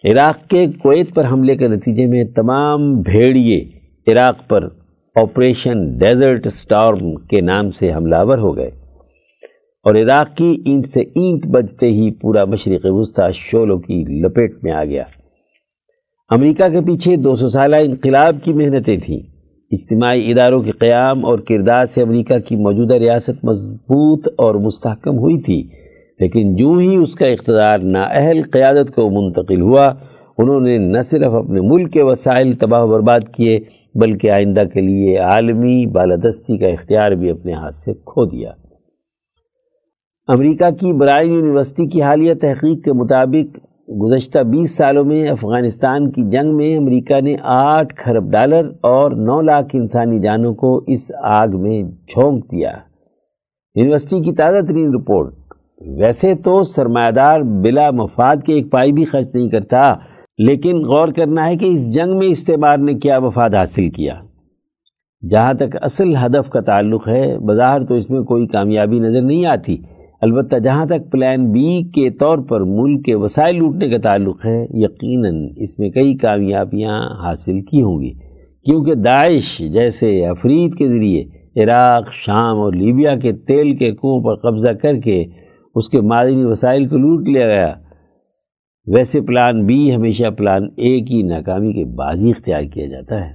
عراق 0.05 0.51
کے 0.51 0.67
کویت 0.83 1.15
پر 1.15 1.27
حملے 1.27 1.57
کے 1.57 1.69
نتیجے 1.69 2.07
میں 2.07 2.25
تمام 2.25 3.01
بھیڑیے 3.01 3.65
عراق 4.13 4.49
پر 4.49 4.69
آپریشن 5.17 5.99
ڈیزرٹ 5.99 6.49
سٹارم 6.49 7.15
کے 7.15 7.41
نام 7.41 7.71
سے 7.71 7.93
حملہ 7.95 8.17
ور 8.19 8.39
ہو 8.39 8.57
گئے۔ 8.57 8.84
اور 9.85 9.95
عراق 9.95 10.37
کی 10.37 10.62
اینٹ 10.66 10.87
سے 10.87 11.01
اینٹ 11.01 11.47
بجتے 11.47 11.87
ہی 11.87 12.11
پورا 12.11 12.45
مشرق 12.45 12.87
وسطی 12.91 13.22
شولوں 13.32 13.78
کی 13.78 14.05
لپیٹ 14.22 14.55
میں 14.62 14.72
آ 14.72 14.85
گیا۔ 14.85 15.03
امریکہ 16.30 16.68
کے 16.68 16.80
پیچھے 16.80 17.16
دو 17.16 17.37
سو 17.37 17.49
سالہ 17.49 17.76
انقلاب 17.76 18.37
کی 18.43 18.53
محنتیں 18.53 18.97
تھیں۔ 18.97 19.20
اجتماعی 19.70 20.30
اداروں 20.30 20.62
کے 20.62 20.70
قیام 20.70 21.24
اور 21.24 21.39
کردار 21.39 21.87
سے 21.87 22.03
امریکہ 22.03 22.39
کی 22.39 22.57
موجودہ 22.57 22.95
ریاست 22.95 23.45
مضبوط 23.45 24.28
اور 24.37 24.55
مستحکم 24.55 25.18
ہوئی 25.18 25.41
تھی۔ 25.41 25.68
لیکن 26.20 26.57
جو 26.57 26.72
ہی 26.72 26.97
اس 26.97 27.14
کا 27.14 27.26
اقتدار 27.26 27.78
نااہل 27.78 28.43
قیادت 28.43 28.95
کو 28.95 29.11
منتقل 29.11 29.61
ہوا، 29.61 29.93
انہوں 30.39 30.61
نے 30.61 30.78
نہ 30.78 30.99
صرف 30.99 31.32
اپنے 31.32 31.61
ملک 31.61 31.93
کے 31.93 32.03
وسائل 32.03 32.53
تباہ 32.53 32.82
و 32.82 32.87
برباد 32.87 33.20
کیے، 33.37 33.61
بلکہ 33.95 34.30
آئندہ 34.30 34.62
کے 34.74 34.80
لیے 34.80 35.18
عالمی 35.18 35.87
بالادستی 35.87 36.59
کا 36.59 36.66
اختیار 36.66 37.11
بھی 37.11 37.30
اپنے 37.30 37.53
ہاتھ 37.53 37.74
سے 37.74 37.95
کھو 37.95 38.24
دیا۔ 38.24 38.51
امریکہ 40.29 40.70
کی 40.70 40.93
برائن 40.93 41.33
یونیورسٹی 41.33 41.87
کی 41.87 42.03
حالیہ 42.03 42.35
تحقیق 42.35 42.85
کے 42.85 42.93
مطابق 42.93 43.59
گزشتہ 44.03 44.39
بیس 44.39 44.77
سالوں 44.77 45.05
میں 45.05 45.29
افغانستان 45.29 46.11
کی 46.11 46.22
جنگ 46.31 46.57
میں 46.57 46.77
امریکہ 46.77 47.20
نے 47.20 47.37
آٹھ 47.43 47.95
کھرب 47.95 48.31
ڈالر 48.31 48.68
اور 48.81 49.11
نو 49.11 49.41
لاکھ 49.41 49.66
انسانی 49.72 50.18
جانوں 50.18 50.55
کو 50.55 50.85
اس 50.87 51.12
آگ 51.22 51.49
میں 51.53 51.83
جھونک 51.83 52.51
دیا۔ 52.51 52.72
یونیورسٹی 53.75 54.20
کی 54.20 54.33
تازہ 54.33 54.66
ترین 54.66 54.95
رپورٹ، 54.95 55.35
ویسے 56.01 56.35
تو 56.35 56.62
سرمایہ 56.62 57.11
دار 57.11 57.41
بلا 57.41 57.91
مفاد 57.91 58.37
کے 58.47 58.53
ایک 58.53 58.70
پائی 58.70 58.93
بھی 58.93 59.05
خرچ 59.05 59.35
نہیں 59.35 59.49
کرتا، 59.49 59.95
لیکن 60.39 60.77
غور 60.77 61.09
کرنا 61.09 61.47
ہے 61.47 61.57
کہ 61.57 61.64
اس 61.64 61.95
جنگ 61.95 62.18
میں 62.18 62.27
استعمار 62.27 62.79
نے 62.79 62.95
کیا 62.95 63.18
مفاد 63.18 63.51
حاصل 63.55 63.91
کیا۔ 63.91 64.14
جہاں 65.31 65.55
تک 65.55 65.77
اصل 65.83 66.14
ہدف 66.27 66.51
کا 66.51 66.61
تعلق 66.61 67.09
ہے، 67.09 67.39
بظاہر 67.39 67.85
تو 67.85 67.95
اس 67.95 68.11
میں 68.11 68.20
کوئی 68.20 68.47
کامیابی 68.47 68.99
نظر 68.99 69.22
نہیں 69.22 69.47
آتی۔ 69.47 69.77
البتہ 70.25 70.57
جہاں 70.57 70.87
تک 70.87 71.12
پلان 71.12 71.53
بی 71.53 71.83
کے 71.83 72.11
طور 72.11 72.39
پر 72.39 72.61
ملک 72.61 73.05
کے 73.05 73.14
وسائل 73.14 73.57
لوٹنے 73.57 73.89
کا 73.89 73.99
تعلق 73.99 74.47
ہے، 74.47 74.66
یقیناً 74.70 75.49
اس 75.57 75.79
میں 75.79 75.91
کئی 75.91 76.16
کامیابیاں 76.16 77.01
حاصل 77.22 77.61
کی 77.61 77.83
ہوں 77.83 78.01
گی۔ 78.01 78.12
کیونکہ 78.64 78.95
داعش 78.95 79.59
جیسے 79.59 80.27
افرید 80.27 80.75
کے 80.75 80.89
ذریعے 80.89 81.25
عراق، 81.64 82.12
شام 82.12 82.59
اور 82.59 82.72
لیبیا 82.72 83.16
کے 83.16 83.33
تیل 83.33 83.77
کے 83.77 83.91
کنوں 83.91 84.25
پر 84.25 84.51
قبضہ 84.51 84.68
کر 84.68 84.97
کے 84.97 85.25
اس 85.75 85.89
کے 85.89 86.01
معدنی 86.01 86.45
وسائل 86.45 86.89
کو 86.89 86.97
لوٹ 86.97 87.29
لیا 87.29 87.47
گیا۔ 87.47 87.75
ویسے 88.87 89.20
پلان 89.20 89.66
بی 89.66 89.95
ہمیشہ 89.95 90.31
پلان 90.31 90.62
اے 90.62 91.01
کی 91.01 91.22
ناکامی 91.22 91.72
کے 91.72 91.85
بعد 91.85 92.16
ہی 92.16 92.31
اختیار 92.31 92.62
کیا 92.62 92.87
جاتا 92.87 93.25
ہے۔ 93.25 93.33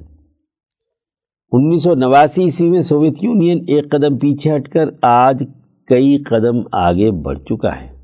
انیس 1.52 1.84
سو 1.84 1.96
نواسی 1.96 2.44
عیسوی 2.44 2.70
میں 2.70 2.82
سوویت 2.82 3.24
یونین 3.24 3.58
ایک 3.68 3.92
قدم 3.92 4.18
پیچھے 4.18 4.56
ہٹ 4.56 4.70
کر 4.70 4.90
آج 5.02 5.44
کئی 5.90 6.18
قدم 6.18 6.62
آگے 6.72 7.12
بڑھ 7.12 7.40
چکا 7.40 7.82
ہے۔ 7.82 8.00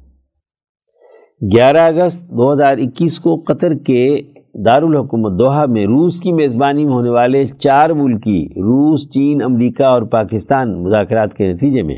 گیارہ 1.55 1.77
اگست 1.77 2.29
دو 2.29 2.53
ہزار 2.53 2.77
اکیس 2.77 3.19
کو 3.19 3.43
قطر 3.47 3.73
کے 3.73 4.21
دارالحکومت 4.65 5.39
دوحہ 5.39 5.65
میں 5.65 5.85
روس 5.85 6.19
کی 6.19 6.31
میزبانی 6.31 6.85
میں 6.85 6.93
ہونے 6.93 7.09
والے 7.09 7.47
چار 7.47 7.89
ملکی 7.89 8.45
روس، 8.45 9.11
چین، 9.11 9.41
امریکہ 9.41 9.83
اور 9.83 10.01
پاکستان 10.01 10.83
مذاکرات 10.83 11.33
کے 11.33 11.53
نتیجے 11.53 11.83
میں 11.83 11.95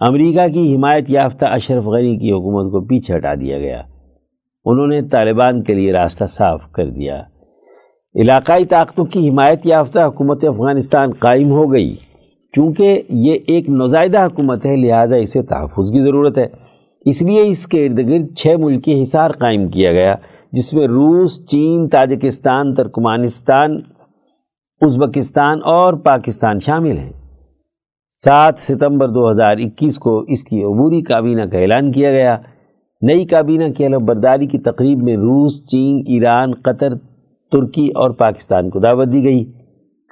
امریکہ 0.00 0.48
کی 0.48 0.76
حمایت 0.76 1.10
یافتہ 1.10 1.44
اشرف 1.44 1.84
غنی 1.84 2.16
کی 2.16 2.32
حکومت 2.32 2.72
کو 2.72 2.80
پیچھے 2.80 3.16
ہٹا 3.16 3.34
دیا 3.34 3.58
گیا۔ 3.58 3.82
انہوں 4.64 4.86
نے 4.86 5.02
طالبان 5.02 5.62
کے 5.62 5.74
لیے 5.74 5.92
راستہ 5.92 6.24
صاف 6.24 6.72
کر 6.72 6.90
دیا۔ 6.90 7.22
علاقائی 8.14 8.64
طاقتوں 8.64 9.04
کی 9.04 9.28
حمایت 9.28 9.66
یافتہ 9.66 9.98
حکومت 9.98 10.44
افغانستان 10.44 11.12
قائم 11.12 11.50
ہو 11.50 11.72
گئی۔ 11.72 11.96
چونکہ 12.52 13.02
یہ 13.08 13.38
ایک 13.46 13.68
نوزائیدہ 13.68 14.24
حکومت 14.24 14.66
ہے، 14.66 14.76
لہٰذا 14.76 15.16
اسے 15.16 15.42
تحفظ 15.42 15.92
کی 15.92 16.00
ضرورت 16.00 16.38
ہے۔ 16.38 16.46
اس 17.06 17.22
لیے 17.22 17.42
اس 17.46 17.66
کے 17.66 17.86
ارد 17.86 17.98
گرد 17.98 18.34
چھ 18.34 18.46
ملکی 18.58 19.02
حصار 19.02 19.30
قائم 19.30 19.68
کیا 19.68 19.92
گیا، 19.92 20.14
جس 20.52 20.74
میں 20.74 20.86
روس، 20.86 21.46
چین، 21.46 21.88
تاجکستان، 21.88 22.74
ترکمانستان، 22.74 23.80
ازبکستان 24.80 25.58
اور 25.64 25.94
پاکستان 25.94 26.60
شامل 26.60 26.98
ہیں۔ 26.98 27.12
سات 28.24 28.54
ستمبر 28.58 29.08
دو 29.08 29.30
ہزار 29.30 29.56
اکیس 29.56 29.98
کو 29.98 30.24
اس 30.28 30.44
کی 30.44 30.62
عبوری 30.62 31.02
کابینہ 31.02 31.42
کا 31.42 31.58
اعلان 31.58 31.92
کیا 31.92 32.10
گیا۔ 32.10 32.38
نئی 33.02 33.24
کابینہ 33.24 33.64
کی 33.68 33.86
علم 33.86 34.04
برداری 34.04 34.46
کی 34.46 34.58
تقریب 34.58 35.02
میں 35.02 35.16
روس، 35.16 35.66
چین، 35.66 36.02
ایران، 36.06 36.52
قطر، 36.52 36.94
ترکی 37.52 37.88
اور 37.88 38.10
پاکستان 38.10 38.70
کو 38.70 38.78
دعوت 38.78 39.12
دی 39.12 39.24
گئی۔ 39.24 39.61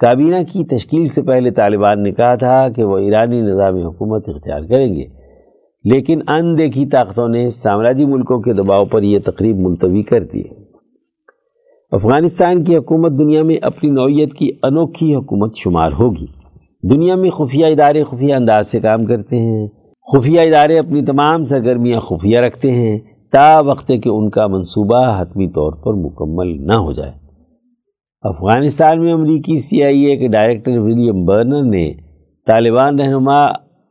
کابینہ 0.01 0.35
کی 0.51 0.65
تشکیل 0.65 1.07
سے 1.07 1.21
پہلے 1.21 1.51
طالبان 1.51 2.03
نے 2.03 2.11
کہا 2.11 2.35
تھا 2.35 2.69
کہ 2.69 2.83
وہ 2.83 2.97
ایرانی 2.97 3.41
نظام 3.41 3.75
حکومت 3.75 4.29
اختیار 4.29 4.61
کریں 4.61 4.95
گے۔ 4.95 5.05
لیکن 5.83 6.19
ان 6.27 6.57
دیکھی 6.57 6.85
طاقتوں 6.85 7.27
نے 7.27 7.49
سامراجی 7.49 8.05
ملکوں 8.05 8.39
کے 8.39 8.53
دباؤ 8.53 8.85
پر 8.85 9.03
یہ 9.03 9.19
تقریب 9.25 9.57
ملتوی 9.59 10.01
کر 10.01 10.23
دی۔ 10.23 10.41
افغانستان 11.91 12.63
کی 12.63 12.77
حکومت 12.77 13.11
دنیا 13.11 13.43
میں 13.43 13.57
اپنی 13.61 13.89
نوعیت 13.89 14.33
کی 14.33 14.51
انوکھی 14.63 15.15
حکومت 15.15 15.55
شمار 15.55 15.91
ہوگی۔ 15.91 16.25
دنیا 16.89 17.15
میں 17.15 17.29
خفیہ 17.29 17.65
ادارے 17.65 18.03
خفیہ 18.03 18.35
انداز 18.35 18.67
سے 18.67 18.79
کام 18.79 19.05
کرتے 19.05 19.35
ہیں۔ 19.35 19.67
خفیہ 20.13 20.41
ادارے 20.41 20.79
اپنی 20.79 21.01
تمام 21.01 21.45
سرگرمیاں 21.45 21.99
خفیہ 21.99 22.39
رکھتے 22.39 22.71
ہیں 22.71 22.99
تا 23.31 23.59
وقت 23.59 23.87
کہ 23.87 24.09
ان 24.09 24.29
کا 24.29 24.47
منصوبہ 24.47 25.21
حتمی 25.21 25.47
طور 25.47 25.73
پر 25.73 25.93
مکمل 25.93 26.67
نہ 26.67 26.73
ہو 26.73 26.91
جائے۔ 26.91 27.20
افغانستان 28.23 28.99
میں 29.01 29.13
امریکی 29.13 29.57
سی 29.57 29.83
آئی 29.83 30.01
اے 30.05 30.15
کے 30.17 30.27
ڈائریکٹر 30.27 30.77
ولیم 30.77 31.25
برنر 31.25 31.63
نے 31.63 31.93
طالبان 32.47 32.99
رہنما 32.99 33.37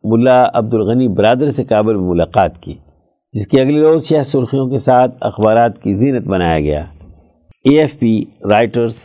ملا 0.04 0.42
عبدالغنی 0.54 1.08
برادر 1.08 1.48
سے 1.48 1.64
کابل 1.64 1.96
میں 1.96 2.08
ملاقات 2.08 2.60
کی، 2.62 2.74
جس 3.32 3.46
کے 3.46 3.60
اگلے 3.60 3.80
روز 3.80 4.04
سیاہ 4.04 4.22
سرخیوں 4.22 4.68
کے 4.68 4.76
ساتھ 4.76 5.16
اخبارات 5.20 5.82
کی 5.82 5.94
زینت 5.94 6.26
بنایا 6.26 6.60
گیا۔ 6.60 6.84
اے 7.64 7.80
ایف 7.80 7.98
پی 7.98 8.24
رائٹرز 8.50 8.96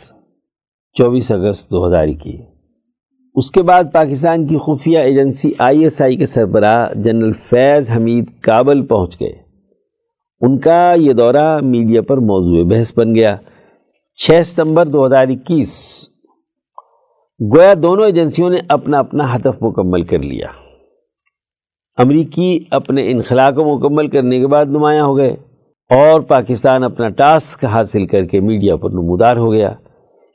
چوبیس 0.96 1.30
اگست 1.30 1.70
دو 1.70 1.86
ہزار 1.86 2.08
کی 2.22 2.36
اس 3.34 3.50
کے 3.50 3.62
بعد 3.62 3.84
پاکستان 3.92 4.46
کی 4.46 4.56
خفیہ 4.56 4.98
ایجنسی 4.98 5.52
آئی 5.58 5.82
ایس 5.82 6.00
آئی 6.02 6.16
کے 6.16 6.26
سربراہ 6.26 6.94
جنرل 6.94 7.32
فیض 7.50 7.90
حمید 7.96 8.30
کابل 8.40 8.86
پہنچ 8.86 9.20
گئے۔ 9.20 9.32
ان 10.40 10.58
کا 10.58 10.94
یہ 10.96 11.12
دورہ 11.12 11.60
میڈیا 11.62 12.02
پر 12.02 12.16
موضوع 12.16 12.64
بحث 12.64 12.92
بن 12.96 13.14
گیا۔ 13.14 13.36
چھ 14.16 14.42
ستمبر 14.44 14.86
دو 14.86 15.06
ہزار 15.06 15.28
اکیس۔ 15.28 16.02
گویا 17.52 17.74
دونوں 17.82 18.04
ایجنسیوں 18.04 18.50
نے 18.50 18.56
اپنا 18.68 18.98
اپنا 18.98 19.36
ہدف 19.36 19.62
مکمل 19.62 20.02
کر 20.02 20.18
لیا۔ 20.18 20.46
امریکی 21.96 22.64
اپنے 22.70 23.10
انخلا 23.10 23.50
کو 23.50 23.76
مکمل 23.76 24.08
کرنے 24.08 24.40
کے 24.40 24.46
بعد 24.46 24.66
نمایاں 24.66 25.04
ہو 25.04 25.16
گئے 25.16 25.30
اور 25.90 26.20
پاکستان 26.20 26.84
اپنا 26.84 27.08
ٹاسک 27.08 27.64
حاصل 27.64 28.06
کر 28.06 28.24
کے 28.24 28.40
میڈیا 28.40 28.76
پر 28.76 28.90
نمودار 28.90 29.36
ہو 29.36 29.52
گیا۔ 29.52 29.74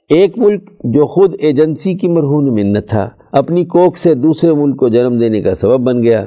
ایک 0.09 0.37
ملک 0.37 0.69
جو 0.83 1.05
خود 1.05 1.35
ایجنسی 1.39 1.93
کی 1.93 2.07
مرہون 2.07 2.53
منت 2.53 2.89
تھا، 2.89 3.09
اپنی 3.31 3.65
کوک 3.65 3.97
سے 3.97 4.13
دوسرے 4.13 4.53
ملک 4.53 4.77
کو 4.77 4.87
جنم 4.87 5.19
دینے 5.19 5.41
کا 5.41 5.55
سبب 5.55 5.79
بن 5.79 6.03
گیا۔ 6.03 6.25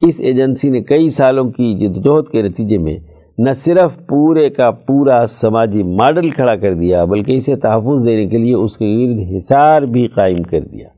اس 0.00 0.20
ایجنسی 0.20 0.70
نے 0.70 0.82
کئی 0.82 1.10
سالوں 1.10 1.44
کی 1.44 1.74
جدوجہد 1.74 2.32
کے 2.32 2.42
نتیجے 2.42 2.78
میں 2.78 2.96
نہ 3.38 3.50
صرف 3.52 4.06
پورے 4.06 4.50
کا 4.50 4.70
پورا 4.70 5.26
سماجی 5.26 5.82
ماڈل 5.82 6.30
کھڑا 6.30 6.56
کر 6.56 6.74
دیا، 6.74 7.04
بلکہ 7.04 7.32
اسے 7.32 7.56
تحفظ 7.56 8.06
دینے 8.06 8.26
کے 8.26 8.38
لیے 8.38 8.54
اس 8.54 8.76
کے 8.76 8.86
گرد 8.86 9.36
حصار 9.36 9.82
بھی 9.82 10.06
قائم 10.06 10.42
کر 10.42 10.60
دیا، 10.60 10.88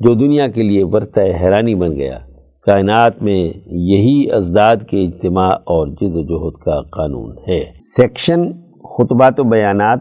جو 0.00 0.14
دنیا 0.14 0.48
کے 0.48 0.62
لیے 0.62 0.84
برتہ 0.84 1.20
حیرانی 1.20 1.74
بن 1.74 1.94
گیا۔ 1.96 2.18
کائنات 2.66 3.22
میں 3.22 3.52
یہی 3.66 4.24
ازداد 4.32 4.76
کے 4.76 5.04
اجتماع 5.04 5.48
اور 5.48 5.86
جد 5.86 6.14
و 6.14 6.22
جہد 6.22 6.62
کا 6.62 6.80
قانون 6.82 7.36
ہے۔ 7.48 7.60
سیکشن، 7.80 8.52
خطبات 8.96 9.40
و 9.40 9.44
بیانات، 9.44 9.98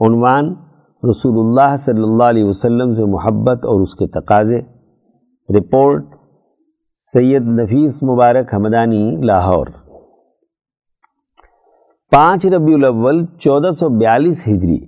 عنوان 0.00 0.54
رسول 1.02 1.38
اللہ 1.38 1.76
صلی 1.76 2.02
اللہ 2.02 2.24
علیہ 2.24 2.44
وسلم 2.44 2.92
سے 2.92 3.04
محبت 3.04 3.64
اور 3.64 3.80
اس 3.80 3.94
کے 3.94 4.06
تقاضے۔ 4.06 4.60
رپورٹ، 5.48 6.04
سید 7.12 7.42
نفیس 7.42 8.02
مبارک 8.02 8.54
حمدانی، 8.54 9.16
لاہور۔ 9.22 9.66
پانچ 12.12 12.46
ربیع 12.46 12.74
الاول 12.74 13.24
چودہ 13.40 13.70
سو 13.70 13.88
بیالیس 13.88 14.46
ہجری، 14.48 14.78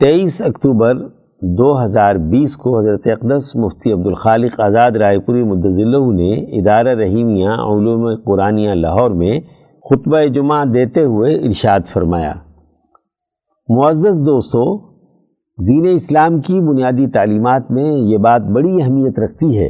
تیئیس 0.00 0.40
اکتوبر 0.42 0.96
دو 1.42 1.70
ہزار 1.84 2.14
بیس 2.30 2.56
کو 2.56 2.78
حضرت 2.78 3.06
اقدس 3.06 3.56
مفتی 3.56 3.92
عبدالخالق 3.92 4.60
آزاد 4.60 4.96
رائے 4.96 5.18
پوری 5.18 5.42
مدضلہ 5.44 6.00
نے 6.12 6.32
ادارہ 6.58 6.94
رحیمیہ 6.98 7.48
علوم 7.48 8.04
قرآنیہ 8.24 8.74
لاہور 8.74 9.10
میں 9.10 9.40
خطبہ 9.84 10.24
جمعہ 10.34 10.64
دیتے 10.64 11.04
ہوئے 11.04 11.34
ارشاد 11.34 11.92
فرمایا۔ 11.92 12.34
معزز 13.68 14.26
دوستو، 14.26 14.64
دین 15.58 15.86
اسلام 15.94 16.40
کی 16.40 16.60
بنیادی 16.60 17.06
تعلیمات 17.06 17.70
میں 17.70 17.90
یہ 17.92 18.18
بات 18.18 18.42
بڑی 18.54 18.82
اہمیت 18.82 19.18
رکھتی 19.18 19.58
ہے 19.58 19.68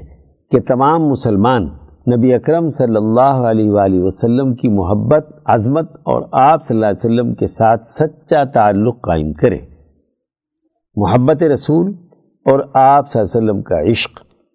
کہ 0.51 0.61
تمام 0.69 1.09
مسلمان 1.09 1.69
نبی 2.17 2.35
اکرم 2.35 2.71
صلی 2.71 2.97
اللہ 2.97 3.41
علیہ 3.51 3.71
وآلہ 3.71 4.03
وسلم 4.03 4.55
کی 4.55 4.69
محبت، 4.69 5.27
عظمت 5.47 5.91
اور 6.05 6.23
آپ 6.33 6.67
صلی 6.67 6.77
اللہ 6.77 6.87
علیہ 6.87 7.05
وسلم 7.05 7.35
کے 7.35 7.47
ساتھ 7.47 7.85
سچا 7.85 8.45
تعلق 8.45 9.01
قائم 9.01 9.33
کرے۔ 9.33 9.59
محبت 10.97 11.43
رسول 11.43 11.93
اور 12.47 12.61
آپ 12.75 13.11
صلی 13.11 13.21
اللہ 13.21 13.39
علیہ 13.39 13.51
وسلم 13.51 13.63
کا 13.63 13.81
عشق، 13.91 14.11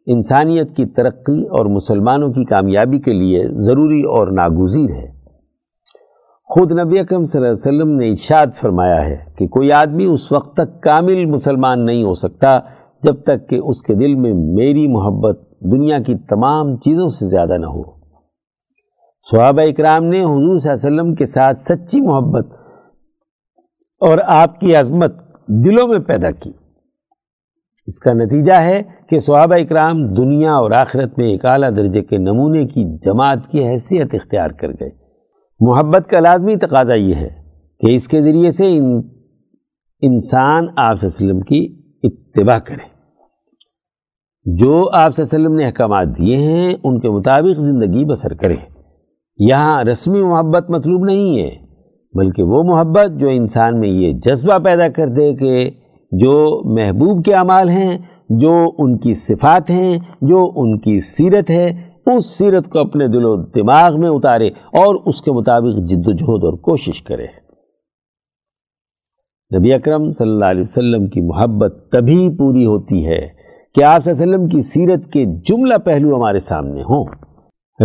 انسانیت 0.06 0.76
کی 0.76 0.86
ترقی 0.86 1.44
اور 1.48 1.66
مسلمانوں 1.66 2.32
کی 2.34 2.46
کامیابی 2.46 3.00
کے 3.00 3.14
لیے 3.14 3.48
ضروری 3.50 4.04
اور 4.04 4.28
ناگزیر 4.28 4.90
ہے۔ 4.90 5.08
خود 6.50 6.72
نبی 6.72 7.00
اکرم 7.00 7.26
صلی 7.26 7.42
اللہ 7.42 7.52
علیہ 7.52 7.68
وسلم 7.68 7.96
نے 7.98 8.10
ارشاد 8.10 8.48
فرمایا 8.62 9.06
ہے 9.06 9.18
کہ 9.38 9.48
کوئی 9.48 9.72
آدمی 9.72 10.06
اس 10.06 10.32
وقت 10.32 10.54
تک 10.54 10.82
کامل 10.82 11.26
مسلمان 11.26 11.86
نہیں 11.86 12.04
ہو 12.04 12.14
سکتا 12.14 12.60
جب 13.04 13.24
تک 13.24 13.50
کہ 13.50 13.56
اس 13.56 13.82
کے 13.82 13.94
دل 13.94 14.16
میں 14.16 14.34
میری 14.34 14.88
محبت 14.88 15.42
دنیا 15.72 16.00
کی 16.00 16.16
تمام 16.16 16.78
چیزوں 16.78 17.08
سے 17.08 17.30
زیادہ 17.30 17.58
نہ 17.58 17.66
ہو۔ 17.66 17.84
صحابہ 19.32 19.62
اکرام 19.62 20.04
نے 20.04 20.24
حضور 20.24 20.58
صلی 20.58 20.72
اللہ 20.72 20.88
علیہ 20.88 21.02
وسلم 21.02 21.16
کے 21.16 21.26
ساتھ 21.26 21.62
سچی 21.62 22.02
محبت 22.02 22.48
اور 24.00 24.18
آپ 24.28 24.60
کی 24.60 24.76
عظمت 24.76 25.16
دلوں 25.48 25.88
میں 25.88 26.00
پیدا 26.00 26.32
کی۔ 26.32 26.52
اس 27.88 28.00
کا 28.00 28.14
نتیجہ 28.14 28.54
ہے 28.54 28.82
کہ 29.10 29.20
صحابہ 29.20 29.56
اکرام 29.56 30.14
دنیا 30.14 30.54
اور 30.54 30.72
آخرت 30.72 31.18
میں 31.18 31.28
ایک 31.28 31.46
اعلیٰ 31.46 31.76
درجے 31.76 32.02
کے 32.02 32.18
نمونے 32.18 32.66
کی 32.66 32.98
جماعت 32.98 33.38
کی 33.52 33.68
حیثیت 33.68 34.16
اختیار 34.16 34.50
کر 34.50 34.70
گئے۔ 34.70 34.90
محبت 35.60 36.10
کا 36.10 36.20
لازمی 36.20 36.56
تقاضا 36.56 36.94
یہ 36.94 37.16
ہے 37.16 37.30
کہ 37.80 37.96
اس 37.96 38.08
کے 38.08 38.22
ذریعے 38.22 38.52
سے 38.52 38.78
انسان 40.02 40.68
آپ 40.78 40.98
وسلم 41.04 41.40
کی 41.40 41.82
اتباع 42.04 42.60
کرے۔ 42.60 42.93
جو 44.46 44.90
آپ 44.94 45.16
صلی 45.16 45.24
اللہ 45.24 45.36
علیہ 45.36 45.46
وسلم 45.46 45.58
نے 45.58 45.66
احکامات 45.66 46.08
دیے 46.08 46.38
ہیں، 46.38 46.74
ان 46.84 47.00
کے 47.00 47.10
مطابق 47.10 47.60
زندگی 47.60 48.06
بسر 48.06 48.34
کرے 48.34 48.56
یہاں 49.40 49.84
رسمی 49.84 50.24
محبت 50.24 50.70
مطلوب 50.70 51.06
نہیں 51.06 51.40
ہے، 51.40 51.50
بلکہ 52.14 52.44
وہ 52.44 52.64
محبت 52.64 53.20
جو 53.20 53.30
انسان 53.30 53.80
میں 53.80 53.90
یہ 53.90 54.14
جذبہ 54.26 54.58
پیدا 54.58 54.88
کر 54.88 55.08
دے 55.08 55.34
کہ 55.34 55.70
جو 56.12 56.62
محبوب 56.76 57.24
کے 57.26 57.34
اعمال 57.34 57.70
ہیں، 57.70 57.98
جو 58.30 58.52
ان 58.78 58.98
کی 58.98 59.14
صفات 59.14 59.70
ہیں، 59.70 59.98
جو 60.22 60.52
ان 60.56 60.80
کی 60.80 61.00
سیرت 61.00 61.50
ہے، 61.50 61.66
اس 62.06 62.26
سیرت 62.38 62.70
کو 62.70 62.80
اپنے 62.80 63.08
دل 63.08 63.26
و 63.26 63.36
دماغ 63.36 64.00
میں 64.00 64.10
اتارے 64.10 64.48
اور 64.48 64.96
اس 65.06 65.22
کے 65.22 65.32
مطابق 65.32 65.78
جد 65.90 66.08
و 66.08 66.12
جہد 66.12 66.44
اور 66.44 66.54
کوشش 66.54 67.02
کرے۔ 67.04 67.28
نبی 69.52 69.74
اکرم 69.74 70.12
صلی 70.12 70.30
اللہ 70.30 70.46
علیہ 70.46 70.62
وسلم 70.62 71.08
کی 71.08 71.22
محبت 71.22 71.92
تبھی 71.92 72.38
پوری 72.38 72.66
ہوتی 72.66 73.08
ہے 73.08 73.33
کہ 73.76 73.84
آپ 73.84 74.04
صلی 74.04 74.12
اللہ 74.12 74.24
علیہ 74.24 74.34
وسلم 74.34 74.48
کی 74.48 74.62
سیرت 74.62 75.14
کے 75.14 75.26
جملہ 75.26 75.78
پہلو 75.78 76.16
ہمارے 76.18 76.40
سامنے 76.40 76.82
ہوں۔ 76.82 77.06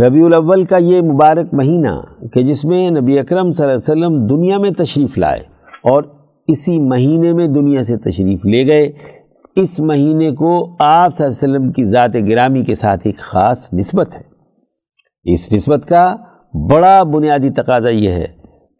ربیع 0.00 0.24
الاول 0.24 0.64
کا 0.64 0.76
یہ 0.76 1.00
مبارک 1.00 1.54
مہینہ 1.54 2.00
کہ 2.34 2.42
جس 2.42 2.64
میں 2.64 2.90
نبی 2.90 3.18
اکرم 3.18 3.50
صلی 3.50 3.66
اللہ 3.66 3.92
علیہ 3.92 4.06
وسلم 4.06 4.26
دنیا 4.26 4.58
میں 4.58 4.70
تشریف 4.70 5.18
لائے 5.18 5.40
اور 5.82 6.02
اسی 6.48 6.78
مہینے 6.80 7.32
میں 7.32 7.46
دنیا 7.46 7.82
سے 7.82 7.96
تشریف 7.96 8.44
لے 8.46 8.66
گئے۔ 8.66 8.92
اس 9.56 9.80
مہینے 9.80 10.30
کو 10.30 10.76
آپ 10.78 11.16
صلی 11.16 11.26
اللہ 11.26 11.44
علیہ 11.44 11.54
وسلم 11.54 11.72
کی 11.72 11.84
ذات 11.84 12.14
گرامی 12.14 12.64
کے 12.64 12.74
ساتھ 12.74 13.00
ایک 13.04 13.18
خاص 13.18 13.72
نسبت 13.72 14.14
ہے۔ 14.14 14.22
اس 15.32 15.52
نسبت 15.52 15.86
کا 15.88 16.16
بڑا 16.70 17.02
بنیادی 17.02 17.50
تقاضا 17.50 17.88
یہ 17.88 18.10
ہے 18.10 18.26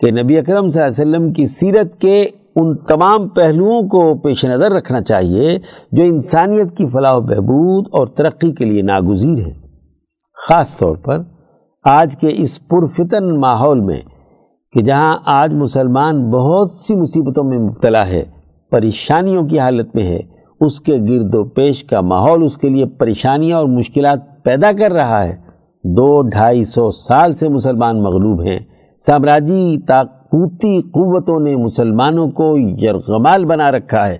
کہ 0.01 0.23
نبی 0.23 0.39
اکرم 0.39 0.69
صلی 0.69 0.83
اللہ 0.83 1.03
علیہ 1.03 1.11
وسلم 1.11 1.33
کی 1.33 1.47
سیرت 1.47 2.01
کے 2.01 2.27
ان 2.57 2.77
تمام 2.77 3.29
پہلوؤں 3.29 3.83
کو 3.83 4.19
پیش 4.19 4.45
نظر 4.45 4.73
رکھنا 4.73 5.01
چاہیے 5.01 5.59
جو 5.93 6.03
انسانیت 6.03 6.77
کی 6.77 6.87
فلاح 6.87 7.15
و 7.15 7.21
بہبود 7.21 7.87
اور 7.93 8.07
ترقی 8.07 8.53
کے 8.53 8.65
لیے 8.65 8.83
ناگزیر 8.83 9.39
ہے 9.39 9.53
خاص 10.49 10.79
طور 10.79 10.97
پر 10.97 11.19
آج 11.85 12.17
کے 12.21 12.29
اس 12.33 12.69
پرفتن 12.69 13.41
ماحول 13.41 13.81
میں 13.81 14.01
کہ 14.73 14.83
جہاں 14.83 15.19
آج 15.27 15.55
مسلمان 15.55 16.31
بہت 16.31 16.77
سی 16.77 16.97
مصیبتوں 16.97 17.45
میں 17.45 17.59
مبتلا 17.59 18.07
ہے، 18.07 18.25
پریشانیوں 18.71 19.47
کی 19.47 19.59
حالت 19.59 19.95
میں 19.95 20.05
ہے، 20.05 20.21
اس 20.61 20.81
کے 20.81 20.97
گرد 21.09 21.35
و 21.35 21.45
پیش 21.45 21.85
کا 21.85 22.01
ماحول 22.01 22.45
اس 22.45 22.57
کے 22.57 22.69
لیے 22.69 22.87
پریشانیاں 22.87 23.59
اور 23.59 23.67
مشکلات 23.67 24.19
پیدا 24.45 24.71
کر 24.79 24.93
رہا 24.93 25.25
ہے۔ 25.25 25.37
دو 25.85 26.23
ڈھائی 26.23 26.65
سو 26.65 26.91
سال 26.91 27.35
سے 27.35 27.49
مسلمان 27.49 28.03
مغلوب 28.03 28.43
ہیں۔ 28.43 28.59
سامراجی 29.07 29.79
طاقت 29.79 30.18
قوتی 30.31 30.83
قوتوں 30.83 31.41
نے 31.41 31.57
مسلمانوں 31.57 32.31
کو 32.31 32.59
یرغمال 32.59 33.45
بنا 33.45 33.73
رکھا 33.73 34.09
ہے۔ 34.09 34.19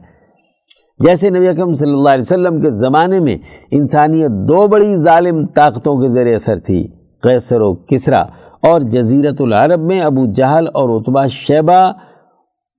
جیسے 1.05 1.31
نبی 1.31 1.49
اکرم 1.49 1.73
صلی 1.73 1.93
اللہ 1.93 2.09
علیہ 2.09 2.25
وسلم 2.27 2.61
کے 2.61 2.71
زمانے 2.71 3.21
میں 3.21 3.37
انسانیت 3.71 4.31
دو 4.31 4.67
بڑی 4.67 4.97
ظالم 4.97 5.47
طاقتوں 5.47 6.03
کے 6.03 6.09
ذریعے 6.09 6.35
اثر 6.35 6.59
تھی، 6.59 6.89
قیصر 7.23 7.61
و 7.61 7.75
کسرا۔ 7.75 8.25
اور 8.63 8.81
جزیرت 8.81 9.41
العرب 9.41 9.81
میں 9.81 10.01
ابو 10.01 10.33
جہل 10.33 10.67
اور 10.67 11.01
اتبا 11.01 11.27
شیبہ 11.27 11.93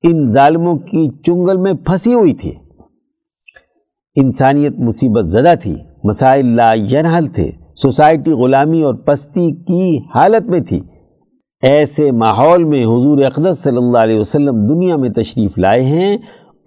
ان 0.04 0.30
ظالموں 0.30 0.76
کی 0.76 1.10
چنگل 1.10 1.58
میں 1.58 1.74
پھنسی 1.74 2.14
ہوئی 2.14 2.34
تھی۔ 2.34 2.54
انسانیت 4.16 4.80
مصیبت 4.80 5.26
زدہ 5.26 5.54
تھی، 5.62 5.76
مسائل 6.04 6.46
لا 6.56 6.74
ینحل 6.74 7.28
تھے۔ 7.28 7.52
سوسائٹی 7.82 8.32
غلامی 8.32 8.84
اور 8.84 8.94
پستی 8.94 9.52
کی 9.52 9.98
حالت 10.16 10.50
میں 10.50 10.60
تھی۔ 10.60 10.82
ایسے 11.64 12.12
ماحول 12.12 12.64
میں 12.64 12.84
حضور 12.84 13.24
اقدس 13.24 13.64
صلی 13.64 13.78
اللہ 13.78 13.98
علیہ 13.98 14.20
وسلم 14.20 14.68
دنیا 14.68 14.96
میں 14.96 15.10
تشریف 15.10 15.58
لائے 15.58 15.84
ہیں 15.84 16.18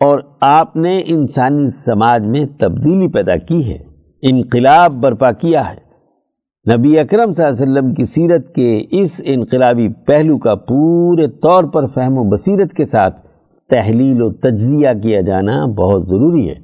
اور 0.01 0.19
آپ 0.41 0.77
نے 0.77 1.03
انسانی 1.07 1.67
سماج 1.67 2.27
میں 2.27 2.45
تبدیلی 2.61 3.09
پیدا 3.09 3.37
کی 3.37 3.73
ہے، 3.73 3.79
انقلاب 4.23 4.93
برپا 4.93 5.33
کیا 5.33 5.71
ہے۔ 5.71 6.77
نبی 6.77 6.99
اکرم 6.99 7.33
صلی 7.33 7.45
اللہ 7.45 7.57
علیہ 7.57 7.73
وسلم 7.73 7.95
کی 7.95 8.05
سیرت 8.05 8.55
کے 8.55 8.85
اس 8.91 9.23
انقلابی 9.25 9.89
پہلو 9.89 10.39
کا 10.39 10.55
پورے 10.55 11.27
طور 11.27 11.65
پر 11.65 11.87
فہم 11.87 12.19
و 12.19 12.31
بصیرت 12.31 12.73
کے 12.73 12.85
ساتھ 12.85 13.27
تحلیل 13.71 14.23
و 14.23 14.33
تجزیہ 14.33 14.89
کیا 15.03 15.21
جانا 15.21 15.65
بہت 15.65 16.09
ضروری 16.09 16.49
ہے۔ 16.49 16.55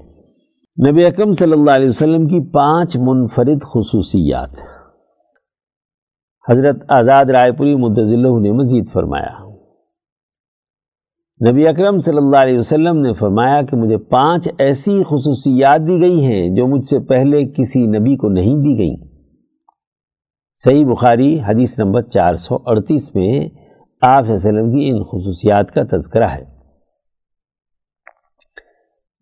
نبی 0.91 1.05
اکرم 1.05 1.33
صلی 1.33 1.53
اللہ 1.53 1.71
علیہ 1.71 1.89
وسلم 1.89 2.27
کی 2.27 2.41
پانچ 2.53 2.97
منفرد 2.97 3.63
خصوصیات۔ 3.75 4.78
حضرت 6.51 6.85
آزاد 6.89 7.25
رائے 7.25 7.53
پوری 7.53 7.75
متضلہ 7.75 8.29
نے 8.41 8.53
مزید 8.53 8.93
فرمایا۔ 8.93 9.49
نبی 11.51 11.69
اکرم 11.69 11.99
صلی 11.99 12.17
اللہ 12.17 12.37
علیہ 12.37 12.59
وسلم 12.59 12.97
نے 12.97 13.13
فرمایا 13.13 13.63
کہ 13.63 13.77
مجھے 13.77 13.97
پانچ 13.97 14.49
ایسی 14.59 15.03
خصوصیات 15.03 15.81
دی 15.81 16.01
گئی 16.01 16.25
ہیں 16.25 16.49
جو 16.57 16.67
مجھ 16.67 16.89
سے 16.89 16.99
پہلے 16.99 17.45
کسی 17.45 17.87
نبی 17.87 18.17
کو 18.17 18.29
نہیں 18.29 18.55
دی 18.55 18.79
گئیں۔ 18.79 18.97
صحیح 20.55 20.87
بخاری 20.87 21.41
حدیث 21.41 21.79
نمبر 21.79 22.03
چار 22.03 22.35
سو 22.35 22.57
اڑتیس 22.67 23.15
میں 23.15 23.49
آپ 24.03 24.25
وسلم 24.29 24.71
کی 24.71 24.89
ان 24.89 25.05
خصوصیات 25.05 25.71
کا 25.73 25.83
تذکرہ 25.97 26.27
ہے۔ 26.27 26.45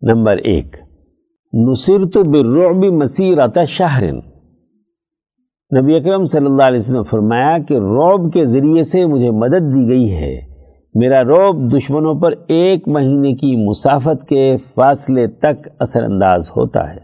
نمبر 0.03 0.37
ایک، 0.37 0.77
نصرت 1.53 2.19
بالرعب 2.19 2.85
مسیرت 2.85 3.59
شہرن۔ 3.69 4.21
نبی 5.81 5.97
اکرم 5.97 6.25
صلی 6.25 6.47
اللہ 6.47 6.63
علیہ 6.63 6.81
وسلم 6.81 6.97
نے 6.97 7.03
فرمایا 7.03 7.59
کہ 7.59 7.75
روب 7.75 8.33
کے 8.33 8.45
ذریعے 8.45 8.83
سے 8.83 9.07
مجھے 9.07 9.31
مدد 9.31 9.75
دی 9.75 9.89
گئی 9.89 10.17
ہے۔ 10.17 10.41
میرا 10.95 11.25
روب 11.25 11.77
دشمنوں 11.77 12.15
پر 12.15 12.33
ایک 12.49 12.89
مہینے 12.89 13.33
کی 13.33 13.69
مسافت 13.69 14.29
کے 14.29 14.57
فاصلے 14.75 15.27
تک 15.27 15.69
اثر 15.79 16.03
انداز 16.03 16.51
ہوتا 16.57 16.95
ہے۔ 16.95 17.01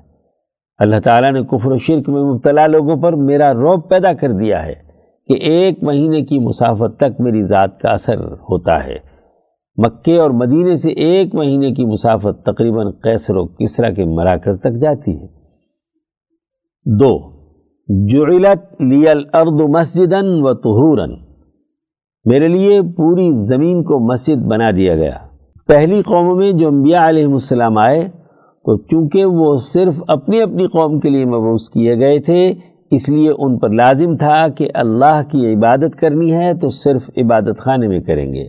اللہ 0.78 0.96
تعالیٰ 1.04 1.32
نے 1.32 1.42
کفر 1.42 1.72
و 1.72 1.78
شرک 1.78 2.08
میں 2.08 2.22
مبتلا 2.22 2.66
لوگوں 2.66 2.96
پر 2.96 3.12
میرا 3.12 3.54
روب 3.54 3.88
پیدا 3.88 4.12
کر 4.12 4.32
دیا 4.32 4.66
ہے 4.66 4.74
کہ 5.28 5.32
ایک 5.32 5.84
مہینے 5.84 6.22
کی 6.22 6.38
مسافت 6.38 6.96
تک 6.96 7.20
میری 7.20 7.42
ذات 7.42 7.80
کا 7.80 7.90
اثر 7.90 8.20
ہوتا 8.20 8.84
ہے۔ 8.84 8.96
مکے 9.76 10.18
اور 10.18 10.30
مدینے 10.30 10.74
سے 10.74 10.90
ایک 10.90 11.34
مہینے 11.34 11.72
کی 11.72 11.84
مسافت 11.84 12.44
تقریباً 12.44 12.90
قیصر 12.90 13.36
و 13.36 13.46
کسرا 13.46 13.90
کے 13.90 14.04
مراکز 14.04 14.60
تک 14.60 14.72
جاتی 14.72 15.22
ہے۔ 15.22 15.26
دو 16.98 17.41
جعلت 17.88 18.82
لی 18.82 19.08
الارض 19.08 19.60
مسجدا 19.70 20.18
و 20.22 20.54
طہورا 20.54 21.06
میرے 22.24 22.48
لیے 22.48 22.82
پوری 22.82 23.30
زمین 23.30 23.82
کو 23.82 24.12
مسجد 24.12 24.42
بنا 24.42 24.70
دیا 24.70 24.96
گیا۔ 24.96 25.16
پہلی 25.68 26.02
قوم 26.02 26.38
میں 26.38 26.52
جو 26.52 26.68
انبیاء 26.68 27.08
علیہ 27.08 27.26
السلام 27.26 27.78
آئے، 27.78 28.08
تو 28.64 28.76
چونکہ 28.76 29.24
وہ 29.24 29.56
صرف 29.56 30.02
اپنی 30.08 30.40
اپنی 30.40 30.66
قوم 30.66 31.00
کے 31.00 31.08
لیے 31.08 31.24
مبوس 31.24 31.70
کیے 31.70 31.98
گئے 31.98 32.18
تھے، 32.18 32.54
اس 32.90 33.08
لیے 33.08 33.30
ان 33.38 33.58
پر 33.58 33.70
لازم 33.70 34.16
تھا 34.16 34.48
کہ 34.48 34.68
اللہ 34.74 35.22
کی 35.30 35.54
عبادت 35.54 35.96
کرنی 35.96 36.32
ہے، 36.32 36.54
تو 36.54 36.68
صرف 36.68 37.10
عبادت 37.16 37.58
خانے 37.58 37.88
میں 37.88 38.00
کریں 38.00 38.34
گے۔ 38.34 38.44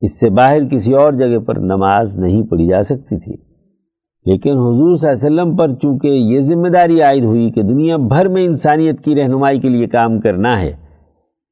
اس 0.00 0.20
سے 0.20 0.30
باہر 0.30 0.68
کسی 0.68 0.94
اور 0.94 1.12
جگہ 1.12 1.38
پر 1.38 1.58
نماز 1.58 2.18
نہیں 2.18 2.42
پڑھی 2.42 2.66
جا 2.66 2.82
سکتی 2.82 3.18
تھی۔ 3.18 3.51
لیکن 4.26 4.50
حضور 4.50 4.94
صلی 4.94 5.08
اللہ 5.08 5.26
علیہ 5.26 5.42
وسلم 5.42 5.56
پر 5.56 5.74
چونکہ 5.74 6.08
یہ 6.08 6.38
ذمہ 6.38 6.68
داری 6.68 7.00
عائد 7.02 7.24
ہوئی 7.24 7.50
کہ 7.50 7.62
دنیا 7.62 7.96
بھر 7.96 8.28
میں 8.28 8.44
انسانیت 8.44 9.00
کی 9.04 9.14
رہنمائی 9.14 9.60
کے 9.60 9.68
لیے 9.68 9.86
کام 9.86 10.20
کرنا 10.20 10.60
ہے، 10.60 10.70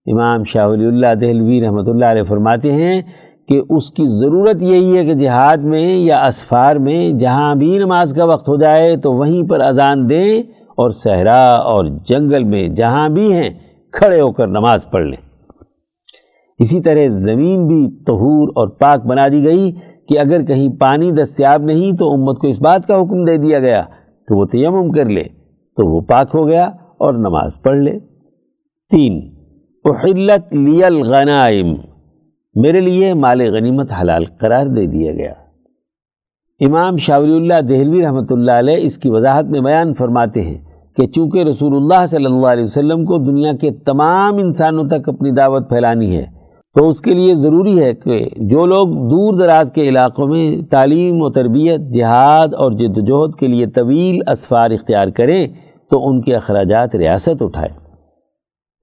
امام 0.06 0.44
شاہ 0.44 0.66
ولی 0.66 0.86
اللہ 0.86 1.14
دہلوی 1.20 1.60
رحمۃ 1.64 1.88
اللہ 1.88 2.04
علیہ 2.04 2.22
فرماتے 2.22 2.72
ہیں 2.72 3.00
کہ 3.48 3.60
اس 3.70 3.90
کی 3.90 4.06
ضرورت 4.06 4.62
یہی 4.62 4.96
ہے 4.98 5.04
کہ 5.04 5.14
جہاد 5.14 5.56
میں 5.56 5.96
یا 5.96 6.26
اسفار 6.26 6.76
میں 6.76 7.12
جہاں 7.12 7.54
بھی 7.54 7.78
نماز 7.78 8.14
کا 8.14 8.24
وقت 8.24 8.48
ہو 8.48 8.56
جائے 8.56 8.96
تو 8.96 9.12
وہیں 9.12 9.48
پر 9.48 9.60
اذان 9.60 10.08
دیں 10.10 10.38
اور 10.76 10.90
صحرا 10.90 11.40
اور 11.70 11.84
جنگل 12.08 12.44
میں 12.44 12.68
جہاں 12.68 13.08
بھی 13.08 13.32
ہیں 13.32 13.50
کھڑے 13.92 14.20
ہو 14.20 14.32
کر 14.32 14.46
نماز 14.46 14.90
پڑھ 14.90 15.04
لیں۔ 15.04 15.16
اسی 16.58 16.80
طرح 16.80 17.08
زمین 17.08 17.66
بھی 17.66 18.04
طہور 18.04 18.48
اور 18.48 18.68
پاک 18.68 19.06
بنا 19.06 19.28
دی 19.28 19.44
گئی۔ 19.44 19.70
کہ 20.10 20.18
اگر 20.18 20.44
کہیں 20.44 20.68
پانی 20.80 21.10
دستیاب 21.12 21.62
نہیں 21.62 21.92
تو 21.92 22.12
امت 22.12 22.38
کو 22.38 22.46
اس 22.46 22.60
بات 22.60 22.86
کا 22.86 22.96
حکم 22.96 23.24
دے 23.24 23.36
دیا 23.36 23.58
گیا 23.58 23.82
کہ 24.28 24.34
وہ 24.34 24.44
تیمم 24.44 24.90
کر 24.92 25.04
لے، 25.04 25.22
تو 25.76 25.86
وہ 25.86 26.00
پاک 26.00 26.30
ہو 26.34 26.46
گیا 26.48 26.64
اور 26.98 27.14
نماز 27.14 27.60
پڑھ 27.62 27.78
لے۔ 27.78 27.98
تین، 28.90 29.20
احلت 29.84 30.54
لی 30.54 30.84
الغنائم، 30.84 31.74
میرے 32.54 32.80
لیے 32.80 33.14
مال 33.14 33.40
غنیمت 33.40 33.92
حلال 34.00 34.24
قرار 34.24 34.66
دے 34.66 34.86
دیا 34.86 35.12
گیا۔ 35.12 35.32
امام 36.60 36.96
شاولی 36.96 37.36
اللہ 37.36 37.60
دہلوی 37.68 38.02
رحمۃ 38.04 38.30
اللہ 38.30 38.52
علیہ 38.52 38.76
اس 38.76 38.98
کی 38.98 39.10
وضاحت 39.10 39.44
میں 39.44 39.60
بیان 39.60 39.94
فرماتے 39.94 40.40
ہیں 40.40 40.58
کہ 40.96 41.06
چونکہ 41.06 41.42
رسول 41.42 41.76
اللہ 41.76 42.06
صلی 42.06 42.24
اللہ 42.24 42.46
علیہ 42.46 42.64
وسلم 42.64 43.04
کو 43.04 43.18
دنیا 43.18 43.52
کے 43.52 43.70
تمام 43.70 44.36
انسانوں 44.36 44.84
تک 44.88 45.08
اپنی 45.08 45.30
دعوت 45.30 45.68
پھیلانی 45.68 46.16
ہے 46.16 46.26
تو 46.74 46.88
اس 46.88 47.00
کے 47.00 47.14
لیے 47.14 47.34
ضروری 47.34 47.82
ہے 47.82 47.94
کہ 47.94 48.28
جو 48.36 48.66
لوگ 48.66 48.88
دور 48.88 49.38
دراز 49.38 49.72
کے 49.72 49.82
علاقوں 49.82 50.26
میں 50.26 50.62
تعلیم 50.70 51.22
و 51.22 51.30
تربیت، 51.30 51.80
جہاد 51.80 52.54
اور 52.54 52.72
جد 52.72 52.98
و 52.98 53.00
جہد 53.00 53.38
کے 53.38 53.46
لیے 53.46 53.66
طویل 53.66 54.20
اسفار 54.26 54.70
اختیار 54.70 55.08
کریں، 55.08 55.46
تو 55.90 56.08
ان 56.08 56.20
کے 56.20 56.36
اخراجات 56.36 56.94
ریاست 56.96 57.42
اٹھائے 57.42 57.68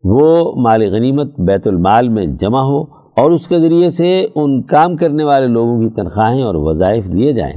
وہ 0.03 0.53
مال 0.61 0.81
غنیمت، 0.93 1.39
بیت 1.39 1.67
المال 1.67 2.09
میں 2.09 2.25
جمع 2.25 2.61
ہو 2.61 2.81
اور 3.21 3.31
اس 3.31 3.47
کے 3.47 3.59
ذریعے 3.59 3.89
سے 3.89 4.27
ان 4.35 4.61
کام 4.61 4.95
کرنے 4.95 5.23
والے 5.23 5.47
لوگوں 5.47 5.79
کی 5.79 5.89
تنخواہیں 5.89 6.43
اور 6.43 6.55
وظائف 6.55 7.05
دیے 7.05 7.33
جائیں۔ 7.33 7.55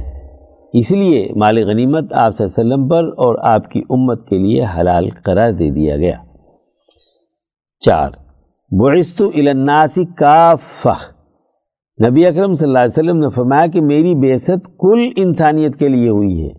اس 0.73 0.91
لیے 0.91 1.29
مال 1.35 1.57
غنیمت 1.67 2.13
آپ 2.13 2.35
صلی 2.35 2.45
اللہ 2.47 2.61
علیہ 2.61 2.73
وسلم 2.73 2.87
پر 2.87 3.07
اور 3.17 3.35
آپ 3.41 3.71
کی 3.71 3.81
امت 3.89 4.27
کے 4.27 4.37
لیے 4.37 4.65
حلال 4.79 5.09
قرار 5.09 5.51
دے 5.51 5.69
دیا 5.69 5.97
گیا۔ 5.97 6.17
چار 7.79 8.09
بعثت 8.79 9.21
الى 9.21 9.47
الناس 9.47 9.99
کافہ۔ 10.17 10.97
نبی 12.07 12.25
اکرم 12.25 12.53
صلی 12.53 12.67
اللہ 12.67 12.79
علیہ 12.79 12.97
وسلم 12.97 13.17
نے 13.17 13.29
فرمایا 13.29 13.67
کہ 13.67 13.81
میری 13.81 14.15
بیست 14.15 14.79
کل 14.79 15.09
انسانیت 15.15 15.79
کے 15.79 15.87
لیے 15.87 16.09
ہوئی 16.09 16.43
ہے۔ 16.43 16.49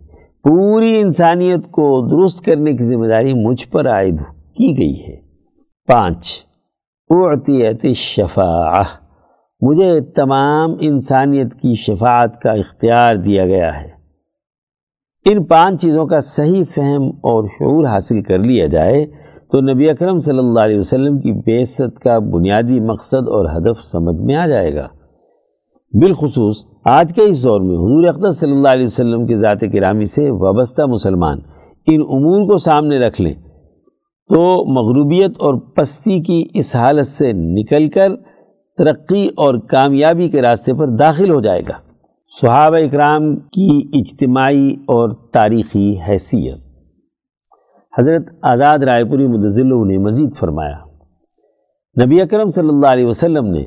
پوری 0.43 1.01
انسانیت 1.01 1.71
کو 1.71 2.07
درست 2.07 2.45
کرنے 2.45 2.71
کی 2.71 2.83
ذمہ 2.83 3.07
داری 3.07 3.33
مجھ 3.33 3.67
پر 3.67 3.87
عائد 3.87 4.17
کی 4.57 4.77
گئی 4.77 5.01
ہے۔ 5.01 5.15
پانچ، 5.87 6.45
اعطیت 7.09 7.79
الشفاعہ۔ 7.83 8.83
مجھے 9.61 10.01
تمام 10.01 10.71
انسانیت 10.79 11.53
کی 11.53 11.75
شفاعت 11.75 12.41
کا 12.41 12.51
اختیار 12.51 13.15
دیا 13.15 13.45
گیا 13.45 13.81
ہے۔ 13.81 13.89
ان 15.25 15.43
پانچ 15.43 15.81
چیزوں 15.81 16.05
کا 16.05 16.19
صحیح 16.19 16.63
فہم 16.75 17.07
اور 17.07 17.43
شعور 17.43 17.85
حاصل 17.85 18.21
کر 18.21 18.39
لیا 18.39 18.67
جائے۔ 18.67 19.22
تو 19.53 19.61
نبی 19.61 19.89
اکرم 19.89 20.19
صلی 20.19 20.39
اللہ 20.39 20.59
علیہ 20.59 20.79
وسلم 20.79 21.19
کی 21.19 21.31
بیست 21.31 21.99
کا 21.99 22.19
بنیادی 22.19 22.79
مقصد 22.79 23.27
اور 23.27 23.45
ہدف 23.45 23.83
سمجھ 23.83 24.15
میں 24.15 24.35
آ 24.35 24.47
جائے 24.47 24.75
گا۔ 24.75 24.87
بالخصوص، 25.93 26.65
آج 26.85 27.13
کے 27.15 27.21
اس 27.21 27.43
دور 27.43 27.61
میں 27.61 27.75
حضور 27.75 28.03
اقدس 28.07 28.39
صلی 28.39 28.51
اللہ 28.51 28.67
علیہ 28.67 28.85
وسلم 28.85 29.25
کی 29.25 29.35
ذات 29.35 29.59
کرامی 29.73 30.05
سے 30.05 30.29
وابستہ 30.29 30.81
مسلمان 30.81 31.37
ان 31.87 32.01
امور 32.01 32.47
کو 32.47 32.57
سامنے 32.57 32.99
رکھ 32.99 33.21
لیں۔ 33.21 33.33
تو 34.29 34.65
مغروبیت 34.65 35.31
اور 35.31 35.53
پستی 35.53 36.19
کی 36.19 36.47
اس 36.53 36.75
حالت 36.75 37.07
سے 37.07 37.31
نکل 37.33 37.89
کر 37.89 38.15
ترقی 38.77 39.27
اور 39.27 39.55
کامیابی 39.55 40.29
کے 40.29 40.41
راستے 40.41 40.73
پر 40.73 40.87
داخل 40.87 41.29
ہو 41.29 41.41
جائے 41.41 41.61
گا۔ 41.61 41.73
صحابہ 42.41 42.77
اکرام 42.77 43.35
کی 43.35 43.81
اجتماعی 43.93 44.69
اور 44.69 45.09
تاریخی 45.33 45.95
حیثیت۔ 46.07 46.72
حضرت 47.99 48.25
آزاد 48.41 48.79
رائے 48.79 49.05
پوری 49.05 49.27
مدضل 49.27 49.87
نے 49.87 49.97
مزید 49.97 50.35
فرمایا۔ 50.39 50.77
نبی 52.05 52.21
اکرم 52.21 52.51
صلی 52.51 52.69
اللہ 52.69 52.87
علیہ 52.87 53.05
وسلم 53.05 53.45
نے 53.45 53.65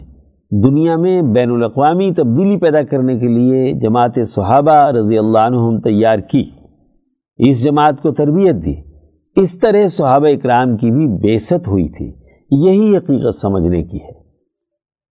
دنیا 0.62 0.96
میں 0.96 1.22
بین 1.22 1.50
الاقوامی 1.50 2.12
تبدیلی 2.12 2.56
پیدا 2.56 2.82
کرنے 2.82 3.18
کے 3.18 3.28
لیے 3.28 3.72
جماعت 3.72 4.18
صحابہ 4.26 4.90
رضی 4.90 5.18
اللہ 5.18 5.38
عنہم 5.38 5.80
تیار 5.80 6.18
کی۔ 6.18 6.50
اس 7.38 7.64
جماعت 7.64 8.02
کو 8.02 8.10
تربیت 8.10 8.64
دی۔ 8.64 8.74
اس 9.36 9.60
طرح 9.60 9.88
صحابہ 9.88 10.26
اکرام 10.26 10.76
کی 10.76 10.90
بھی 10.90 11.06
بیست 11.06 11.68
ہوئی 11.68 11.88
تھی۔ 11.88 12.12
یہی 12.50 12.96
حقیقت 12.96 13.34
سمجھنے 13.34 13.82
کی 13.82 13.96
ہے۔ 13.96 14.12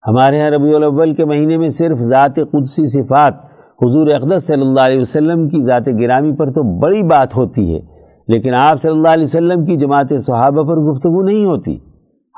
ہمارے 0.07 0.39
یہاں 0.39 0.51
ربیع 0.51 0.77
الاول 0.77 1.15
کے 1.15 1.25
مہینے 1.25 1.59
میں 1.59 1.69
صرف 1.69 1.99
ذات 1.99 2.37
قدسی 2.37 2.87
صفات 2.87 3.35
حضور 3.83 4.07
اقدس 4.07 4.47
صلی 4.47 4.62
اللہ 4.62 4.81
علیہ 4.81 5.01
وسلم 5.01 5.49
کی 5.49 5.62
ذات 5.62 5.89
گرامی 6.01 6.33
پر 6.33 6.47
تو 6.47 6.79
بڑی 6.79 7.03
بات 7.03 7.37
ہوتی 7.37 7.75
ہے۔ 7.75 7.94
لیکن 8.29 8.55
آپ 8.55 8.83
صلی 8.83 8.91
اللہ 8.91 9.09
علیہ 9.09 9.25
وسلم 9.25 9.64
کی 9.64 9.77
جماعت 9.77 10.12
صحابہ 10.18 10.62
پر 10.62 10.77
گفتگو 10.77 11.22
نہیں 11.22 11.45
ہوتی۔ 11.45 11.75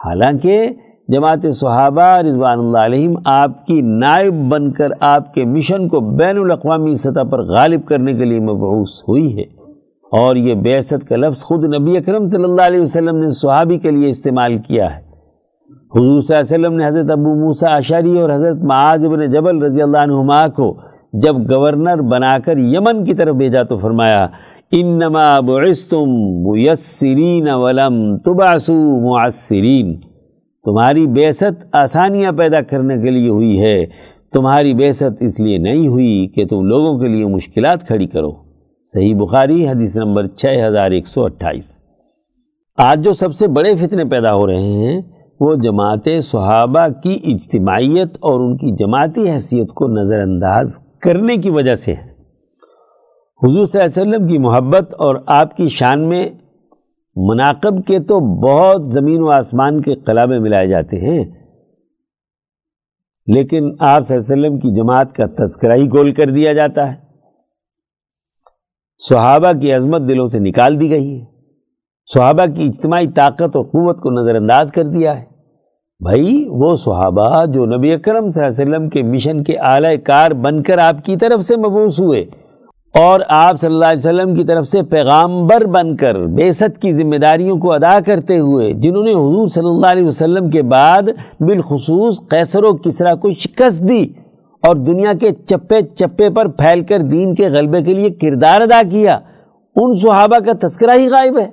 حالانکہ 0.05 0.69
جماعت 1.09 1.47
صحابہ 1.55 2.03
رضوان 2.03 2.59
اللہ 2.59 2.79
علیہم 2.79 3.15
آپ 3.25 3.67
کی 3.67 3.81
نائب 3.81 4.35
بن 4.49 4.73
کر 4.73 4.89
آپ 5.01 5.35
کے 5.35 5.45
مشن 5.45 5.89
کو 5.89 6.01
بین 6.01 6.39
الاقوامی 6.39 6.95
سطح 6.95 7.23
پر 7.31 7.43
غالب 7.43 7.85
کرنے 7.85 8.13
کے 8.13 8.25
لیے 8.25 8.41
مبعوث 8.41 9.03
ہوئی 9.09 9.37
ہے۔ 9.37 9.43
اور 10.13 10.37
یہ 10.37 10.55
بیست 10.55 11.09
کا 11.09 11.17
لفظ 11.17 11.43
خود 11.43 11.65
نبی 11.65 11.97
اکرم 11.97 12.29
صلی 12.29 12.45
اللہ 12.45 12.63
علیہ 12.63 12.81
وسلم 12.81 13.17
نے 13.17 13.29
صحابی 13.29 13.79
کے 13.79 13.91
لیے 13.91 14.09
استعمال 14.09 14.59
کیا 14.59 14.97
ہے۔ 14.97 15.03
حضور 15.95 16.21
صلی 16.21 16.37
اللہ 16.37 16.55
علیہ 16.55 16.67
وسلم 16.67 16.79
نے 16.79 16.87
حضرت 16.87 17.11
ابو 17.11 17.35
موسیٰ 17.35 17.77
اشاری 17.77 18.21
اور 18.21 18.31
حضرت 18.31 18.57
معاذ 18.63 19.05
بن 19.05 19.31
جبل 19.31 19.63
رضی 19.63 19.83
اللہ 19.83 19.99
عنہما 19.99 20.49
کو 20.49 20.81
جب 21.13 21.37
گورنر 21.51 22.03
بنا 22.03 22.39
کر 22.39 22.57
یمن 22.57 23.05
کی 23.05 23.15
طرف 23.15 23.37
بھیجا 23.37 23.63
تو 23.63 23.79
فرمایا 23.79 24.27
انما 24.73 25.41
بعثتم 25.41 26.09
میسرین 26.51 27.49
ولم 27.51 28.19
تبعثوا 28.19 29.01
معسرین 29.01 29.97
تمہاری 30.65 31.07
بیست 31.07 31.65
آسانیاں 31.73 32.33
پیدا 32.33 32.61
کرنے 32.61 32.99
کے 32.99 33.11
لیے 33.11 33.29
ہوئی 33.29 33.63
ہے۔ 33.63 33.87
تمہاری 34.33 34.75
بیست 34.75 35.03
اس 35.21 35.41
لیے 35.41 35.59
نہیں 35.59 35.89
ہوئی 35.89 36.29
کہ 36.35 36.47
تم 36.47 36.65
لوگوں 36.65 36.99
کے 36.99 37.09
لیے 37.09 37.27
مشکلات 37.27 37.87
کھڑی 37.87 38.07
کرو۔ 38.07 38.33
صحیح 38.85 39.15
بخاری 39.15 39.69
حدیث 39.69 39.97
نمبر 39.97 40.27
چھ 40.27 40.65
ہزار 40.69 40.91
ایک 40.91 41.07
سو 41.07 41.25
اٹھائیس۔ 41.25 41.83
آج 42.79 43.05
جو 43.05 43.13
سب 43.13 43.35
سے 43.35 43.47
بڑے 43.47 43.75
فتنے 43.75 44.05
پیدا 44.05 44.35
ہو 44.35 44.47
رہے 44.47 44.63
ہیں، 44.63 45.03
وہ 45.41 45.55
جماعت 45.55 46.09
صحابہ 46.23 46.89
کی 47.03 47.19
اجتماعیت 47.25 48.17
اور 48.21 48.41
ان 48.41 48.57
کی 48.57 48.71
جماعتی 48.73 49.31
حیثیت 49.31 49.69
کو 49.69 49.89
نظر 49.89 50.21
انداز 50.21 50.79
کرنے 51.01 51.37
کی 51.37 51.51
وجہ 51.51 51.75
سے 51.75 51.93
ہے 51.93 52.16
حضور 53.43 53.67
صلی 53.67 53.83
اللہ 53.83 54.03
علیہ 54.03 54.11
وسلم 54.11 54.29
کی 54.29 54.39
محبت 54.39 54.95
اور 54.95 55.17
آپ 55.27 55.57
کی 55.57 55.69
شان 55.69 56.09
میں 56.09 56.29
مناقب 57.17 57.87
کے 57.87 58.01
تو 58.01 58.21
بہت 58.41 58.93
زمین 58.93 59.23
و 59.23 59.31
آسمان 59.31 59.81
کے 59.81 59.95
قلابے 59.95 60.39
ملائے 60.39 60.69
جاتے 60.69 60.97
ہیں۔ 60.97 61.25
لیکن 63.27 63.71
آپ 63.81 64.09
صلی 64.09 64.17
اللہ 64.17 64.35
علیہ 64.35 64.47
وسلم 64.47 64.59
کی 64.59 64.75
جماعت 64.75 65.13
کا 65.13 65.27
تذکرہ 65.27 65.73
ہی 65.73 65.87
گول 65.87 66.13
کر 66.13 66.31
دیا 66.31 66.53
جاتا 66.53 66.93
ہے۔ 66.93 66.97
صحابہ 69.09 69.53
کی 69.53 69.73
عظمت 69.73 70.01
دلوں 70.09 70.29
سے 70.29 70.39
نکال 70.39 70.81
دی 70.81 70.91
گئی 70.91 71.21
ہے۔ 71.21 71.25
صحابہ 72.15 72.47
کی 72.47 72.63
اجتماعی 72.63 73.07
طاقت 73.09 73.57
اور 73.57 73.65
قوت 73.65 74.01
کو 74.01 74.11
نظر 74.11 74.35
انداز 74.35 74.73
کر 74.73 74.83
دیا 74.83 75.21
ہے۔ 75.21 75.25
بھائی، 76.01 76.45
وہ 76.49 76.77
صحابہ 76.77 77.45
جو 77.45 77.67
نبی 77.67 77.93
اکرم 77.93 78.31
صلی 78.31 78.45
اللہ 78.45 78.63
علیہ 78.63 78.77
وسلم 78.77 78.89
کے 78.89 79.03
مشن 79.03 79.43
کے 79.43 79.57
اعلی 79.59 79.97
کار 79.97 80.31
بن 80.31 80.63
کر 80.63 80.79
آپ 80.79 81.05
کی 81.05 81.17
طرف 81.17 81.43
سے 81.45 81.57
مبوس 81.57 82.01
ہوئے۔ 82.01 82.25
اور 82.99 83.21
آپ 83.29 83.61
صلی 83.61 83.75
اللہ 83.75 83.85
علیہ 83.85 83.99
وسلم 83.99 84.35
کی 84.35 84.45
طرف 84.45 84.69
سے 84.69 84.83
پیغامبر 84.83 85.67
بن 85.67 85.97
کر 85.97 86.15
بیست 86.27 86.83
کی 86.83 86.93
ذمہ 86.93 87.17
داریوں 87.17 87.57
کو 87.57 87.73
ادا 87.73 87.99
کرتے 88.07 88.39
ہوئے، 88.39 88.73
جنہوں 88.73 89.03
نے 89.05 89.11
حضور 89.11 89.49
صلی 89.49 89.69
اللہ 89.69 89.87
علیہ 89.87 90.07
وسلم 90.07 90.51
کے 90.51 90.63
بعد 90.63 91.03
بالخصوص 91.41 92.21
قیصر 92.29 92.65
و 92.65 92.77
کسرا 92.77 93.15
کو 93.15 93.33
شکست 93.33 93.89
دی 93.89 94.03
اور 94.63 94.77
دنیا 94.77 95.13
کے 95.21 95.33
چپے 95.33 95.81
چپے 95.83 96.31
پر 96.31 96.49
پھیل 96.49 96.83
کر 96.85 96.99
دین 96.99 97.35
کے 97.35 97.49
غلبے 97.49 97.83
کے 97.83 97.95
لیے 97.95 98.11
کردار 98.11 98.61
ادا 98.61 98.83
کیا۔ 98.91 99.19
ان 99.77 99.95
صحابہ 99.95 100.39
کا 100.39 100.53
تذکرہ 100.69 100.99
ہی 100.99 101.09
غائب 101.09 101.39
ہے۔ 101.39 101.51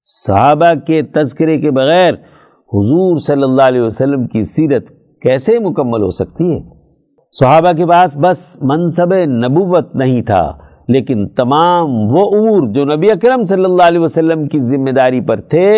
صحابہ 0.00 0.74
کے 0.86 1.02
تذکرے 1.02 1.60
کے 1.60 1.70
بغیر 1.70 2.14
حضور 2.72 3.16
صلی 3.16 3.42
اللہ 3.42 3.62
علیہ 3.62 3.80
وسلم 3.80 4.26
کی 4.26 4.42
سیرت 4.42 4.88
کیسے 5.22 5.58
مکمل 5.58 6.02
ہو 6.02 6.10
سکتی 6.10 6.52
ہے؟ 6.52 6.83
صحابہ 7.40 7.72
کے 7.76 7.86
پاس 7.86 8.16
بس 8.16 8.40
منصب 8.62 9.14
نبوت 9.26 9.94
نہیں 9.96 10.22
تھا، 10.22 10.42
لیکن 10.88 11.26
تمام 11.28 11.94
وہ 12.12 12.24
امور 12.36 12.68
جو 12.74 12.84
نبی 12.84 13.10
اکرم 13.10 13.44
صلی 13.44 13.64
اللہ 13.64 13.82
علیہ 13.82 14.00
وسلم 14.00 14.46
کی 14.48 14.58
ذمہ 14.68 14.90
داری 14.90 15.20
پر 15.20 15.40
تھے، 15.40 15.68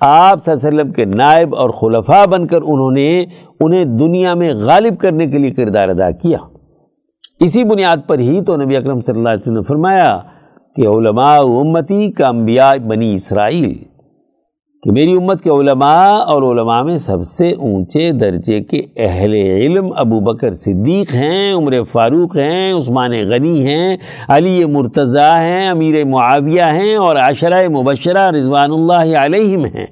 آپ 0.00 0.44
صلی 0.44 0.52
اللہ 0.52 0.68
علیہ 0.68 0.80
وسلم 0.80 0.92
کے 0.92 1.04
نائب 1.04 1.54
اور 1.54 1.70
خلفاء 1.70 2.24
بن 2.26 2.46
کر 2.46 2.62
انہوں 2.62 2.90
نے 2.90 3.08
انہیں 3.60 3.84
دنیا 3.98 4.34
میں 4.34 4.52
غالب 4.54 4.98
کرنے 5.00 5.26
کے 5.26 5.38
لیے 5.38 5.50
کردار 5.50 5.88
ادا 5.88 6.10
کیا۔ 6.22 6.38
اسی 7.40 7.64
بنیاد 7.64 8.06
پر 8.06 8.18
ہی 8.18 8.40
تو 8.44 8.56
نبی 8.56 8.76
اکرم 8.76 9.00
صلی 9.00 9.18
اللہ 9.18 9.28
علیہ 9.28 9.42
وسلم 9.42 9.54
نے 9.54 9.62
فرمایا 9.68 10.18
کہ 10.76 10.86
علماء 10.88 11.36
امتی 11.36 12.10
کا 12.12 12.28
انبیاء 12.28 12.74
بنی 12.88 13.12
اسرائیل۔ 13.14 13.72
کہ 14.84 14.92
میری 14.92 15.12
امت 15.12 15.42
کے 15.42 15.50
علماء 15.50 16.16
اور 16.16 16.42
علماء 16.42 16.82
میں 16.82 16.96
سب 16.96 17.22
سے 17.22 17.50
اونچے 17.50 18.10
درجے 18.12 18.60
کے 18.60 18.82
اہل 18.96 19.34
علم 19.34 19.88
ابو 19.96 20.20
بکر 20.20 20.54
صدیق 20.54 21.14
ہیں، 21.14 21.54
عمر 21.54 21.82
فاروق 21.92 22.36
ہیں، 22.36 22.72
عثمان 22.72 23.12
غنی 23.30 23.66
ہیں، 23.66 23.96
علی 24.28 24.64
مرتضیٰ 24.64 25.36
ہیں، 25.40 25.68
امیر 25.68 26.04
معاویہ 26.04 26.62
ہیں 26.62 26.96
اور 26.96 27.16
عشرہ 27.16 27.68
مبشرہ 27.68 28.30
رضوان 28.30 28.72
اللہ 28.72 29.16
علیہم 29.18 29.64
ہیں۔ 29.64 29.86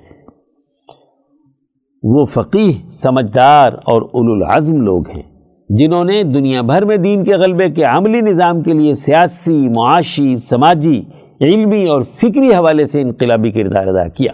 وہ 2.02 2.24
فقیح 2.24 2.72
سمجھدار 2.90 3.72
اور 3.72 4.02
العزم 4.14 4.80
لوگ 4.80 5.10
ہیں، 5.10 5.22
جنہوں 5.68 6.04
نے 6.04 6.22
دنیا 6.22 6.62
بھر 6.62 6.84
میں 6.84 6.96
دین 6.96 7.24
کے 7.24 7.32
غلبے 7.32 7.70
کے 7.70 7.84
عملی 7.84 8.20
نظام 8.20 8.62
کے 8.62 8.72
لیے 8.72 8.94
سیاسی، 8.94 9.68
معاشی، 9.68 10.36
سماجی، 10.36 11.00
علمی 11.40 11.86
اور 11.86 12.02
فکری 12.02 12.54
حوالے 12.54 12.86
سے 12.86 13.00
انقلابی 13.00 13.50
کردار 13.50 13.86
ادا 13.86 14.08
کیا۔ 14.08 14.32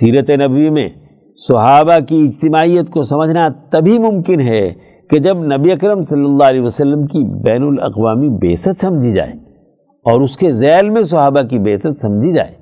سیرت 0.00 0.30
نبوی 0.30 0.70
میں 0.70 0.88
صحابہ 1.48 1.98
کی 2.08 2.22
اجتماعیت 2.24 2.90
کو 2.90 3.02
سمجھنا 3.04 3.48
تبھی 3.48 3.98
ممکن 3.98 4.40
ہے 4.40 4.70
کہ 5.10 5.18
جب 5.18 5.38
نبی 5.44 5.72
اکرم 5.72 6.02
صلی 6.02 6.24
اللہ 6.24 6.44
علیہ 6.44 6.60
وسلم 6.60 7.06
کی 7.06 7.24
بین 7.42 7.62
الاقوامی 7.62 8.28
بیست 8.28 8.80
سمجھی 8.80 9.12
جائے 9.12 9.32
اور 10.06 10.20
اس 10.20 10.36
کے 10.36 10.52
ذیل 10.52 10.88
میں 10.90 11.02
صحابہ 11.02 11.42
کی 11.42 11.58
بیست 11.58 12.00
سمجھی 12.02 12.32
جائے۔ 12.32 12.54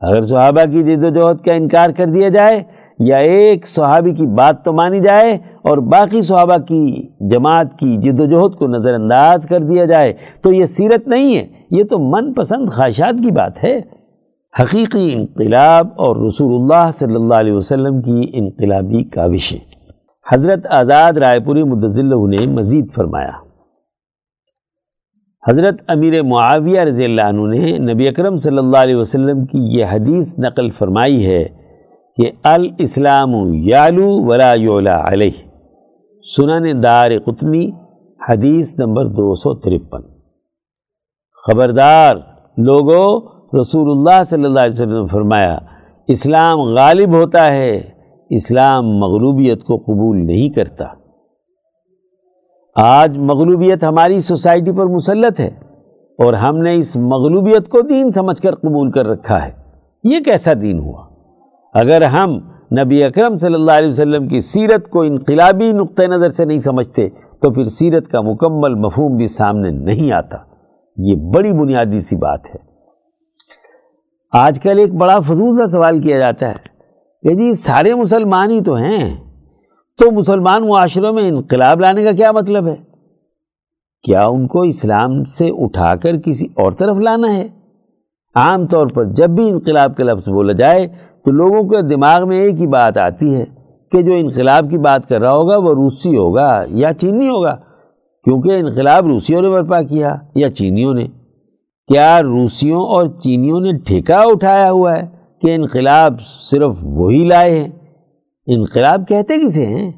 اگر 0.00 0.24
صحابہ 0.24 0.64
کی 0.72 0.82
جد 0.82 1.04
و 1.04 1.10
جہد 1.10 1.44
کا 1.44 1.52
انکار 1.52 1.90
کر 1.90 2.06
دیا 2.06 2.28
جائے 2.28 2.62
یا 2.98 3.16
ایک 3.16 3.66
صحابی 3.68 4.14
کی 4.14 4.26
بات 4.26 4.64
تو 4.64 4.72
مانی 4.72 5.00
جائے 5.00 5.38
اور 5.62 5.78
باقی 5.78 6.22
صحابہ 6.22 6.56
کی 6.56 7.08
جماعت 7.20 7.78
کی 7.78 7.96
جد 7.96 8.20
و 8.20 8.24
جہد 8.24 8.58
کو 8.58 8.66
نظر 8.66 8.94
انداز 8.94 9.46
کر 9.46 9.60
دیا 9.60 9.84
جائے 9.84 10.12
تو 10.42 10.52
یہ 10.52 10.64
سیرت 10.66 11.08
نہیں 11.08 11.36
ہے، 11.36 11.46
یہ 11.70 11.84
تو 11.84 11.98
من 11.98 12.32
پسند 12.32 12.68
خواہشات 12.68 13.22
کی 13.22 13.30
بات 13.30 13.64
ہے۔ 13.64 13.80
حقیقی 14.60 15.12
انقلاب 15.12 15.88
اور 15.96 16.16
رسول 16.26 16.54
اللہ 16.54 16.90
صلی 16.90 17.14
اللہ 17.14 17.34
علیہ 17.34 17.52
وسلم 17.52 18.02
کی 18.02 18.30
انقلابی 18.32 19.04
کاوشیں۔ 19.04 19.58
حضرت 20.32 20.66
آزاد 20.70 21.12
رائے 21.12 21.40
پوری 21.40 21.62
مدضل 21.62 22.06
نے 22.06 22.46
مزید 22.46 22.92
فرمایا۔ 22.92 23.30
حضرت 25.48 25.74
امیر 25.88 26.22
معاویہ 26.22 26.80
رضی 26.80 27.04
اللہ 27.04 27.22
عنہ 27.22 27.54
نے 27.54 27.78
نبی 27.78 28.08
اکرم 28.08 28.36
صلی 28.36 28.58
اللہ 28.58 28.76
علیہ 28.76 28.96
وسلم 28.96 29.44
کی 29.44 29.58
یہ 29.78 29.84
حدیث 29.90 30.38
نقل 30.38 30.70
فرمائی 30.70 31.26
ہے 31.26 31.44
کہ 32.16 32.30
الاسلام 32.42 33.54
یالو 33.54 34.24
ولا 34.24 34.54
یولا 34.54 35.02
علیہ۔ 35.08 35.48
سنن 36.36 36.82
دار 36.82 37.10
قطنی 37.24 37.70
حدیث 38.28 38.78
نمبر 38.78 39.04
دو 39.04 39.34
سو 39.34 39.54
ترپن۔ 39.54 40.00
خبردار 41.46 42.16
لوگوں 42.56 43.20
رسول 43.60 43.90
اللہ 43.90 44.22
صلی 44.22 44.44
اللہ 44.44 44.60
علیہ 44.60 44.72
وسلم 44.72 44.92
نے 44.92 45.06
فرمایا، 45.06 45.58
اسلام 46.08 46.58
غالب 46.60 47.08
ہوتا 47.08 47.52
ہے، 47.52 47.82
اسلام 48.30 48.88
مغلوبیت 48.88 49.64
کو 49.64 49.76
قبول 49.76 50.26
نہیں 50.26 50.48
کرتا۔ 50.48 50.84
آج 52.76 53.18
مغلوبیت 53.18 53.84
ہماری 53.84 54.20
سوسائٹی 54.20 54.72
پر 54.72 54.86
مسلط 54.86 55.40
ہے 55.40 55.50
اور 56.18 56.34
ہم 56.34 56.58
نے 56.58 56.74
اس 56.74 56.96
مغلوبیت 56.96 57.68
کو 57.68 57.80
دین 57.80 58.10
سمجھ 58.10 58.42
کر 58.42 58.54
قبول 58.54 58.90
کر 58.90 59.06
رکھا 59.06 59.46
ہے۔ 59.46 59.50
یہ 60.04 60.20
کیسا 60.24 60.52
دین 60.62 60.78
ہوا؟ 60.78 61.04
اگر 61.74 62.02
ہم 62.02 62.38
نبی 62.80 63.04
اکرم 63.04 63.36
صلی 63.36 63.54
اللہ 63.54 63.72
علیہ 63.72 63.88
وسلم 63.88 64.28
کی 64.28 64.40
سیرت 64.40 64.90
کو 64.90 65.02
انقلابی 65.02 65.72
نقطۂ 65.72 66.02
نظر 66.02 66.28
سے 66.28 66.44
نہیں 66.44 66.58
سمجھتے، 66.58 67.08
تو 67.42 67.50
پھر 67.50 67.64
سیرت 67.64 68.08
کا 68.08 68.20
مکمل 68.20 68.74
مفہوم 68.74 69.16
بھی 69.16 69.26
سامنے 69.26 69.70
نہیں 69.70 70.12
آتا۔ 70.12 70.36
یہ 70.96 71.14
بڑی 71.34 71.52
بنیادی 71.52 72.00
سی 72.00 72.16
بات 72.16 72.40
ہے۔ 72.46 72.71
آج 74.32 74.58
کل 74.60 74.78
ایک 74.78 74.92
بڑا 74.94 75.18
فضول 75.20 75.56
سا 75.56 75.66
سوال 75.66 76.00
کیا 76.02 76.18
جاتا 76.18 76.48
ہے 76.48 76.70
کہ 77.24 77.34
جی 77.34 77.52
سارے 77.54 77.94
مسلمان 77.94 78.50
ہی 78.50 78.60
تو 78.60 78.74
ہیں، 78.74 79.16
تو 79.98 80.10
مسلمان 80.10 80.66
معاشروں 80.68 81.12
میں 81.12 81.26
انقلاب 81.28 81.80
لانے 81.80 82.02
کا 82.04 82.12
کیا 82.12 82.30
مطلب 82.32 82.68
ہے؟ 82.68 82.74
کیا 84.04 84.24
ان 84.26 84.46
کو 84.46 84.62
اسلام 84.62 85.22
سے 85.38 85.50
اٹھا 85.64 85.94
کر 85.96 86.20
کسی 86.20 86.46
اور 86.54 86.72
طرف 86.72 86.96
لانا 86.98 87.34
ہے؟ 87.34 87.46
عام 88.36 88.66
طور 88.66 88.86
پر 88.86 89.12
جب 89.12 89.30
بھی 89.30 89.48
انقلاب 89.50 89.96
کا 89.96 90.04
لفظ 90.04 90.28
بولا 90.28 90.52
جائے 90.52 90.86
تو 91.24 91.30
لوگوں 91.30 91.62
کے 91.70 91.82
دماغ 91.88 92.28
میں 92.28 92.40
ایک 92.40 92.60
ہی 92.60 92.66
بات 92.66 92.98
آتی 92.98 93.34
ہے 93.34 93.44
کہ 93.92 94.02
جو 94.02 94.14
انقلاب 94.14 94.70
کی 94.70 94.78
بات 94.78 95.08
کر 95.08 95.20
رہا 95.20 95.36
ہوگا 95.36 95.56
وہ 95.56 95.74
روسی 95.74 96.16
ہوگا 96.16 96.50
یا 96.74 96.92
چینی 96.92 97.28
ہوگا، 97.28 97.54
کیونکہ 98.26 98.58
انقلاب 98.58 99.06
روسیوں 99.06 99.42
نے 99.42 99.48
برپا 99.50 99.82
کیا 99.82 100.16
یا 100.34 100.50
چینیوں 100.50 100.94
نے۔ 100.94 101.06
کیا 101.92 102.22
روسیوں 102.22 102.80
اور 102.80 103.06
چینیوں 103.06 103.60
نے 103.60 103.78
ٹھیکہ 103.86 104.12
اٹھایا 104.12 104.70
ہوا 104.70 104.96
ہے 104.96 105.02
کہ 105.42 105.54
انقلاب 105.54 106.14
صرف 106.50 106.72
وہی 106.82 107.24
لائے 107.24 107.60
ہیں؟ 107.60 107.68
انقلاب 108.46 109.08
کہتے 109.08 109.38
کسے 109.38 109.66
ہیں؟ 109.66 109.92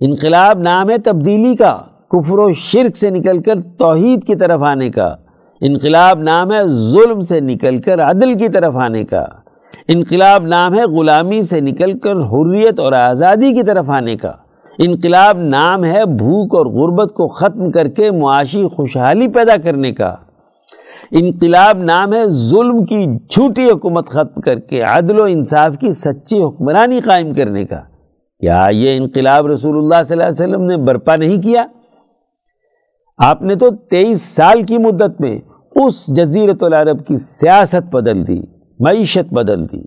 انقلاب 0.00 0.58
نام 0.58 0.90
ہے 0.90 0.98
تبدیلی 0.98 1.56
کا، 1.56 1.78
کفر 2.10 2.38
و 2.38 2.52
شرک 2.52 2.96
سے 2.96 3.10
نکل 3.10 3.42
کر 3.42 3.54
توحید 3.78 4.24
کی 4.24 4.34
طرف 4.34 4.62
آنے 4.62 4.90
کا۔ 4.90 5.16
انقلاب 5.60 6.18
نام 6.18 6.52
ہے 6.52 6.66
ظلم 6.66 7.20
سے 7.20 7.40
نکل 7.40 7.80
کر 7.80 8.00
عدل 8.00 8.34
کی 8.34 8.48
طرف 8.48 8.76
آنے 8.76 9.04
کا۔ 9.04 9.24
انقلاب 9.94 10.42
نام 10.42 10.74
ہے 10.74 10.84
غلامی 10.84 11.42
سے 11.42 11.60
نکل 11.60 11.98
کر 11.98 12.12
حریت 12.12 12.80
اور 12.80 12.92
آزادی 12.92 13.52
کی 13.52 13.62
طرف 13.62 13.90
آنے 13.90 14.16
کا۔ 14.16 14.32
انقلاب 14.78 15.38
نام 15.38 15.84
ہے 15.84 16.04
بھوک 16.04 16.54
اور 16.54 16.66
غربت 16.66 17.14
کو 17.14 17.28
ختم 17.28 17.70
کر 17.70 17.88
کے 17.88 18.10
معاشی 18.10 18.68
خوشحالی 18.68 19.28
پیدا 19.28 19.56
کرنے 19.64 19.92
کا۔ 19.92 20.14
انقلاب 21.10 21.78
نام 21.78 22.12
ہے، 22.12 22.24
ظلم 22.28 22.84
کی 22.84 23.04
جھوٹی 23.30 23.70
حکومت 23.70 24.08
ختم 24.08 24.40
کر 24.40 24.58
کے 24.58 24.80
عدل 24.82 25.20
و 25.20 25.24
انصاف 25.24 25.78
کی 25.80 25.92
سچی 25.92 26.42
حکمرانی 26.42 27.00
قائم 27.00 27.32
کرنے 27.34 27.64
کا۔ 27.64 27.80
کیا 28.42 28.66
یہ 28.72 28.96
انقلاب 28.96 29.46
رسول 29.46 29.76
اللہ 29.76 30.02
صلی 30.02 30.14
اللہ 30.14 30.24
علیہ 30.24 30.44
وسلم 30.44 30.62
نے 30.62 30.76
برپا 30.76 31.16
نہیں 31.16 31.42
کیا؟ 31.42 31.66
آپ 33.18 33.42
نے 33.42 33.54
تو 33.54 33.70
تیئیس 33.90 34.22
سال 34.22 34.62
کی 34.62 34.78
مدت 34.78 35.20
میں 35.20 35.38
اس 35.76 36.06
جزیرت 36.16 36.62
العرب 36.62 37.06
کی 37.06 37.16
سیاست 37.16 37.94
بدل 37.94 38.26
دی، 38.26 38.40
معیشت 38.80 39.32
بدل 39.32 39.64
دی، 39.64 39.82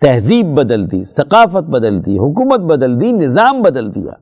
تہذیب 0.00 0.54
بدل 0.54 0.90
دی، 0.90 1.02
ثقافت 1.04 1.68
بدل 1.70 1.98
دی، 2.06 2.18
حکومت 2.18 2.60
بدل 2.60 3.00
دی، 3.00 3.12
نظام 3.12 3.62
بدل 3.62 3.94
دیا۔ 3.94 4.12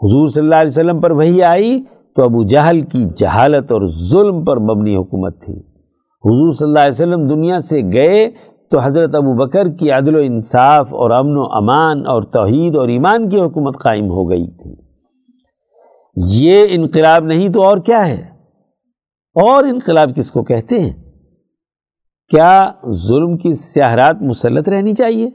حضور 0.00 0.28
صلی 0.28 0.42
اللہ 0.42 0.54
علیہ 0.54 0.70
وسلم 0.70 1.00
پر 1.00 1.10
وہی 1.10 1.42
آئی 1.42 1.78
تو 2.18 2.24
ابو 2.24 2.44
جہل 2.44 2.80
کی 2.80 3.04
جہالت 3.16 3.72
اور 3.72 3.86
ظلم 4.10 4.44
پر 4.44 4.56
مبنی 4.56 4.96
حکومت 4.96 5.44
تھی۔ 5.44 5.52
حضور 6.24 6.52
صلی 6.52 6.68
اللہ 6.68 6.78
علیہ 6.78 6.90
وسلم 6.90 7.28
دنیا 7.28 7.58
سے 7.58 7.80
گئے 7.92 8.30
تو 8.70 8.78
حضرت 8.80 9.14
ابو 9.14 9.34
بکر 9.34 9.68
کی 9.68 9.90
عدل 9.90 10.16
و 10.16 10.18
انصاف 10.18 10.94
اور 10.94 11.10
امن 11.10 11.36
و 11.36 11.44
امان 11.44 12.06
اور 12.06 12.22
توحید 12.22 12.76
اور 12.76 12.88
ایمان 12.88 13.28
کی 13.28 13.40
حکومت 13.40 13.78
قائم 13.78 14.04
ہو 14.04 14.30
گئی 14.30 14.46
تھی۔ 14.46 14.74
یہ 16.26 16.66
انقلاب 16.70 17.24
نہیں 17.24 17.48
تو 17.48 17.62
اور 17.62 17.78
کیا 17.78 18.08
ہے؟ 18.08 18.22
اور 19.34 19.64
انقلاب 19.64 20.10
کس 20.16 20.30
کو 20.30 20.42
کہتے 20.42 20.80
ہیں؟ 20.80 20.92
کیا 22.28 22.72
ظلم 22.90 23.36
کی 23.36 23.52
سیاحرات 23.52 24.22
مسلط 24.22 24.68
رہنی 24.68 24.94
چاہیے؟ 24.94 25.30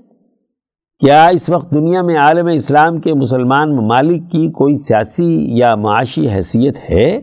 کیا 1.03 1.25
اس 1.25 1.49
وقت 1.49 1.71
دنیا 1.71 2.01
میں 2.01 2.17
عالم 2.17 2.47
اسلام 2.47 2.97
کے 2.97 3.13
مسلمان 3.13 3.75
ممالک 3.75 4.31
کی 4.31 4.51
کوئی 4.51 4.73
سیاسی 4.73 5.57
یا 5.57 5.75
معاشی 5.75 6.29
حیثیت 6.29 6.75
ہے؟ 6.89 7.17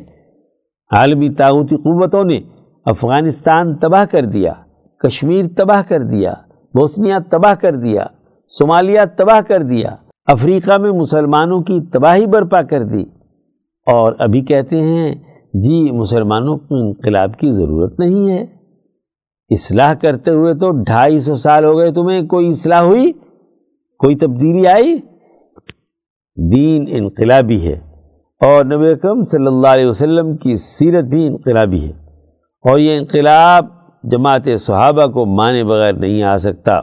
عالمی 0.91 1.31
طاقتی 1.31 1.77
قوتوں 1.77 2.25
نے 2.25 2.41
افغانستان 2.85 3.77
تباہ 3.77 4.05
کر 4.05 4.25
دیا، 4.27 4.53
کشمیر 4.99 5.45
تباہ 5.57 5.83
کر 5.89 6.03
دیا، 6.03 6.33
بوسنیا 6.75 7.19
تباہ 7.31 7.55
کر 7.55 7.77
دیا، 7.77 8.05
صومالیہ 8.59 9.01
تباہ 9.17 9.41
کر 9.41 9.63
دیا، 9.63 9.97
افریقہ 10.27 10.79
میں 10.79 10.93
مسلمانوں 10.93 11.61
کی 11.61 11.81
تباہی 11.81 12.27
برپا 12.27 12.63
کر 12.63 12.85
دی۔ 12.85 13.03
اور 13.87 14.13
ابھی 14.19 14.41
کہتے 14.41 14.77
ہیں 14.77 15.15
جی 15.55 15.91
مسلمانوں 15.91 16.57
کو 16.57 16.75
انقلاب 16.75 17.37
کی 17.39 17.53
ضرورت 17.53 18.01
نہیں 18.01 18.31
ہے۔ 18.31 18.43
اصلاح 19.51 19.95
کرتے 19.95 20.31
ہوئے 20.31 20.55
تو 20.55 20.71
ڈھائی 20.71 21.19
سو 21.19 21.35
سال 21.35 21.65
ہو 21.65 21.79
گئے، 21.79 21.93
تمہیں 21.93 22.23
کوئی 22.23 22.49
اصلاح 22.49 22.83
ہوئی؟ 22.83 23.13
کوئی 24.01 24.17
تبدیلی 24.17 24.67
آئی؟ 24.67 24.97
دین 26.53 26.85
انقلابی 26.89 27.69
ہے 27.69 27.81
اور 28.41 28.65
نبی 28.65 28.89
اکرم 28.89 29.23
صلی 29.23 29.47
اللہ 29.47 29.67
علیہ 29.67 29.87
وسلم 29.87 30.37
کی 30.37 30.55
سیرت 30.55 31.05
بھی 31.05 31.27
انقلابی 31.27 31.85
ہے 31.85 31.91
اور 32.71 32.79
یہ 32.79 32.97
انقلاب 32.97 33.65
جماعت 34.05 34.49
صحابہ 34.61 35.07
کو 35.07 35.27
مانے 35.27 35.65
بغیر 35.65 35.93
نہیں 35.93 36.23
آ 36.23 36.37
سکتا۔ 36.37 36.81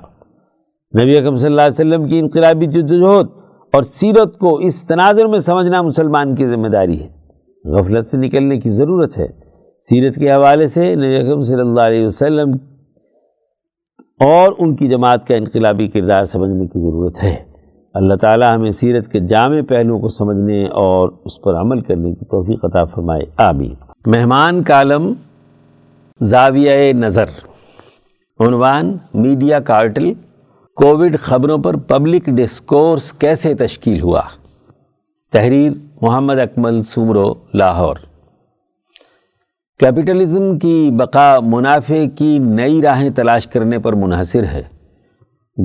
نبی 1.01 1.17
اکرم 1.17 1.35
صلی 1.35 1.47
اللہ 1.47 1.61
علیہ 1.61 1.73
وسلم 1.73 2.07
کی 2.07 2.19
انقلابی 2.19 2.65
جدوجہد 2.65 3.27
اور 3.73 3.83
سیرت 3.83 4.37
کو 4.37 4.55
اس 4.55 4.87
تناظر 4.87 5.25
میں 5.25 5.39
سمجھنا 5.39 5.81
مسلمان 5.81 6.35
کی 6.35 6.47
ذمہ 6.47 6.67
داری 6.67 7.03
ہے۔ 7.03 7.09
غفلت 7.69 8.09
سے 8.09 8.17
نکلنے 8.17 8.59
کی 8.59 8.69
ضرورت 8.69 9.17
ہے۔ 9.17 9.27
سیرت 9.81 10.15
کے 10.15 10.31
حوالے 10.31 10.67
سے 10.67 10.95
نبی 10.95 11.15
اکرم 11.15 11.41
صلی 11.41 11.61
اللہ 11.61 11.81
علیہ 11.81 12.05
وسلم 12.05 12.51
اور 14.19 14.51
ان 14.57 14.75
کی 14.75 14.87
جماعت 14.87 15.27
کا 15.27 15.35
انقلابی 15.35 15.87
کردار 15.87 16.25
سمجھنے 16.25 16.67
کی 16.67 16.79
ضرورت 16.79 17.23
ہے۔ 17.23 17.35
اللہ 17.93 18.13
تعالیٰ 18.13 18.55
ہمیں 18.55 18.71
سیرت 18.71 19.11
کے 19.11 19.19
جامع 19.19 19.61
پہلوؤں 19.69 19.99
کو 20.01 20.09
سمجھنے 20.09 20.65
اور 20.65 21.09
اس 21.25 21.41
پر 21.41 21.55
عمل 21.55 21.81
کرنے 21.81 22.13
کی 22.13 22.25
توفیق 22.25 22.65
عطا 22.65 22.83
فرمائے۔ 22.83 23.23
آمین۔ 23.37 23.73
مہمان 24.05 24.63
کالم 24.63 25.13
زاویہ 26.21 26.93
نظر۔ 26.93 27.25
عنوان 28.39 28.97
میڈیا 29.13 29.59
کارٹل۔ 29.59 30.13
کووڈ 30.75 31.19
خبروں 31.19 31.57
پر 31.57 31.75
پبلک 31.75 32.25
ڈسکورس 32.25 33.13
کیسے 33.13 33.53
تشکیل 33.53 34.01
ہوا؟ 34.01 34.21
تحریر 35.31 35.71
محمد 36.01 36.39
اکمل 36.39 36.83
سمرو، 36.83 37.33
لاہور۔ 37.53 37.95
کیپٹلزم 39.79 40.59
کی 40.59 40.89
بقا 40.93 41.39
منافع 41.39 42.05
کی 42.15 42.39
نئی 42.39 42.81
راہیں 42.81 43.09
تلاش 43.09 43.47
کرنے 43.47 43.79
پر 43.79 43.93
منحصر 43.93 44.43
ہے۔ 44.43 44.63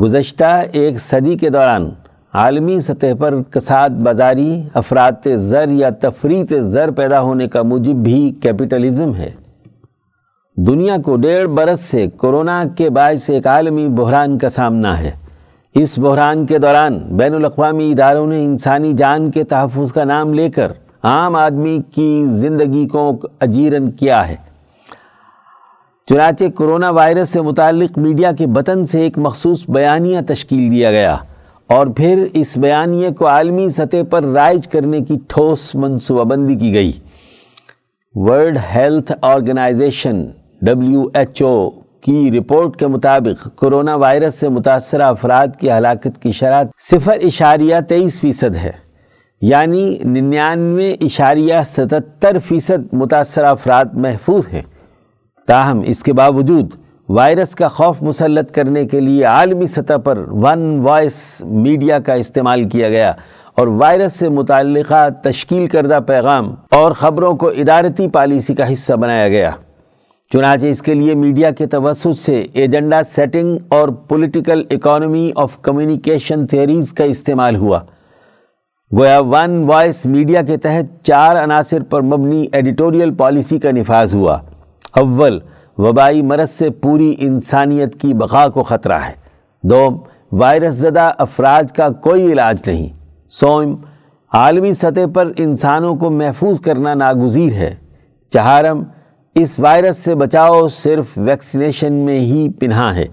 گزشتہ 0.03 0.63
ایک 0.73 1.01
صدی 1.01 1.35
کے 1.35 1.51
دوران 1.51 1.91
عالمی 2.33 2.81
سطح 2.81 3.15
پر 3.19 3.35
کساد 3.51 3.91
بازاری، 3.91 4.63
افراد 4.75 5.29
زر 5.35 5.69
یا 5.69 5.91
تفریط 5.91 6.53
زر 6.53 6.91
پیدا 6.91 7.21
ہونے 7.21 7.49
کا 7.49 7.63
موجب 7.63 7.95
بھی 7.95 8.33
کیپٹلزم 8.43 9.15
ہے۔ 9.15 9.31
دنیا 10.57 10.97
کو 11.05 11.17
ڈیڑھ 11.17 11.49
برس 11.49 11.81
سے 11.81 12.07
کرونا 12.21 12.65
کے 12.77 12.91
باعث 12.91 13.31
ایک 13.31 13.47
عالمی 13.47 13.89
بحران 13.89 14.39
کا 14.39 14.49
سامنا 14.49 14.99
ہے۔ 15.01 15.11
اس 15.75 15.99
بحران 15.99 16.47
کے 16.47 16.59
دوران 16.59 16.99
بین 16.99 17.35
الاقوامی 17.35 17.91
اداروں 17.93 18.27
نے 18.27 18.45
انسانی 18.45 18.93
جان 18.93 19.31
کے 19.31 19.45
تحفظ 19.45 19.93
کا 19.93 20.05
نام 20.05 20.35
لے 20.35 20.51
کر 20.51 20.73
عام 21.05 21.37
آدمی 21.37 21.79
کی 21.95 22.27
زندگی 22.27 22.89
کو 22.89 23.19
اجیرن 23.41 23.91
کیا 23.91 24.29
ہے۔ 24.29 24.37
چنانچہ 26.07 26.45
کرونا 26.45 26.91
وائرس 26.91 27.29
سے 27.29 27.41
متعلق 27.41 27.99
میڈیا 27.99 28.33
کے 28.33 28.47
بطن 28.47 28.85
سے 28.85 29.01
ایک 29.01 29.19
مخصوص 29.19 29.65
بیانیہ 29.69 30.19
تشکیل 30.29 30.73
دیا 30.73 30.91
گیا 30.91 31.17
اور 31.67 31.87
پھر 31.87 32.27
اس 32.33 32.57
بیانیے 32.57 33.11
کو 33.11 33.29
عالمی 33.29 33.69
سطح 33.69 34.03
پر 34.11 34.23
رائج 34.23 34.69
کرنے 34.69 35.01
کی 35.01 35.19
ٹھوس 35.29 35.75
منصوبہ 35.75 36.25
بندی 36.25 36.55
کی 36.55 36.75
گئی۔ 36.75 36.93
World 38.15 38.59
Health 38.75 39.13
Organization 39.23 40.27
W 40.63 41.05
H 41.15 41.43
O 41.43 41.71
کی 42.01 42.31
رپورٹ 42.39 42.77
کے 42.77 42.87
مطابق 42.87 43.49
کرونا 43.57 43.95
وائرس 43.95 44.35
سے 44.35 44.49
متاثرہ 44.49 45.03
افراد 45.03 45.49
کی 45.61 45.73
ہلاکت 45.73 46.23
کی 46.23 46.33
شرح 46.33 46.63
صفر 46.79 47.19
اشاریہ 47.23 47.77
تیئیس 47.89 48.21
فیصد 48.21 48.55
ہے۔ 48.55 48.82
یعنی 49.43 49.99
ننانوے 50.05 50.97
اشاریہ 51.01 51.55
ستتر 51.67 52.37
فیصد 52.49 52.93
متاثرہ 52.93 53.47
افراد 53.47 53.85
محفوظ 53.93 54.43
ہیں۔ 54.53 54.63
تاہم، 55.47 55.81
اس 55.87 56.03
کے 56.03 56.13
باوجود 56.13 56.71
وائرس 57.09 57.55
کا 57.55 57.69
خوف 57.69 58.03
مسلط 58.03 58.51
کرنے 58.51 58.87
کے 58.87 59.01
لیے 59.01 59.25
عالمی 59.25 59.67
سطح 59.67 59.97
پر 60.05 60.19
ون 60.29 60.81
وائس 60.81 61.45
میڈیا 61.47 61.99
کا 61.99 62.15
استعمال 62.15 62.69
کیا 62.69 62.89
گیا 62.89 63.13
اور 63.55 63.67
وائرس 63.67 64.13
سے 64.13 64.29
متعلقہ 64.29 65.09
تشکیل 65.23 65.67
کردہ 65.67 65.99
پیغام 66.07 66.55
اور 66.71 66.93
خبروں 66.93 67.37
کو 67.37 67.49
ادارتی 67.49 68.09
پالیسی 68.09 68.55
کا 68.55 68.73
حصہ 68.73 68.93
بنایا 68.93 69.29
گیا۔ 69.29 69.51
چنانچہ، 70.33 70.67
اس 70.67 70.83
کے 70.83 70.95
لیے 70.95 71.15
میڈیا 71.15 71.51
کے 71.51 71.67
توسط 71.67 72.19
سے 72.19 72.47
ایجنڈا 72.53 73.03
سیٹنگ 73.03 73.59
اور 73.69 73.89
political 73.89 74.63
economy 74.71 75.31
of 75.37 75.63
communication 75.63 76.47
theories 76.47 76.93
کا 76.93 77.05
استعمال 77.05 77.57
ہوا۔ 77.57 77.81
گویا 78.99 79.21
ون 79.21 79.65
وائس 79.65 80.07
میڈیا 80.07 80.43
کے 80.43 80.57
تحت 80.57 81.05
چار 81.05 81.45
عناصر 81.45 81.83
پر 81.83 82.03
مبنی 82.03 82.47
ایڈیٹوریل 82.53 83.15
پالیسی 83.15 83.59
کا 83.59 83.71
نفاذ 83.71 84.15
ہوا۔ 84.15 84.39
اول، 84.97 85.41
وبائی 85.79 86.23
مرض 86.23 86.51
سے 86.51 86.71
پوری 86.71 87.15
انسانیت 87.19 88.01
کی 88.01 88.15
بقا 88.15 88.49
کو 88.49 88.63
خطرہ 88.63 88.93
ہے۔ 88.93 89.13
دوم، 89.63 89.99
وائرس 90.33 90.75
زدہ 90.75 91.11
افراد 91.19 91.71
کا 91.77 91.89
کوئی 91.89 92.33
علاج 92.33 92.63
نہیں۔ 92.67 92.89
سوم، 93.29 93.77
عالمی 94.33 94.75
سطح 94.75 95.07
پر 95.15 95.33
انسانوں 95.37 95.97
کو 95.97 96.11
محفوظ 96.11 96.61
کرنا 96.61 96.95
ناگزیر 96.95 97.53
ہے۔ 97.53 97.75
چہارم، 98.31 98.83
اس 99.35 99.59
وائرس 99.59 99.97
سے 99.97 100.15
بچاؤ 100.15 100.69
صرف 100.69 101.05
ویکسینیشن 101.17 101.93
میں 101.93 102.21
ہی 102.21 102.49
پنہا 102.51 102.95
ہے۔ 102.95 103.07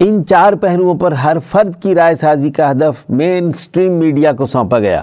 ان 0.00 0.24
چار 0.26 0.52
پہلوؤں 0.52 0.94
پر 0.94 1.12
ہر 1.12 1.36
فرد 1.50 1.82
کی 1.82 1.94
رائے 1.94 2.14
سازی 2.14 2.50
کا 2.50 2.70
ہدف 2.70 3.10
مین 3.10 3.52
سٹریم 3.52 3.92
میڈیا 3.92 4.32
کو 4.32 4.46
سونپا 4.46 4.78
گیا۔ 4.78 5.00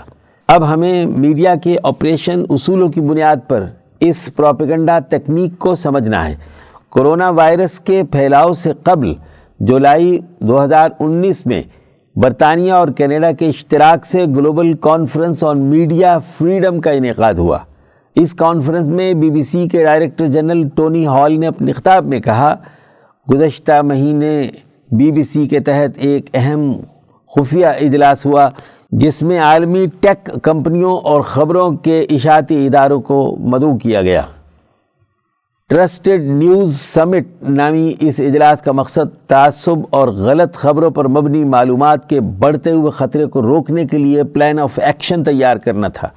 اب 0.48 0.74
ہمیں 0.74 1.06
میڈیا 1.06 1.56
کے 1.56 1.76
آپریشن 1.84 2.44
اصولوں 2.50 2.90
کی 2.90 3.02
بنیاد 3.02 3.36
پر 3.48 3.66
اس 4.00 4.30
پروپیگنڈا 4.36 5.00
تکنیک 5.00 5.60
کو 5.60 5.76
سمجھنا 5.76 6.30
ہے۔ 6.30 6.36
کرونا 6.96 7.30
وائرس 7.30 7.80
کے 7.80 8.02
پھیلاؤ 8.12 8.54
سے 8.54 8.72
قبل 8.84 9.14
جولائی 9.60 10.20
دو 10.40 10.64
ہزار 10.64 10.90
انیس 11.00 11.46
میں 11.46 11.62
برطانیہ 12.16 12.72
اور 12.72 12.88
کینیڈا 12.88 13.32
کے 13.32 13.48
اشتراک 13.48 14.06
سے 14.06 14.26
Global 14.26 14.74
Conference 14.74 15.44
on 15.44 15.60
Media 15.60 16.18
Freedom 16.38 16.80
کا 16.82 16.92
انعقاد 16.92 17.34
ہوا۔ 17.34 17.58
اس 18.16 18.34
کانفرنس 18.34 18.88
میں 18.88 19.14
بی 19.14 19.30
بی 19.30 19.44
سی 19.44 19.68
کے 19.68 19.84
ڈائریکٹر 19.84 20.26
جنرل 20.26 20.68
ٹونی 20.76 21.06
ہال 21.08 21.40
نے 21.40 21.48
اپنے 21.48 21.74
خطاب 21.74 22.06
میں 22.06 22.20
کہا، 22.20 22.56
گزشتہ 23.28 23.82
مہینے 23.82 24.42
بی 24.92 25.12
بی 25.12 25.24
سی 25.24 25.48
کے 25.48 25.60
تحت 25.60 25.92
ایک 25.96 26.26
اہم 26.34 26.72
خفیہ 27.36 27.66
اجلاس 27.66 28.26
ہوا، 28.26 28.50
جس 28.92 29.22
میں 29.22 29.40
عالمی 29.40 29.86
ٹیک 30.00 30.30
کمپنیوں 30.44 30.98
اور 30.98 31.22
خبروں 31.22 31.72
کے 31.72 32.06
اشاعتی 32.10 32.68
اداروں 32.68 33.02
کو 33.02 33.36
مدعو 33.40 33.78
کیا 33.78 34.02
گیا۔ 34.02 34.22
ٹرسٹڈ 35.70 36.22
نیوز 36.22 36.80
سمٹ 36.80 37.28
نامی 37.42 37.94
اس 38.00 38.20
اجلاس 38.20 38.62
کا 38.62 38.72
مقصد 38.72 39.28
تعصب 39.28 39.80
اور 39.90 40.08
غلط 40.08 40.54
خبروں 40.54 40.90
پر 40.90 41.08
مبنی 41.08 41.44
معلومات 41.44 42.10
کے 42.10 42.20
بڑھتے 42.20 42.72
ہوئے 42.72 42.92
خطرے 42.92 43.26
کو 43.26 43.42
روکنے 43.42 43.86
کے 43.86 43.98
لیے 43.98 44.24
پلان 44.24 44.60
آف 44.60 44.80
ایکشن 44.80 45.24
تیار 45.24 45.58
کرنا 45.58 45.88
تھا۔ 45.88 46.08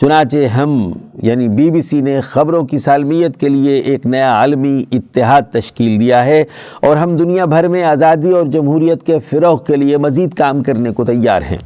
چنانچہ 0.00 0.36
ہم 0.36 0.92
یعنی 1.22 1.48
بی 1.48 1.70
بی 1.70 1.82
سی 1.82 2.00
نے 2.00 2.20
خبروں 2.20 2.64
کی 2.64 2.78
سالمیت 2.78 3.36
کے 3.40 3.48
لیے 3.48 3.74
ایک 3.76 4.06
نیا 4.06 4.32
عالمی 4.32 4.84
اتحاد 4.92 5.42
تشکیل 5.52 6.00
دیا 6.00 6.24
ہے 6.24 6.44
اور 6.80 6.96
ہم 6.96 7.16
دنیا 7.16 7.44
بھر 7.44 7.68
میں 7.68 7.82
آزادی 7.82 8.30
اور 8.30 8.46
جمہوریت 8.46 9.06
کے 9.06 9.18
فروغ 9.18 9.62
کے 9.64 9.76
لیے 9.76 9.96
مزید 9.96 10.34
کام 10.34 10.62
کرنے 10.62 10.90
کو 10.90 11.04
تیار 11.04 11.42
ہیں۔ 11.42 11.58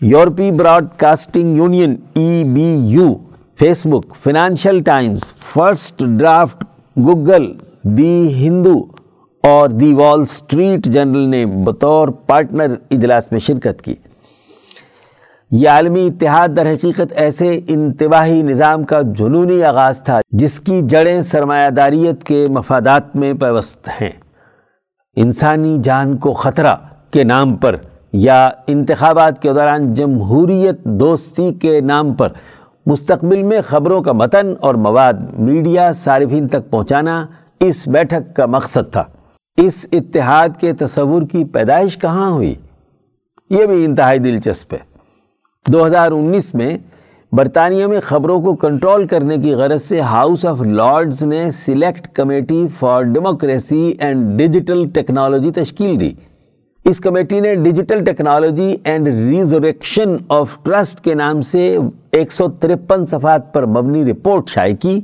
European 0.00 0.50
Broadcasting 0.96 1.56
Union 1.56 1.96
E 2.14 2.44
B 2.44 2.74
U 2.90 3.14
Facebook 3.86 4.14
Financial 4.24 4.80
Times, 4.82 5.20
First 5.54 6.02
Draft, 6.06 6.64
Google, 6.96 7.52
the 7.82 8.46
Hindu 8.46 8.78
اور 9.44 9.68
دی 9.68 9.94
وال 9.94 10.26
سٹریٹ 10.26 10.86
جرنل 10.86 11.28
نے 11.28 11.46
بطور 11.46 12.08
پارٹنر 12.08 12.74
اجلاس 12.90 13.32
میں 13.32 13.40
شرکت 13.40 13.82
کی۔ 13.82 13.94
یہ 15.50 15.68
عالمی 15.68 16.06
اتحاد 16.06 16.48
در 16.56 16.72
حقیقت 16.72 17.12
ایسے 17.16 17.60
انتباہی 17.68 18.42
نظام 18.42 18.84
کا 18.84 19.02
جنونی 19.02 19.62
آغاز 19.64 20.00
تھا 20.00 20.20
جس 20.30 20.60
کی 20.60 20.80
جڑیں 20.82 21.20
سرمایہ 21.20 21.70
داریت 21.70 22.24
کے 22.24 22.46
مفادات 22.48 23.16
میں 23.16 23.32
پیوست 23.32 23.88
ہیں۔ 23.88 24.10
انسانی 25.16 25.78
جان 25.82 26.16
کو 26.16 26.32
خطرہ 26.32 26.74
کے 27.10 27.24
نام 27.24 27.56
پر 27.56 27.76
یا 28.12 28.50
انتخابات 28.66 29.42
کے 29.42 29.52
دوران 29.52 29.94
جمہوریت 29.94 30.84
دوستی 30.84 31.54
کے 31.54 31.80
نام 31.80 32.14
پر 32.14 32.28
مستقبل 32.86 33.42
میں 33.42 33.60
خبروں 33.66 34.02
کا 34.02 34.12
متن 34.12 34.54
اور 34.60 34.74
مواد 34.74 35.14
میڈیا 35.38 35.92
صارفین 35.92 36.48
تک 36.48 36.70
پہنچانا 36.70 37.26
اس 37.60 37.88
بیٹھک 37.88 38.36
کا 38.36 38.46
مقصد 38.46 38.92
تھا۔ 38.92 39.04
اس 39.56 39.86
اتحاد 39.92 40.48
کے 40.60 40.72
تصور 40.72 41.22
کی 41.22 41.44
پیدائش 41.44 41.98
کہاں 41.98 42.30
ہوئی؟ 42.30 42.54
یہ 43.50 43.66
بھی 43.66 43.84
انتہائی 43.84 44.18
دلچسپ 44.18 44.74
ہے۔ 44.74 44.87
دو 45.72 45.84
ہزار 45.86 46.12
انیس 46.12 46.54
میں 46.54 46.76
برطانیہ 47.32 47.86
میں 47.86 47.98
خبروں 48.00 48.40
کو 48.42 48.54
کنٹرول 48.56 49.06
کرنے 49.06 49.36
کی 49.38 49.52
غرض 49.54 49.82
سے 49.82 50.00
ہاؤس 50.00 50.44
آف 50.46 50.60
لارڈز 50.62 51.22
نے 51.22 51.50
Select 51.54 52.06
Committee 52.16 52.64
for 52.78 53.02
Democracy 53.14 53.80
and 53.98 54.38
Digital 54.38 54.86
Technology 54.94 55.50
تشکیل 55.54 55.98
دی۔ 56.00 56.10
اس 56.84 57.00
کمیٹی 57.00 57.40
نے 57.40 57.54
Digital 57.54 58.04
Technology 58.04 58.74
and 58.84 59.08
Resurrection 59.08 60.16
of 60.28 60.56
Trust 60.62 61.04
کے 61.04 61.14
نام 61.14 61.42
سے 61.42 61.76
ایک 62.12 62.32
سو 62.32 62.48
ترپن 62.60 63.04
صفحات 63.04 63.52
پر 63.54 63.66
مبنی 63.66 64.04
رپورٹ 64.10 64.48
شائع 64.48 64.74
کی، 64.80 65.00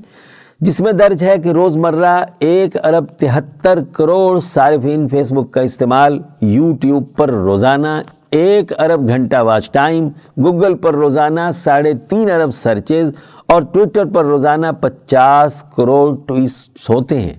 جس 0.60 0.80
میں 0.80 0.92
درج 0.92 1.24
ہے 1.24 1.36
کہ 1.42 1.48
روزمرہ 1.52 2.18
ایک 2.38 2.76
ارب 2.84 3.16
تہتر 3.18 3.78
کروڑ 3.92 4.38
صارفین 4.42 5.08
فیس 5.08 5.32
بک 5.32 5.52
کا 5.52 5.60
استعمال 5.60 6.18
یوٹیوب 6.40 7.14
پر 7.16 7.30
روزانہ 7.30 8.00
ایک 8.34 8.72
ارب 8.80 9.08
گھنٹہ 9.08 9.42
واچ 9.42 9.70
ٹائم، 9.70 10.08
گوگل 10.44 10.74
پر 10.74 10.94
روزانہ 10.94 11.40
ساڑھے 11.54 11.92
تین 12.08 12.30
ارب 12.30 12.54
سرچز 12.54 13.10
اور 13.46 13.62
ٹویٹر 13.62 14.04
پر 14.04 14.24
روزانہ 14.24 14.66
پچاس 14.80 15.62
کروڑ 15.76 16.14
ٹویسٹ 16.26 16.90
ہوتے 16.90 17.20
ہیں۔ 17.20 17.34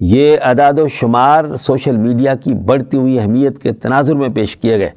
یہ 0.00 0.36
اعداد 0.42 0.78
و 0.78 0.88
شمار 0.88 1.44
سوشل 1.60 1.96
میڈیا 1.96 2.34
کی 2.34 2.54
بڑھتی 2.54 2.96
ہوئی 2.96 3.18
اہمیت 3.18 3.58
کے 3.62 3.72
تناظر 3.72 4.14
میں 4.14 4.28
پیش 4.28 4.56
کیے 4.56 4.78
گئے۔ 4.78 4.90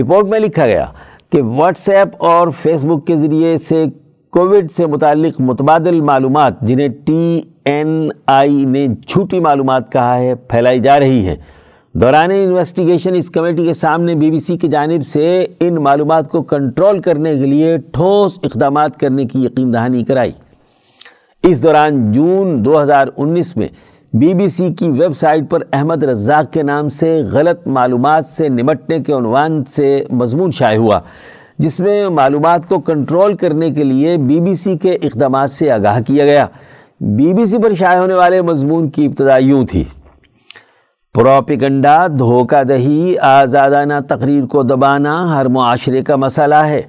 رپورٹ 0.00 0.26
میں 0.26 0.38
لکھا 0.38 0.66
گیا 0.66 0.86
کہ 1.30 1.42
واٹس 1.42 1.88
ایپ 1.88 2.08
اور 2.18 2.48
فیس 2.62 2.84
بک 2.84 3.06
کے 3.06 3.16
ذریعے 3.16 3.56
سے 3.56 3.84
کووڈ 4.30 4.70
سے 4.70 4.86
متعلق 4.86 5.40
متبادل 5.40 6.00
معلومات، 6.00 6.60
جنہیں 6.60 6.88
ٹی 7.06 7.40
این 7.64 8.08
آئی 8.26 8.64
نے 8.64 8.86
جھوٹی 9.06 9.40
معلومات 9.40 9.92
کہا 9.92 10.18
ہے، 10.18 10.34
پھیلائی 10.34 10.80
جا 10.80 10.98
رہی 11.00 11.26
ہے۔ 11.26 11.36
دوران 12.00 12.30
انویسٹیگیشن 12.30 13.14
اس 13.14 13.30
کمیٹی 13.30 13.66
کے 13.66 13.72
سامنے 13.72 14.14
بی 14.14 14.30
بی 14.30 14.38
سی 14.38 14.56
کی 14.58 14.68
جانب 14.68 15.06
سے 15.06 15.46
ان 15.60 15.74
معلومات 15.74 16.28
کو 16.30 16.42
کنٹرول 16.42 17.00
کرنے 17.00 17.34
کے 17.36 17.46
لیے 17.46 17.78
ٹھوس 17.78 18.38
اقدامات 18.42 19.00
کرنے 19.00 19.24
کی 19.24 19.44
یقین 19.44 19.72
دہانی 19.72 20.04
کرائی۔ 20.04 20.30
اس 21.42 21.62
دوران 21.62 22.12
جون 22.12 22.64
دو 22.64 22.82
ہزار 22.82 23.06
انیس 23.16 23.56
میں 23.56 23.68
بی 24.12 24.34
بی 24.34 24.48
سی 24.48 24.72
کی 24.74 24.90
ویب 24.90 25.16
سائٹ 25.16 25.50
پر 25.50 25.62
احمد 25.72 26.04
رزاق 26.04 26.52
کے 26.52 26.62
نام 26.62 26.88
سے 26.88 27.22
غلط 27.32 27.66
معلومات 27.66 28.26
سے 28.26 28.48
نمٹنے 28.48 28.98
کے 28.98 29.12
عنوان 29.12 29.62
سے 29.70 30.04
مضمون 30.10 30.50
شائع 30.50 30.78
ہوا، 30.78 31.00
جس 31.58 31.80
میں 31.80 32.08
معلومات 32.08 32.68
کو 32.68 32.80
کنٹرول 32.80 33.36
کرنے 33.36 33.70
کے 33.70 33.84
لیے 33.84 34.16
بی 34.16 34.40
بی 34.40 34.54
سی 34.54 34.76
کے 34.76 34.98
اقدامات 35.02 35.50
سے 35.50 35.70
آگاہ 35.70 36.00
کیا 36.06 36.24
گیا۔ 36.24 36.46
بی 37.00 37.32
بی 37.34 37.46
سی 37.46 37.58
پر 37.58 37.74
شائع 37.74 37.98
ہونے 37.98 38.14
والے 38.14 38.42
مضمون 38.42 38.88
کی 38.88 39.06
ابتدا 39.06 39.36
یوں 39.38 39.66
تھی۔ 39.66 39.84
پروپیگنڈا 41.14 42.06
دھوکہ 42.06 42.64
دہی، 42.64 43.18
آزادانہ 43.18 43.94
تقریر 44.08 44.46
کو 44.46 44.62
دبانا 44.62 45.36
ہر 45.36 45.46
معاشرے 45.46 46.02
کا 46.02 46.16
مسئلہ 46.16 46.54
ہے۔ 46.54 46.82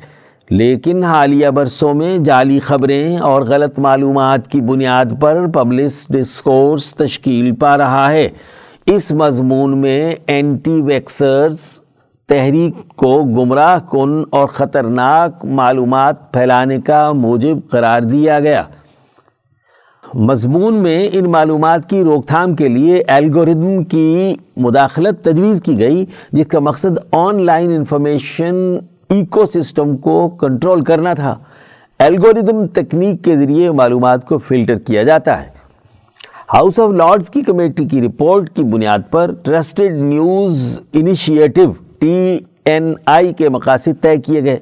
لیکن 0.49 1.03
حالیہ 1.03 1.47
برسوں 1.47 1.93
میں 1.93 2.17
جعلی 2.17 2.59
خبریں 2.59 3.17
اور 3.17 3.41
غلط 3.41 3.79
معلومات 3.79 4.47
کی 4.47 4.61
بنیاد 4.61 5.05
پر 5.21 5.47
پبلس 5.53 6.07
ڈسکورس 6.09 6.93
تشکیل 6.95 7.55
پا 7.55 7.77
رہا 7.77 8.11
ہے۔ 8.11 8.29
اس 8.85 9.11
مضمون 9.11 9.77
میں 9.77 10.15
اینٹی 10.27 10.81
ویکسرز 10.81 11.59
تحریک 12.27 12.95
کو 12.95 13.23
گمراہ 13.23 13.79
کن 13.91 14.23
اور 14.29 14.47
خطرناک 14.47 15.45
معلومات 15.45 16.33
پھیلانے 16.33 16.81
کا 16.81 17.11
موجب 17.11 17.69
قرار 17.69 18.01
دیا 18.01 18.39
گیا۔ 18.39 18.63
مضمون 20.13 20.73
میں 20.73 21.09
ان 21.13 21.31
معلومات 21.31 21.89
کی 21.89 22.03
روک 22.03 22.27
تھام 22.27 22.55
کے 22.55 22.67
لیے 22.67 23.03
الگوریدم 23.07 23.83
کی 23.83 24.35
مداخلت 24.57 25.23
تجویز 25.23 25.61
کی 25.61 25.79
گئی، 25.79 26.05
جس 26.31 26.45
کا 26.47 26.59
مقصد 26.59 26.97
on 27.11 27.45
line 27.45 27.71
information 27.71 28.77
eco 29.09 29.45
system 29.45 29.97
کو 29.97 30.29
کنٹرول 30.29 30.83
کرنا 30.83 31.13
تھا۔ 31.13 31.35
الگوریدم 31.99 32.67
تکنیک 32.67 33.23
کے 33.23 33.37
ذریعے 33.37 33.71
معلومات 33.71 34.27
کو 34.27 34.37
فلٹر 34.37 34.75
کیا 34.75 35.03
جاتا 35.03 35.41
ہے۔ 35.41 35.49
ہاؤس 36.53 36.79
آف 36.79 36.91
لارڈز 36.91 37.29
کی 37.29 37.41
کمیٹی 37.41 37.85
کی 37.85 38.01
رپورٹ 38.01 38.49
کی 38.49 38.63
بنیاد 38.63 38.99
پر 39.11 39.31
Trusted 39.43 39.93
News 39.93 40.79
Initiative 40.93 41.71
T 41.99 42.39
N 42.65 42.93
I 43.05 43.33
کے 43.33 43.49
مقاصد 43.49 44.01
طے 44.01 44.17
کیے 44.17 44.43
گئے۔ 44.43 44.59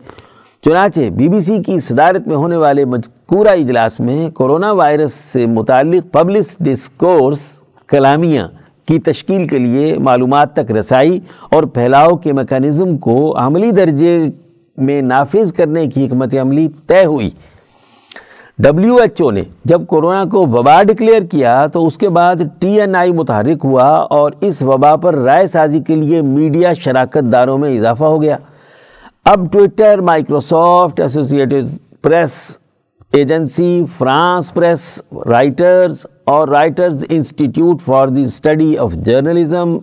چنانچہ 0.68 1.00
بی 1.10 1.30
بی 1.30 1.40
سی 1.40 1.64
کی 1.64 1.80
صدارت 1.80 2.28
میں 2.28 2.36
ہونے 2.36 2.56
والے 2.56 2.86
مذکورہ 2.86 3.48
اجلاس 3.48 4.00
میں 4.00 4.30
کورونا 4.30 4.72
وائرس 4.72 5.14
سے 5.14 5.46
متعلق 5.46 6.12
پبلس 6.14 6.58
ڈسکورس 6.60 7.40
کلامیہ 7.88 8.42
کی 8.88 9.00
تشکیل 9.00 9.48
کے 9.48 9.60
لیے 9.60 9.98
معلومات 9.98 10.54
تک 10.54 10.72
رسائی 10.72 11.20
اور 11.52 11.64
پھیلاؤ 11.64 12.16
کے 12.16 12.34
میکانزم 12.34 12.98
کو 12.98 13.34
عملی 13.38 13.72
درجے 13.72 14.20
میں 14.78 15.02
نافذ 15.02 15.54
کرنے 15.54 15.88
کی 15.88 16.06
حکمت 16.06 16.34
عملی 16.42 16.68
طے 16.88 17.06
ہوئی۔ 17.06 17.30
ڈبلیو 18.60 18.96
ایچ 18.96 19.22
او 19.22 19.32
نے 19.32 19.44
جب 19.66 19.88
کورونا 19.88 20.24
کو 20.32 20.46
وبا 20.48 20.84
ڈکلیئر 20.84 21.24
کیا 21.24 21.66
تو 21.68 21.86
اس 21.88 21.98
کے 21.98 22.10
بعد 22.10 22.36
ٹی 22.60 22.80
این 22.82 22.96
آئی 22.96 23.12
متحرک 23.12 23.66
ہوا 23.66 23.88
اور 23.88 24.32
اس 24.42 24.62
وبا 24.62 24.96
پر 24.96 25.16
رائے 25.16 25.48
سازی 25.48 25.80
کے 25.80 25.96
لیے 25.96 26.22
میڈیا 26.22 26.74
شراکت 26.74 27.32
داروں 27.32 27.58
میں 27.58 27.76
اضافہ 27.78 28.04
ہو 28.04 28.22
گیا۔ 28.22 28.38
اب 29.30 29.52
Twitter 29.52 30.02
Microsoft 30.02 31.00
Associated 31.00 31.66
Press 32.02 32.60
agency, 33.14 33.84
France 33.98 34.54
Press, 34.54 35.02
Reuters 35.26 36.06
اور 36.24 36.48
Reuters 36.48 37.06
Institute 37.10 37.82
for 37.82 38.08
the 38.08 38.24
Study 38.24 38.78
of 38.78 38.94
Journalism 38.94 39.78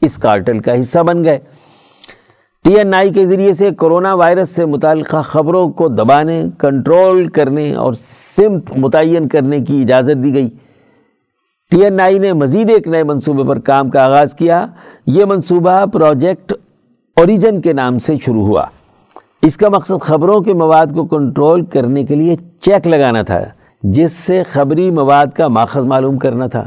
us 0.00 0.18
cartel 0.18 0.58
کا 0.58 0.80
حصہ 0.80 0.98
بن 0.98 1.24
گئے۔ 1.24 1.38
ٹی 2.64 2.74
این 2.74 2.94
آئی 2.94 3.12
کے 3.12 3.26
ذریعے 3.26 3.52
سے 3.52 3.70
کرونا 3.78 4.14
وائرس 4.14 4.50
سے 4.50 4.64
متعلقہ 4.64 5.22
خبروں 5.24 5.68
کو 5.68 5.88
دبانے، 5.88 6.44
کنٹرول 6.58 7.26
کرنے 7.28 7.74
اور 7.74 7.92
سمت 7.92 8.72
متعین 8.76 9.28
کرنے 9.28 9.60
کی 9.60 9.82
اجازت 9.82 10.24
دی 10.24 10.34
گئی۔ 10.34 10.50
ٹی 11.70 11.84
این 11.84 12.00
آئی 12.00 12.18
نے 12.18 12.32
مزید 12.32 12.70
ایک 12.70 12.88
نئے 12.88 13.04
منصوبے 13.04 13.44
پر 13.48 13.60
کام 13.60 13.90
کا 13.90 14.04
آغاز 14.04 14.34
کیا۔ 14.34 14.66
یہ 15.06 15.24
منصوبہ 15.24 15.86
پروجیکٹ 15.86 16.52
اوریجن 17.16 17.60
کے 17.60 17.72
نام 17.72 17.98
سے 17.98 18.16
شروع 18.24 18.46
ہوا۔ 18.46 18.64
اس 19.42 19.56
کا 19.56 19.68
مقصد 19.68 20.00
خبروں 20.02 20.40
کے 20.40 20.54
مواد 20.54 20.86
کو 20.94 21.04
کنٹرول 21.06 21.64
کرنے 21.64 22.04
کے 22.04 22.14
لیے 22.14 22.34
چیک 22.60 22.86
لگانا 22.86 23.22
تھا، 23.22 23.40
جس 23.82 24.12
سے 24.12 24.42
خبری 24.52 24.90
مواد 24.90 25.26
کا 25.36 25.48
ماخذ 25.48 25.84
معلوم 25.84 26.18
کرنا 26.18 26.46
تھا۔ 26.46 26.64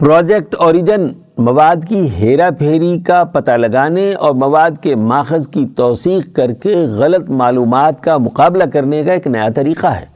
پروجیکٹ 0.00 0.54
اوریجن 0.54 1.06
مواد 1.38 1.88
کی 1.88 2.06
ہیرا 2.10 2.48
پھیری 2.58 2.98
کا 3.00 3.22
پتہ 3.24 3.50
لگانے 3.50 4.12
اور 4.14 4.34
مواد 4.34 4.70
کے 4.82 4.94
ماخذ 4.94 5.48
کی 5.48 5.66
توثیق 5.76 6.34
کر 6.36 6.52
کے 6.52 6.74
غلط 6.98 7.30
معلومات 7.30 8.02
کا 8.02 8.18
مقابلہ 8.18 8.64
کرنے 8.72 9.02
کا 9.04 9.12
ایک 9.12 9.26
نیا 9.26 9.48
طریقہ 9.54 9.86
ہے۔ 9.86 10.06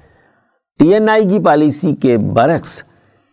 ٹی 0.80 0.92
این 0.94 1.08
آئی 1.08 1.28
کی 1.28 1.38
پالیسی 1.44 1.94
کے 1.96 2.18
برعکس، 2.18 2.82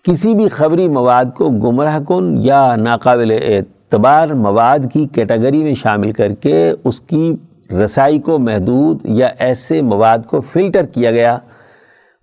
کسی 0.05 0.33
بھی 0.35 0.47
خبری 0.49 0.87
مواد 0.89 1.37
کو 1.37 1.49
گمراہ 1.61 1.99
کن 1.99 2.35
یا 2.43 2.75
ناقابل 2.75 3.31
اعتبار 3.31 4.27
مواد 4.39 4.91
کی 4.93 5.07
کیٹیگری 5.13 5.63
میں 5.63 5.73
شامل 5.73 6.11
کر 6.11 6.33
کے 6.33 6.71
اس 6.83 6.99
کی 7.01 7.35
رسائی 7.73 8.19
کو 8.19 8.39
محدود 8.39 8.99
یا 9.03 9.29
ایسے 9.39 9.81
مواد 9.81 10.19
کو 10.27 10.41
فلٹر 10.41 10.85
کیا 10.85 11.11
گیا۔ 11.11 11.37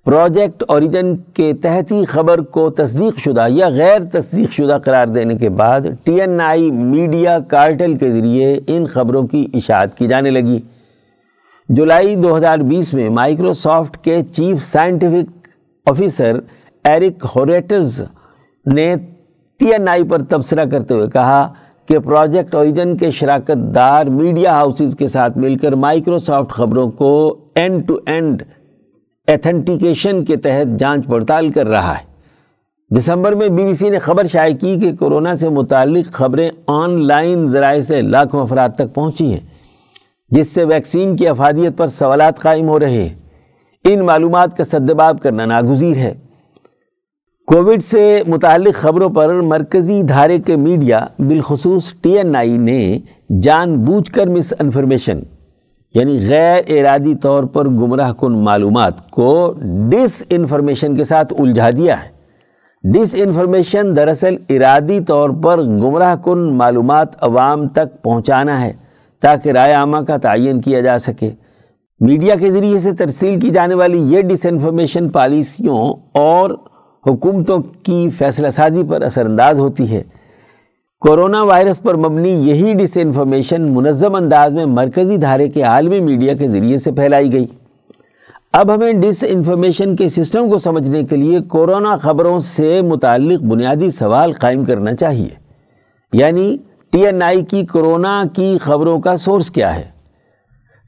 پروجیکٹ 0.07 0.63
اوریجن 0.69 1.17
کے 1.35 1.53
تحتی 1.53 2.05
خبر 2.05 2.41
کو 2.41 2.71
تصدیق 2.71 3.19
شدہ 3.19 3.47
یا 3.49 3.69
غیر 3.69 4.01
تصدیق 4.13 4.53
شدہ 4.53 4.79
قرار 4.85 5.07
دینے 5.07 5.35
کے 5.35 5.49
بعد 5.49 5.81
T 6.05 6.21
N 6.21 6.41
I 6.41 6.71
media 6.71 7.39
cartel 7.49 7.97
کے 7.97 8.11
ذریعے 8.11 8.61
ان 8.67 8.87
خبروں 8.87 9.27
کی 9.27 9.47
اشاعت 9.55 9.97
کی 9.99 10.09
جانے 10.09 10.31
لگی۔ 10.31 10.59
جولائی 11.69 12.15
دو 12.15 12.37
ہزار 12.37 12.59
بیس 12.59 12.95
میں 12.95 13.09
مائکروسافٹ 13.11 13.97
کے 14.05 14.23
chief 14.33 14.65
scientific 14.73 15.49
officer 15.87 16.39
Eric 16.85 17.27
Horvitz 17.37 18.03
نے 18.67 18.95
ٹی 19.61 19.73
این 19.73 19.89
آئی 19.89 20.05
پر 20.05 20.23
تبصرہ 20.23 20.65
کرتے 20.65 20.95
ہوئے 20.95 21.09
کہا 21.09 21.53
کہ 21.91 21.99
پروجیکٹ 21.99 22.55
اوریجن 22.55 22.97
کے 22.97 23.11
شراکت 23.11 23.75
دار 23.75 24.07
میڈیا 24.07 24.51
ہاؤسز 24.53 24.95
کے 24.99 25.07
ساتھ 25.07 25.39
مل 25.39 25.57
کر 25.57 25.73
مائکروسافٹ 25.75 26.51
خبروں 26.51 26.91
کو 26.91 27.37
اینڈ 27.55 27.87
ٹو 27.89 27.97
اینڈ 28.07 28.43
ایتھنٹیکیشن 29.27 30.25
کے 30.25 30.37
تحت 30.37 30.79
جانچ 30.79 31.07
پڑتال 31.07 31.51
کر 31.53 31.67
رہا 31.67 31.99
ہے۔ 31.99 32.05
دسمبر 32.99 33.33
میں 33.33 33.49
بی 33.49 33.65
بی 33.65 33.75
سی 33.75 33.89
نے 33.89 33.99
خبر 33.99 34.27
شائع 34.27 34.55
کی 34.55 34.77
کہ 34.81 34.93
کورونا 34.97 35.35
سے 35.35 35.49
متعلق 35.49 36.13
خبریں 36.13 36.51
آن 36.67 37.07
لائن 37.07 37.47
ذرائع 37.47 37.83
سے 37.83 38.03
لاکھوں 38.03 38.43
افراد 38.43 38.69
تک 38.77 38.95
پہنچی 38.95 39.33
ہیں، 39.33 39.41
جس 40.31 40.55
سے 40.55 40.65
ویکسین 40.65 41.17
کی 41.17 41.29
افادیت 41.29 41.77
پر 41.77 41.87
سوالات 41.87 42.39
قائم 42.39 42.69
ہو 42.69 42.79
رہے 42.79 43.03
ہیں۔ 43.03 43.15
ان 43.85 44.07
معلومات 44.07 44.57
کا 44.57 44.65
سدباب 44.65 45.21
کرنا 45.23 45.45
ناگزیر 45.45 45.97
ہے۔ 45.97 46.15
کووڈ 47.47 47.83
سے 47.83 48.23
متعلق 48.27 48.75
خبروں 48.75 49.09
پر 49.09 49.35
مرکزی 49.35 50.03
دھارے 50.03 50.39
کے 50.39 50.57
میڈیا 50.57 51.07
بالخصوص 51.19 51.93
ٹی 52.01 52.11
این 52.19 52.37
آئی 52.37 52.59
نے 52.59 52.99
جان 53.43 53.75
بوجھ 53.77 54.11
کر 54.13 54.27
مس 54.27 54.53
انفارمیشن 54.59 55.21
یعنی 55.95 56.19
غیر 56.29 56.63
ارادی 56.69 57.15
طور 57.15 57.45
پر 57.45 57.69
گمراہ 57.69 58.13
کن 58.13 58.45
معلومات 58.45 59.11
کو 59.11 59.55
ڈس 59.91 60.23
انفارمیشن 60.31 60.97
کے 60.97 61.05
ساتھ 61.05 61.33
الجھا 61.39 61.71
دیا 61.71 61.97
ہے۔ 62.03 62.09
ڈس 62.93 63.15
انفارمیشن 63.19 63.97
دراصل 63.97 64.37
ارادی 64.49 65.01
طور 65.01 65.31
پر 65.31 65.63
گمراہ 65.63 66.15
کن 66.17 66.39
معلومات 66.39 67.23
عوام 67.25 67.69
تک 67.69 68.03
پہنچانا 68.03 68.61
ہے 68.61 68.73
تاکہ 69.23 69.49
رائے 69.49 69.73
عامہ 69.73 69.97
کا 69.97 70.17
تعین 70.17 70.61
کیا 70.61 70.81
جا 70.81 70.99
سکے۔ 70.99 71.31
میڈیا 72.01 72.35
کے 72.35 72.51
ذریعے 72.51 72.79
سے 72.79 72.93
ترسیل 72.93 73.41
کی 73.41 73.51
جانے 73.51 73.75
والی 73.75 73.99
یہ 74.01 74.23
ڈس 74.23 74.47
انفارمیشن 74.47 75.09
پالیسیوں 75.09 75.95
اور 76.13 76.51
حکومتوں 77.07 77.59
کی 77.83 78.11
فیصلہ 78.19 78.51
سازی 78.51 78.83
پر 78.89 79.03
اثر 79.03 79.27
انداز 79.27 79.59
ہوتی 79.59 79.91
ہے۔ 79.91 80.03
کورونا 81.01 81.43
وائرس 81.43 81.83
پر 81.83 81.95
مبنی 81.95 82.31
یہی 82.31 82.75
ڈس 82.75 82.97
انفارمیشن 82.97 83.63
منظم 83.75 84.15
انداز 84.15 84.55
میں 84.55 84.67
مرکزی 84.67 85.17
دھارے 85.17 85.49
کے 85.49 85.63
عالمی 85.63 86.01
میڈیا 86.01 86.35
کے 86.35 86.49
ذریعے 86.49 86.77
سے 86.77 86.93
پھیلائی 86.93 87.33
گئی۔ 87.33 87.47
اب 88.53 88.75
ہمیں 88.75 88.93
ڈس 88.93 89.25
انفارمیشن 89.29 89.97
کے 89.97 90.09
سسٹم 90.09 90.51
کو 90.51 90.59
سمجھنے 90.59 91.05
کے 91.05 91.17
لیے 91.17 91.41
کورونا 91.41 91.97
خبروں 91.97 92.39
سے 92.39 92.83
متعلق 92.83 93.43
بنیادی 93.43 93.91
سوال 93.91 94.33
قائم 94.33 94.65
کرنا 94.65 94.95
چاہیے۔ 94.95 95.29
یعنی 96.13 96.57
ٹی 96.91 97.07
این 97.07 97.23
آئی 97.23 97.45
کی 97.45 97.67
کورونا 97.67 98.23
کی 98.33 98.59
خبروں 98.61 99.01
کا 99.01 99.17
سورس 99.17 99.51
کیا 99.51 99.77
ہے؟ 99.77 100.00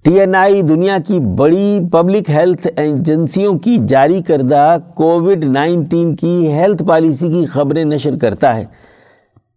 ٹی 0.04 0.18
این 0.20 0.34
آئی 0.34 0.62
دنیا 0.62 0.96
کی 1.08 1.18
بڑی 1.36 1.78
پبلک 1.92 2.30
ہیلتھ 2.30 2.66
ایجنسیوں 2.76 3.52
کی 3.64 3.76
جاری 3.88 4.20
کردہ 4.28 4.76
کووڈ 4.94 5.44
نائنٹین 5.44 6.14
کی 6.16 6.52
ہیلتھ 6.52 6.82
پالیسی 6.88 7.28
کی 7.32 7.44
خبریں 7.46 7.84
نشر 7.84 8.16
کرتا 8.22 8.54
ہے۔ 8.56 8.64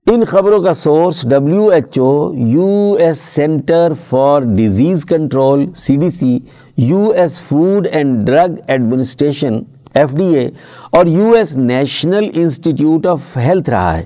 ان 0.07 0.23
خبروں 0.23 0.61
کا 0.63 0.73
source 0.73 1.25
W 1.29 1.67
H 1.67 1.97
O 1.99 2.33
U 2.33 2.95
S 2.99 3.21
Center 3.35 3.93
for 4.09 4.41
Disease 4.55 5.05
Control 5.05 5.65
C 5.75 5.95
D 5.95 6.09
C 6.09 6.37
U 6.77 7.09
S 7.15 7.41
Food 7.41 7.87
and 7.91 8.25
Drug 8.27 8.59
Administration 8.67 9.59
F 9.93 10.13
D 10.15 10.33
A 10.37 10.49
اور 10.91 11.05
U 11.05 11.31
S 11.37 11.57
National 11.57 12.29
Institute 12.35 13.05
of 13.07 13.37
Health 13.37 13.69
رہا 13.69 13.97
ہے۔ 13.97 14.03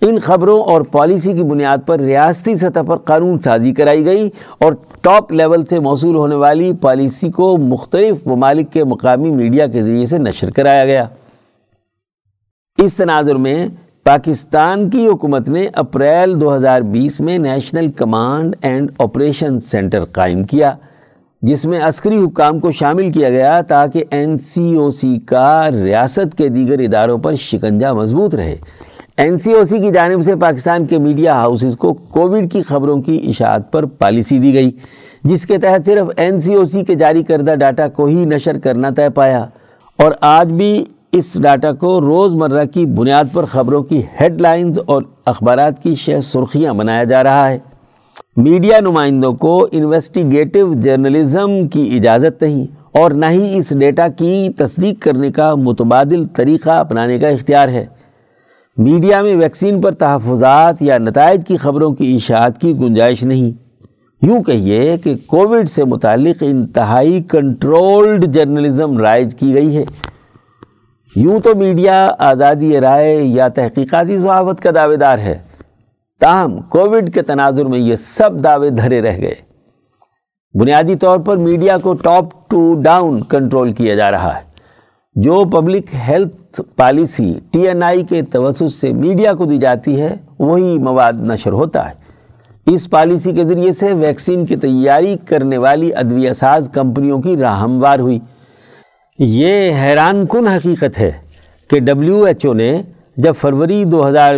ان 0.00 0.18
خبروں 0.18 0.62
اور 0.62 0.82
پالیسی 0.82 1.32
کی 1.32 1.42
بنیاد 1.42 1.78
پر 1.86 2.00
ریاستی 2.00 2.54
سطح 2.54 2.80
پر 2.86 2.96
قانون 2.96 3.38
سازی 3.38 3.72
کرائی 3.74 4.04
گئی 4.04 4.30
اور 4.58 4.72
ٹاپ 5.00 5.32
لیول 5.32 5.64
سے 5.64 5.78
موصول 5.78 6.16
ہونے 6.16 6.34
والی 6.34 6.72
پالیسی 6.72 7.30
کو 7.30 7.56
مختلف 7.56 8.26
ممالک 8.26 8.72
کے 8.72 8.84
مقامی 8.84 9.30
میڈیا 9.30 9.66
کے 9.66 9.82
ذریعے 9.82 10.06
سے 10.06 10.18
نشر 10.18 10.50
کرایا 10.50 10.84
گیا۔ 10.84 11.06
اس 12.78 12.94
تناظر 12.94 13.34
میں 13.34 13.68
پاکستان 14.04 14.90
کی 14.90 15.06
حکومت 15.06 15.48
نے 15.48 15.66
اپریل 15.72 16.40
دو 16.40 16.56
ہزار 16.56 16.80
بیس 16.80 17.20
میں 17.20 17.38
National 17.38 17.90
Command 17.90 18.56
and 18.62 18.90
Operation 18.98 19.60
Center 19.60 20.04
قائم 20.04 20.44
کیا، 20.44 20.72
جس 21.42 21.64
میں 21.64 21.80
عسکری 21.80 22.18
حکام 22.18 22.60
کو 22.60 22.72
شامل 22.72 23.12
کیا 23.12 23.30
گیا 23.30 23.60
تاکہ 23.60 24.04
این 24.10 24.38
سی 24.38 24.74
او 24.74 24.90
سی 24.90 25.18
کا 25.18 25.70
ریاست 25.70 26.38
کے 26.38 26.48
دیگر 26.48 26.78
اداروں 26.78 27.18
پر 27.18 27.34
شکنجہ 27.34 27.92
مضبوط 27.92 28.34
رہے۔ 28.34 28.56
این 29.18 29.38
سی 29.38 29.52
او 29.52 29.64
سی 29.64 29.78
کی 29.78 29.90
جانب 29.90 30.22
سے 30.22 30.36
پاکستان 30.36 30.86
کے 30.86 30.98
میڈیا 30.98 31.32
ہاؤسز 31.32 31.76
کو 31.76 31.92
کووڈ 31.92 32.50
کی 32.52 32.62
خبروں 32.62 33.02
کی 33.02 33.20
اشاعت 33.24 33.72
پر 33.72 33.84
پالیسی 33.84 34.38
دی 34.38 34.54
گئی، 34.54 34.70
جس 35.24 35.46
کے 35.46 35.58
تحت 35.58 35.86
صرف 35.86 36.06
این 36.16 36.38
سی 36.38 36.54
او 36.54 36.64
سی 36.64 36.84
کے 36.84 36.94
جاری 36.94 37.22
کردہ 37.22 37.54
ڈاٹا 37.54 37.88
کو 37.88 38.04
ہی 38.04 38.24
نشر 38.24 38.58
کرنا 38.58 38.90
طے 38.90 39.08
پایا۔ 39.08 39.46
اور 39.96 40.12
آج 40.20 40.52
بھی 40.52 40.84
اس 41.12 41.42
ڈاٹا 41.42 41.72
کو 41.72 42.00
روز 42.00 42.32
مرہ 42.32 42.64
کی 42.64 42.86
بنیاد 42.86 43.24
پر 43.32 43.44
خبروں 43.44 43.82
کی 43.82 44.02
ہیڈ 44.20 44.40
لائنز 44.40 44.78
اور 44.86 45.02
اخبارات 45.24 45.82
کی 45.82 45.94
شہ 45.94 46.20
سرخیاں 46.22 46.74
بنایا 46.74 47.04
جا 47.04 47.24
رہا 47.24 47.48
ہے۔ 47.50 47.58
میڈیا 48.36 48.80
نمائندوں 48.80 49.34
کو 49.34 49.68
انویسٹیگیٹو 49.72 50.72
جرنلزم 50.74 51.68
کی 51.68 51.96
اجازت 51.96 52.42
نہیں 52.42 52.66
اور 52.98 53.10
نہ 53.10 53.26
ہی 53.26 53.58
اس 53.58 53.78
ڈیٹا 53.78 54.08
کی 54.08 54.48
تصدیق 54.56 55.02
کرنے 55.02 55.30
کا 55.30 55.54
متبادل 55.54 56.26
طریقہ 56.26 56.70
اپنانے 56.70 57.18
کا 57.18 57.28
اختیار 57.28 57.68
ہے۔ 57.68 57.86
میڈیا 58.78 59.22
میں 59.22 59.36
ویکسین 59.36 59.80
پر 59.80 59.90
تحفظات 59.92 60.82
یا 60.82 60.98
نتائج 60.98 61.46
کی 61.46 61.56
خبروں 61.56 61.94
کی 61.94 62.16
اشاعت 62.16 62.60
کی 62.60 62.76
گنجائش 62.80 63.22
نہیں۔ 63.22 63.68
یوں 64.26 64.42
کہیے 64.42 64.96
کہ 64.98 65.14
کووڈ 65.26 65.68
سے 65.68 65.84
متعلق 65.84 66.36
انتہائی 66.40 67.22
کنٹرولڈ 67.22 68.24
جرنلزم 68.24 68.98
رائج 68.98 69.34
کی 69.34 69.54
گئی 69.54 69.76
ہے۔ 69.76 69.84
یوں 71.16 71.40
تو 71.40 71.54
میڈیا 71.54 72.10
آزادی 72.18 72.80
رائے 72.80 73.16
یا 73.16 73.48
تحقیقاتی 73.48 74.18
صحافت 74.18 74.62
کا 74.62 74.70
دعوے 74.74 74.96
دار 74.96 75.18
ہے۔ 75.18 75.38
تاہم، 76.20 76.60
کووڈ 76.60 77.14
کے 77.14 77.22
تناظر 77.22 77.64
میں 77.64 77.78
یہ 77.78 77.96
سب 77.96 78.44
دعوے 78.44 78.70
دھرے 78.70 79.02
رہ 79.02 79.18
گئے۔ 79.18 79.34
بنیادی 80.60 80.94
طور 80.94 81.18
پر 81.18 81.36
میڈیا 81.36 81.78
کو 81.78 81.94
ٹاپ 81.94 82.50
ٹو 82.50 82.74
ڈاؤن 82.74 83.22
کنٹرول 83.24 83.72
کیا 83.72 83.94
جا 83.94 84.10
رہا 84.10 84.36
ہے۔ 84.36 84.48
جو 85.14 85.44
public 85.44 85.94
health 86.08 86.37
policy 86.76 87.32
T 87.50 87.66
N 87.68 87.82
I 87.82 88.02
کے 88.02 88.22
توسط 88.22 88.72
سے 88.80 88.92
میڈیا 88.92 89.32
کو 89.34 89.44
دی 89.44 89.56
جاتی 89.56 90.00
ہے، 90.00 90.16
وہی 90.38 90.78
مواد 90.78 91.12
نشر 91.12 91.52
ہوتا 91.52 91.88
ہے۔ 91.90 91.94
اس 92.66 92.88
پالیسی 92.90 93.32
کے 93.32 93.44
ذریعے 93.44 93.72
سے 93.72 93.92
ویکسین 93.92 94.46
کی 94.46 94.56
تیاری 94.56 95.16
کرنے 95.24 95.58
والی 95.58 95.94
ادویہ 95.94 96.32
ساز 96.32 96.68
کمپنیوں 96.74 97.20
کی 97.22 97.36
راہ 97.36 97.60
ہموار 97.60 97.98
ہوئی۔ 97.98 98.18
یہ 99.18 99.74
حیران 99.82 100.26
کن 100.26 100.46
حقیقت 100.48 100.98
ہے 100.98 101.10
کہ 101.70 101.80
ڈبلیو 101.80 102.22
ایچ 102.24 102.46
او 102.46 102.52
نے 102.52 102.82
جب 103.16 103.34
فروری 103.40 103.84
دو 103.84 104.06
ہزار 104.08 104.34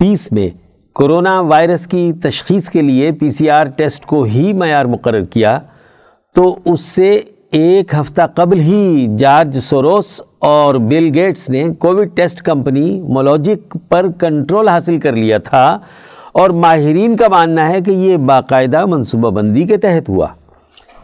بیس 0.00 0.32
میں 0.32 0.48
کرونا 0.96 1.40
وائرس 1.40 1.86
کی 1.86 2.12
تشخیص 2.22 2.68
کے 2.68 2.82
لیے 2.82 3.10
پی 3.12 3.30
سی 3.30 3.50
آر 3.50 3.66
ٹیسٹ 3.66 4.06
کو 4.06 4.22
ہی 4.22 4.52
معیار 4.52 4.84
مقرر 4.84 5.24
کیا، 5.24 5.58
تو 6.36 6.58
اس 6.64 6.80
سے 6.80 7.20
ایک 7.52 7.94
ہفتہ 7.94 8.22
قبل 8.34 8.60
ہی 8.60 9.06
جارج 9.18 9.58
سوروس 9.58 10.20
اور 10.38 10.74
بل 10.74 11.10
گیٹس 11.14 11.48
نے 11.48 11.64
کووڈ 11.78 12.08
ٹیسٹ 12.14 12.42
کمپنی 12.42 13.00
مولوجک 13.00 13.76
پر 13.88 14.06
کنٹرول 14.18 14.68
حاصل 14.68 14.98
کر 15.00 15.12
لیا 15.12 15.38
تھا 15.38 15.78
اور 16.32 16.50
ماہرین 16.50 17.16
کا 17.16 17.28
ماننا 17.30 17.68
ہے 17.68 17.80
کہ 17.80 17.90
یہ 17.90 18.16
باقاعدہ 18.16 18.86
منصوبہ 18.86 19.30
بندی 19.30 19.62
کے 19.62 19.76
تحت 19.76 20.08
ہوا۔ 20.08 20.26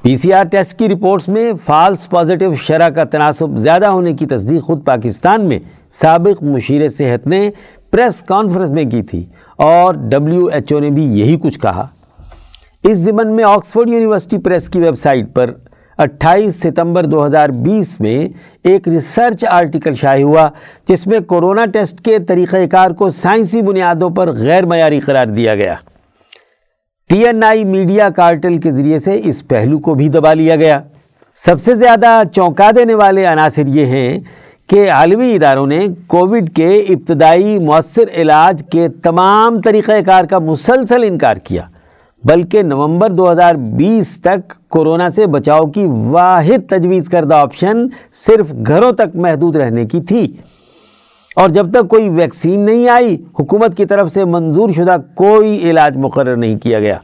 پی 0.03 0.17
سی 0.17 0.33
آر 0.33 0.45
ٹیسٹ 0.45 0.79
کی 0.79 0.89
رپورٹس 0.89 1.29
میں 1.29 1.53
فالس 1.67 2.11
پازیٹیو 2.11 2.55
شرح 2.55 2.89
کا 2.89 3.05
تناسب 3.05 3.57
زیادہ 3.57 3.87
ہونے 3.87 4.13
کی 4.13 4.27
تصدیق 4.27 4.63
خود 4.63 4.85
پاکستان 4.85 5.45
میں 5.45 5.59
سابق 5.91 6.43
مشیر 6.43 6.89
صحت 6.89 7.27
نے 7.27 7.51
پریس 7.91 8.23
کانفرنس 8.23 8.71
میں 8.71 8.85
کی 8.85 9.03
تھی 9.03 9.27
اور 9.57 9.95
ڈبلیو 9.95 10.47
ایچ 10.47 10.73
او 10.73 10.79
نے 10.79 10.91
بھی 10.91 11.21
یہی 11.21 11.39
کچھ 11.43 11.61
کہا۔ 11.61 11.87
اس 12.83 12.99
زمن 12.99 13.37
میں 13.37 13.45
آکسفورڈ 13.45 13.91
یونیورسٹی 13.91 14.39
پریس 14.39 14.69
کی 14.69 14.79
ویب 14.79 14.99
سائٹ 14.99 15.35
پر 15.35 15.51
اٹھائیس 15.99 16.57
ستمبر 16.57 17.05
دو 17.05 17.27
ہزار 17.27 17.49
بیس 17.49 18.01
میں 18.01 18.29
ایک 18.63 18.89
ریسرچ 18.89 19.45
آرٹیکل 19.45 19.95
شائع 19.95 20.25
ہوا، 20.25 20.49
جس 20.89 21.07
میں 21.07 21.21
کورونا 21.21 21.65
ٹیسٹ 21.67 22.01
کے 22.01 22.19
طریقہ 22.19 22.57
کار 22.71 22.91
کو 22.91 23.11
سائنسی 23.11 23.63
بنیادوں 23.63 24.11
پر 24.11 24.33
غیر 24.33 24.67
معیاری 24.67 25.01
قرار 25.01 25.27
دیا 25.27 25.55
گیا۔ 25.55 25.75
T 27.09 27.27
N 27.27 27.45
I 27.45 27.65
media 27.65 28.11
cartel 28.11 28.59
کے 28.59 28.71
ذریعے 28.71 28.99
سے 28.99 29.21
اس 29.25 29.49
پہلو 29.49 29.79
کو 29.79 29.95
بھی 29.95 30.09
دبا 30.09 30.35
لیا 30.35 30.57
گیا۔ 30.57 30.81
سب 31.37 31.63
سے 31.63 31.75
زیادہ 31.75 32.23
چونکا 32.33 32.71
دینے 32.77 32.95
والے 32.95 33.27
عناصر 33.27 33.67
یہ 33.67 33.85
ہیں 33.85 34.21
کہ 34.69 34.91
عالمی 34.91 35.35
اداروں 35.35 35.67
نے 35.67 35.87
کووڈ 36.07 36.51
کے 36.51 36.77
ابتدائی 36.77 37.59
مؤثر 37.59 38.03
علاج 38.13 38.63
کے 38.73 38.89
تمام 38.89 39.61
طریقہ 39.61 39.93
کار 40.07 40.25
کا 40.25 40.39
مسلسل 40.39 41.05
انکار 41.05 41.37
کیا۔ 41.37 41.63
بلکہ 42.25 42.63
نومبر 42.63 43.11
دو 43.11 43.33
ہزار 43.33 43.55
بیس 43.55 44.21
تک 44.21 44.69
کورونا 44.69 45.11
سے 45.11 45.27
بچاؤ 45.27 45.67
کی 45.67 45.87
واحد 45.89 46.71
تجویز 46.71 47.09
کردہ 47.09 47.35
آپشن 47.35 47.87
صرف 48.13 48.55
گھروں 48.67 48.93
تک 48.93 49.17
محدود 49.17 49.57
رہنے 49.57 49.85
کی 49.85 50.01
تھی۔ 50.01 50.37
اور 51.37 51.49
جب 51.49 51.71
تک 51.71 51.89
کوئی 51.89 52.09
ویکسین 52.09 52.61
نہیں 52.61 52.89
آئی، 52.89 53.25
حکومت 53.41 53.77
کی 53.77 53.87
طرف 53.87 54.13
سے 54.13 54.25
منظور 54.25 54.71
شدہ 54.71 54.97
کوئی 55.15 55.59
علاج 55.63 55.97
مقرر 55.97 56.37
نہیں 56.37 56.59
کیا 56.59 56.81
گیا۔ 56.81 56.99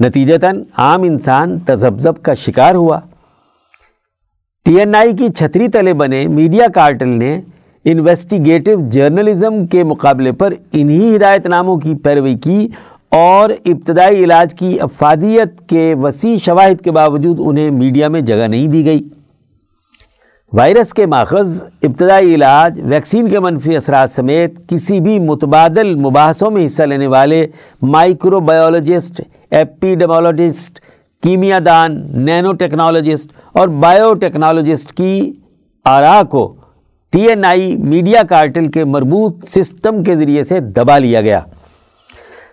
نتیجتاً 0.00 0.62
عام 0.76 1.02
انسان 1.02 1.58
تذبذب 1.58 2.22
کا 2.22 2.34
شکار 2.34 2.74
ہوا۔ 2.74 3.00
ٹی 4.64 4.78
این 4.78 4.94
آئی 4.94 5.16
کی 5.16 5.28
چھتری 5.32 5.68
تلے 5.68 5.94
بنے 5.94 6.26
میڈیا 6.26 6.66
کارٹل 6.74 7.08
نے 7.08 7.40
انویسٹیگیٹو 7.84 8.70
جرنلزم 8.84 9.66
کے 9.66 9.84
مقابلے 9.84 10.32
پر 10.32 10.54
انہی 10.72 11.16
ہدایت 11.16 11.46
ناموں 11.46 11.76
کی 11.76 11.94
پیروی 11.94 12.34
کی 12.34 12.68
اور 13.14 13.50
ابتدائی 13.64 14.24
علاج 14.24 14.54
کی 14.54 14.80
افادیت 14.80 15.68
کے 15.68 15.94
وسیع 16.02 16.36
شواہد 16.44 16.80
کے 16.80 16.90
باوجود 16.90 17.40
انہیں 17.40 17.70
میڈیا 17.70 18.08
میں 18.08 18.20
جگہ 18.20 18.46
نہیں 18.46 18.68
دی 18.68 18.84
گئی۔ 18.84 19.08
وائرس 20.52 20.92
کے 20.94 21.06
ماخذ، 21.06 21.64
ابتدائی 21.82 22.34
علاج، 22.34 22.80
ویکسین 22.84 23.28
کے 23.28 23.40
منفی 23.40 23.76
اثرات 23.76 24.10
سمیت 24.10 24.68
کسی 24.68 25.00
بھی 25.00 25.18
متبادل 25.18 25.94
مباحثوں 25.94 26.50
میں 26.50 26.66
حصہ 26.66 26.82
لینے 26.82 27.06
والے 27.06 27.46
مائکرو 27.82 28.40
بایولوجسٹ 28.40 29.20
ایپیڈمولوجسٹ 29.50 30.80
کیمیا 31.22 31.58
دان 31.66 32.02
نینو 32.24 32.52
ٹیکنالوجسٹ 32.52 33.32
اور 33.52 33.68
بائیو 33.68 34.14
ٹیکنالوجسٹ 34.14 34.92
کی 34.92 35.32
آراء 35.84 36.22
کو 36.22 36.54
T 37.10 37.28
N 37.28 37.44
I 37.44 37.76
media 37.76 38.22
cartel 38.22 38.70
کے 38.70 38.84
مربوط 38.84 39.48
سسٹم 39.48 40.02
کے 40.02 40.16
ذریعے 40.16 40.44
سے 40.44 40.60
دبا 40.60 40.98
لیا 40.98 41.20
گیا۔ 41.20 41.40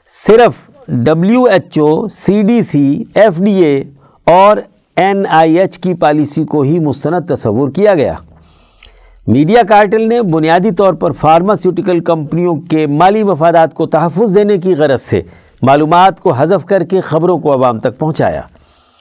صرف 0.08 0.52
W 0.88 1.44
H 1.44 1.78
O 1.80 2.08
C 2.08 2.42
D 2.42 2.62
C 2.62 3.04
F 3.14 3.38
D 3.38 3.54
A 3.54 3.84
اور 4.26 4.58
این 4.96 5.26
آئی 5.30 5.60
ایچ 5.60 5.78
کی 5.78 5.94
پالیسی 5.94 6.44
کو 6.44 6.62
ہی 6.62 6.80
مستند 6.80 7.30
تصور 7.30 7.70
کیا 7.70 7.96
گیا۔ 7.96 8.14
میڈیا 9.28 9.62
کارٹل 9.70 10.10
نے 10.10 10.22
بنیادی 10.22 10.72
طور 10.72 10.94
پر 10.94 11.12
فارماسیوٹیکل 11.12 12.00
کمپنیوں 12.00 12.56
کے 12.56 12.88
مالی 12.88 13.24
مفادات 13.24 13.74
کو 13.74 13.86
تحفظ 13.86 14.36
دینے 14.36 14.58
کی 14.58 14.76
غرض 14.76 15.02
سے 15.02 15.22
معلومات 15.62 16.20
کو 16.20 16.32
حذف 16.32 16.66
کر 16.66 16.84
کے 16.84 17.02
خبروں 17.02 17.38
کو 17.38 17.54
عوام 17.54 17.80
تک 17.80 17.98
پہنچایا۔ 17.98 18.42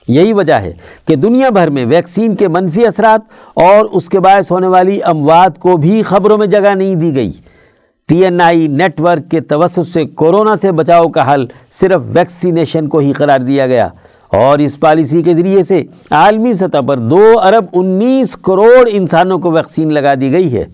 یہی 0.09 0.33
وجہ 0.33 0.53
ہے 0.53 0.73
کہ 1.07 1.17
دنیا 1.17 1.51
بھر 1.51 1.71
میں 1.71 1.87
ویکسین 1.87 2.37
کے 2.37 2.49
منفی 2.49 2.87
اثرات 2.87 3.21
اور 3.55 3.85
اس 3.85 4.09
کے 4.09 4.21
باعث 4.21 4.51
ہونے 4.51 4.67
والی 4.67 5.03
اموات 5.03 5.59
کو 5.59 5.77
بھی 5.77 6.03
خبروں 6.03 6.39
میں 6.39 6.47
جگہ 6.47 6.75
نہیں 6.75 6.95
دی 6.95 7.15
گئی۔ 7.15 7.33
T 8.11 8.25
N 8.25 8.41
I 8.41 8.69
net 8.69 9.01
work 9.01 9.31
کے 9.31 9.41
توسط 9.41 9.89
سے 9.93 10.05
کورونا 10.05 10.55
سے 10.63 10.73
بچاؤ 10.73 11.09
کا 11.09 11.35
حل 11.35 11.47
صرف 11.71 12.01
ویکسینیشن 12.05 12.89
کو 12.89 12.99
ہی 12.99 13.13
قرار 13.13 13.41
دیا 13.41 13.67
گیا۔ 13.67 13.89
اور 14.29 14.59
اس 14.59 14.81
پالیسی 14.81 15.23
کے 15.23 15.35
ذریعے 15.35 15.63
سے 15.63 15.83
عالمی 16.11 16.55
سطح 16.55 16.81
پر 16.89 16.97
دو 16.97 17.41
ارب 17.43 17.65
انیس 17.73 18.37
کروڑ 18.37 18.89
انسانوں 18.89 19.39
کو 19.39 19.51
ویکسین 19.51 19.95
لگا 19.95 20.15
دی 20.15 20.33
گئی 20.33 20.57
ہے۔ 20.57 20.65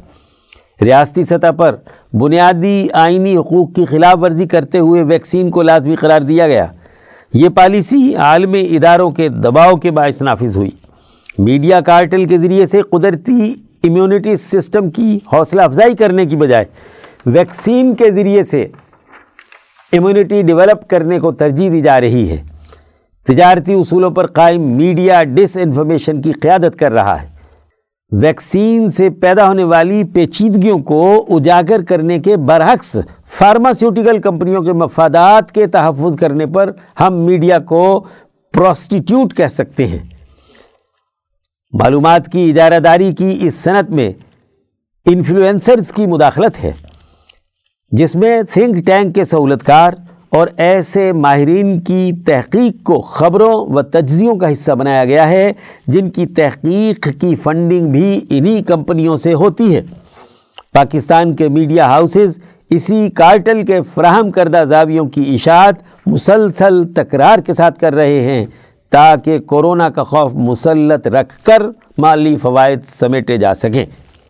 ریاستی 0.83 1.25
سطح 1.25 1.51
پر 1.57 1.77
بنیادی 2.13 2.89
آئینی 2.93 3.37
حقوق 3.37 3.73
کی 3.75 3.85
خلاف 3.85 4.19
ورزی 4.23 4.47
کرتے 4.47 4.79
ہوئے 4.79 5.03
ویکسین 5.03 5.51
کو 5.51 5.63
لازمی 5.63 5.97
قرار 5.97 6.21
دیا 6.21 6.47
گیا۔ 6.47 6.67
یہ 7.35 7.49
پالیسی 7.49 8.15
عالمی 8.15 8.63
اداروں 8.71 9.11
کے 9.11 9.29
دباؤ 9.29 9.77
کے 9.77 9.91
باعث 9.91 10.23
نافذ 10.23 10.57
ہوئی۔ 10.57 10.71
میڈیا 11.39 11.81
کارٹل 11.81 12.25
کے 12.25 12.39
ذریعے 12.39 12.67
سے 12.67 12.83
قدرتی 12.83 13.55
امیونٹی 13.85 14.37
سسٹم 14.37 14.91
کی 14.91 15.19
حوصلہ 15.33 15.63
افزائی 15.63 15.95
کرنے 15.95 16.27
کی 16.27 16.37
بجائے 16.37 16.65
ویکسین 17.27 17.95
کے 17.95 18.11
ذریعے 18.11 18.43
سے 18.43 18.67
امیونٹی 19.93 20.43
ڈیولپ 20.43 20.91
کرنے 20.91 21.21
کو 21.21 21.33
ترجیح 21.33 21.71
دی 21.71 21.81
جا 21.81 22.01
رہی 22.01 22.31
ہے۔ 22.31 22.43
تجارتی 23.27 23.73
اصولوں 23.73 24.11
پر 24.11 24.27
قائم 24.27 24.77
میڈیا 24.77 25.23
ڈس 25.23 25.57
انفارمیشن 25.57 26.23
کی 26.23 26.33
قیادت 26.33 26.79
کر 26.79 26.93
رہا 26.93 27.23
ہے۔ 27.23 27.29
ویکسین 28.13 28.89
سے 28.89 29.11
پیدا 29.11 29.49
ہونے 29.49 29.65
والی 29.65 30.05
پیچیدگیوں 30.05 30.79
کو 30.79 31.27
اجاگر 31.29 31.83
کرنے 31.83 32.19
کے 32.19 32.37
برعکس 32.37 32.97
فارماسیوٹیکل 33.27 34.19
کمپنیوں 34.19 34.63
کے 34.63 34.73
مفادات 34.73 35.53
کے 35.53 35.67
تحفظ 35.67 36.17
کرنے 36.17 36.47
پر 36.47 36.71
ہم 37.01 37.15
میڈیا 37.15 37.59
کو 37.59 38.07
پروسٹیٹیوٹ 38.53 39.37
کہہ 39.37 39.49
سکتے 39.49 39.87
ہیں۔ 39.87 40.07
معلومات 41.73 42.33
کی 42.33 42.51
ادارہ 42.51 42.81
داری 42.81 43.13
کی 43.13 43.39
اس 43.41 43.55
صنعت 43.55 43.91
میں 43.91 44.13
انفلوئنسرز 45.07 45.93
کی 45.93 46.07
مداخلت 46.07 46.65
ہے۔ 46.65 46.73
جس 47.93 48.15
میں 48.15 48.43
تھنک 48.43 48.87
ٹینک 48.87 49.15
کے 49.15 49.25
سہولت 49.25 49.63
کار 49.65 49.93
اور 50.29 50.47
ایسے 50.57 51.13
ماہرین 51.13 51.81
کی 51.81 52.13
تحقیق 52.27 52.83
کو 52.85 53.01
خبروں 53.01 53.53
و 53.67 53.83
تجزیوں 53.83 54.35
کا 54.37 54.53
حصہ 54.53 54.73
بنایا 54.73 55.05
گیا 55.05 55.29
ہے، 55.29 55.53
جن 55.87 56.11
کی 56.11 56.27
تحقیق 56.27 57.09
کی 57.21 57.35
فنڈنگ 57.35 57.91
بھی 57.93 58.21
انہی 58.31 58.63
کمپنیوں 58.63 59.17
سے 59.17 59.35
ہوتی 59.35 59.75
ہے۔ 59.75 59.83
پاکستان 60.73 61.37
کے 61.37 61.49
میڈیا 61.49 61.87
ہاؤسز 61.87 62.39
اسی 62.71 63.09
کارٹل 63.11 63.63
کے 63.67 63.81
فراہم 63.95 64.31
کردہ 64.31 64.65
زاویوں 64.69 65.07
کی 65.09 65.35
اشاعت 65.35 65.75
مسلسل 66.07 66.83
تکرار 66.95 67.39
کے 67.39 67.53
ساتھ 67.53 67.79
کر 67.81 67.95
رہے 67.95 68.21
ہیں، 68.21 68.47
تاکہ 68.93 69.39
کورونا 69.39 69.89
کا 69.91 70.03
خوف 70.03 70.33
مسلط 70.35 71.07
رکھ 71.07 71.39
کر 71.45 71.63
مالی 71.99 72.37
فوائد 72.37 72.81
سمیٹے 73.01 73.37
جا 73.37 73.55
سکیں۔ 73.55 73.85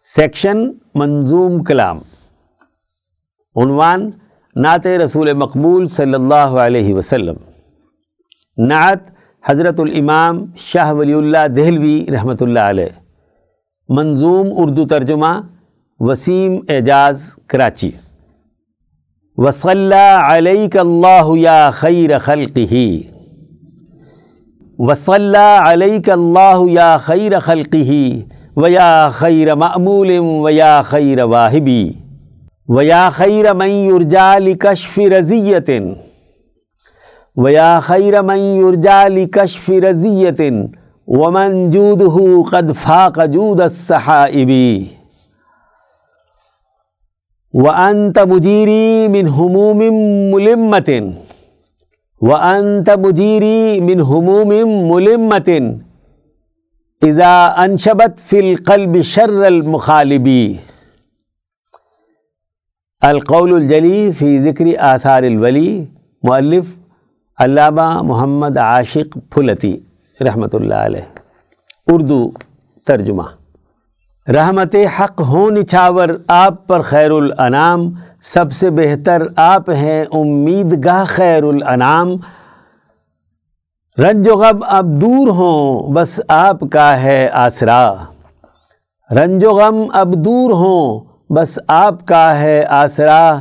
سیکشن 0.04 0.70
منظوم 0.94 1.62
کلام 1.64 1.98
عنوان، 3.56 4.10
نعت 4.56 4.86
رسول 4.86 5.32
مقبول 5.32 5.86
صلی 5.86 6.14
اللہ 6.14 6.34
علیہ 6.34 6.94
وسلم۔ 6.94 7.34
نعت 8.58 8.98
حضرت 9.48 9.80
الامام 9.80 10.44
شاہ 10.56 10.92
ولی 10.92 11.12
اللہ 11.12 11.48
دہلوی 11.48 12.06
رحمۃ 12.12 12.34
اللہ 12.40 12.58
علیہ۔ 12.58 12.86
منظوم 13.88 14.48
اردو 14.56 14.86
ترجمہ، 14.86 15.40
وسیم 15.98 16.56
اعجاز 16.68 17.36
کراچی۔ 17.46 17.90
وصلی 19.36 20.18
علیک 20.22 20.76
اللہ 20.76 21.36
یا 21.36 21.70
خیر 21.70 22.18
خلقہ۔ 22.18 22.74
وصلی 24.78 25.58
علیک 25.64 26.10
اللہ 26.10 26.70
یا 26.70 26.96
خیر 26.96 27.38
خلقہ۔ 27.38 28.12
ویا 28.56 29.08
خیر 29.12 29.54
معمول 29.54 30.10
ویا 30.18 30.82
خیر 30.84 31.22
واہبی۔ 31.22 31.92
ویا 32.68 33.10
خیر 33.10 33.52
من 33.52 33.70
یرجا 33.70 34.38
لکشف 34.38 34.98
رضیت 34.98 35.70
ویا 37.36 37.80
خیر 37.82 38.20
من 38.22 38.38
یرجا 38.38 39.08
لکشف 39.08 39.70
رضیت 39.70 40.40
ومن 41.06 41.70
جودہ 41.70 42.42
قد 42.50 42.72
فاق 42.82 43.18
جود 43.32 43.60
السحائب. 43.60 44.50
وانت 47.54 48.18
مجیری 48.18 49.08
من 49.08 49.28
حموم 49.28 49.78
ملمت 50.34 50.90
وانت 52.20 52.90
مجیری 52.90 53.80
من 53.80 54.00
حموم 54.00 54.48
ملمت 54.90 55.50
اذا 57.02 57.54
انشبت 57.56 58.20
فی 58.28 58.38
القلب 58.38 59.00
شر 59.02 59.44
المخالبی 59.44 60.56
القول 63.02 63.52
الجلی 63.54 64.10
فی 64.18 64.38
ذکر 64.40 64.66
آثار 64.82 65.22
الولی، 65.22 65.84
مؤلف 66.22 66.64
علامہ 67.38 67.90
محمد 68.02 68.56
عاشق 68.58 69.18
پھلتی 69.30 69.74
رحمۃ 70.20 70.54
اللہ 70.54 70.74
علیہ، 70.74 71.04
اردو 71.86 72.18
ترجمہ۔ 72.86 73.22
رحمت 74.26 74.74
حق 74.98 75.20
ہو 75.28 75.48
نچھاور 75.50 76.08
آپ 76.28 76.66
پر 76.66 76.82
خیر 76.82 77.10
الانام 77.10 77.88
سب 78.24 78.52
سے 78.52 78.70
بہتر 78.70 79.22
آپ 79.36 79.70
ہیں 79.70 80.02
امید 80.12 80.84
گاہ 80.84 81.04
خیر 81.08 81.42
الانام 81.44 82.14
رنج 83.98 84.28
و 84.28 84.36
غم 84.36 84.64
اب 84.68 85.00
دور 85.00 85.28
ہوں، 85.28 85.92
بس 85.94 86.20
آپ 86.28 86.60
کا 86.72 87.00
ہے 87.02 87.28
آسرا۔ 87.44 87.94
رنج 89.10 89.44
و 89.44 89.50
غم 89.50 89.84
اب 89.92 90.14
دور 90.24 90.50
ہوں 90.54 91.04
بس 91.30 91.58
آپ 91.68 92.06
کا 92.06 92.38
ہے 92.40 92.64
آسرا، 92.68 93.36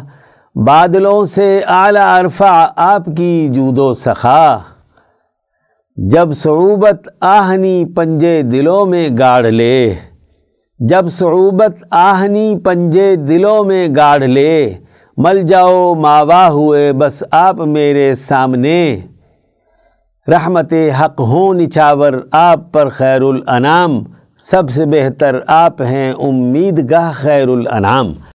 بادلوں 0.56 1.26
سے 1.26 1.62
اعلیٰ 1.68 2.06
عرفہ 2.20 2.72
آپ 2.76 3.06
کی 3.18 3.48
جود 3.52 3.78
و 3.78 3.94
سخا۔ 3.94 4.58
جب 5.98 6.34
صعوبت 6.34 7.08
آہنی 7.22 7.86
پنجے 7.96 8.42
دلوں 8.42 8.86
میں 8.86 9.08
گاڑ 9.20 9.46
لے، 9.46 9.96
جب 10.80 11.10
صعوبت 11.10 11.84
آہنی 11.92 12.56
پنجے 12.64 13.16
دلوں 13.16 13.64
میں 13.64 13.88
گاڑ 13.96 14.20
لے، 14.20 14.74
مل 15.18 15.42
جاؤ 15.44 15.94
ماوا 15.96 16.48
ہوئے 16.50 16.92
بس 16.94 17.24
آپ 17.32 17.56
میرے 17.56 18.14
سامنے۔ 18.16 18.98
رحمت 20.28 20.74
حق 21.00 21.20
ہوں 21.20 21.54
نچاور 21.54 22.14
آپ 22.32 22.72
پر 22.72 22.90
خیر 22.90 23.22
الانام 23.22 24.04
سب 24.40 24.70
سے 24.70 24.86
بہتر 24.86 25.40
آپ 25.48 25.82
ہیں 25.82 26.12
امید 26.14 26.80
گاہ 26.92 27.12
خیر 27.16 27.48
الانام 27.48 28.14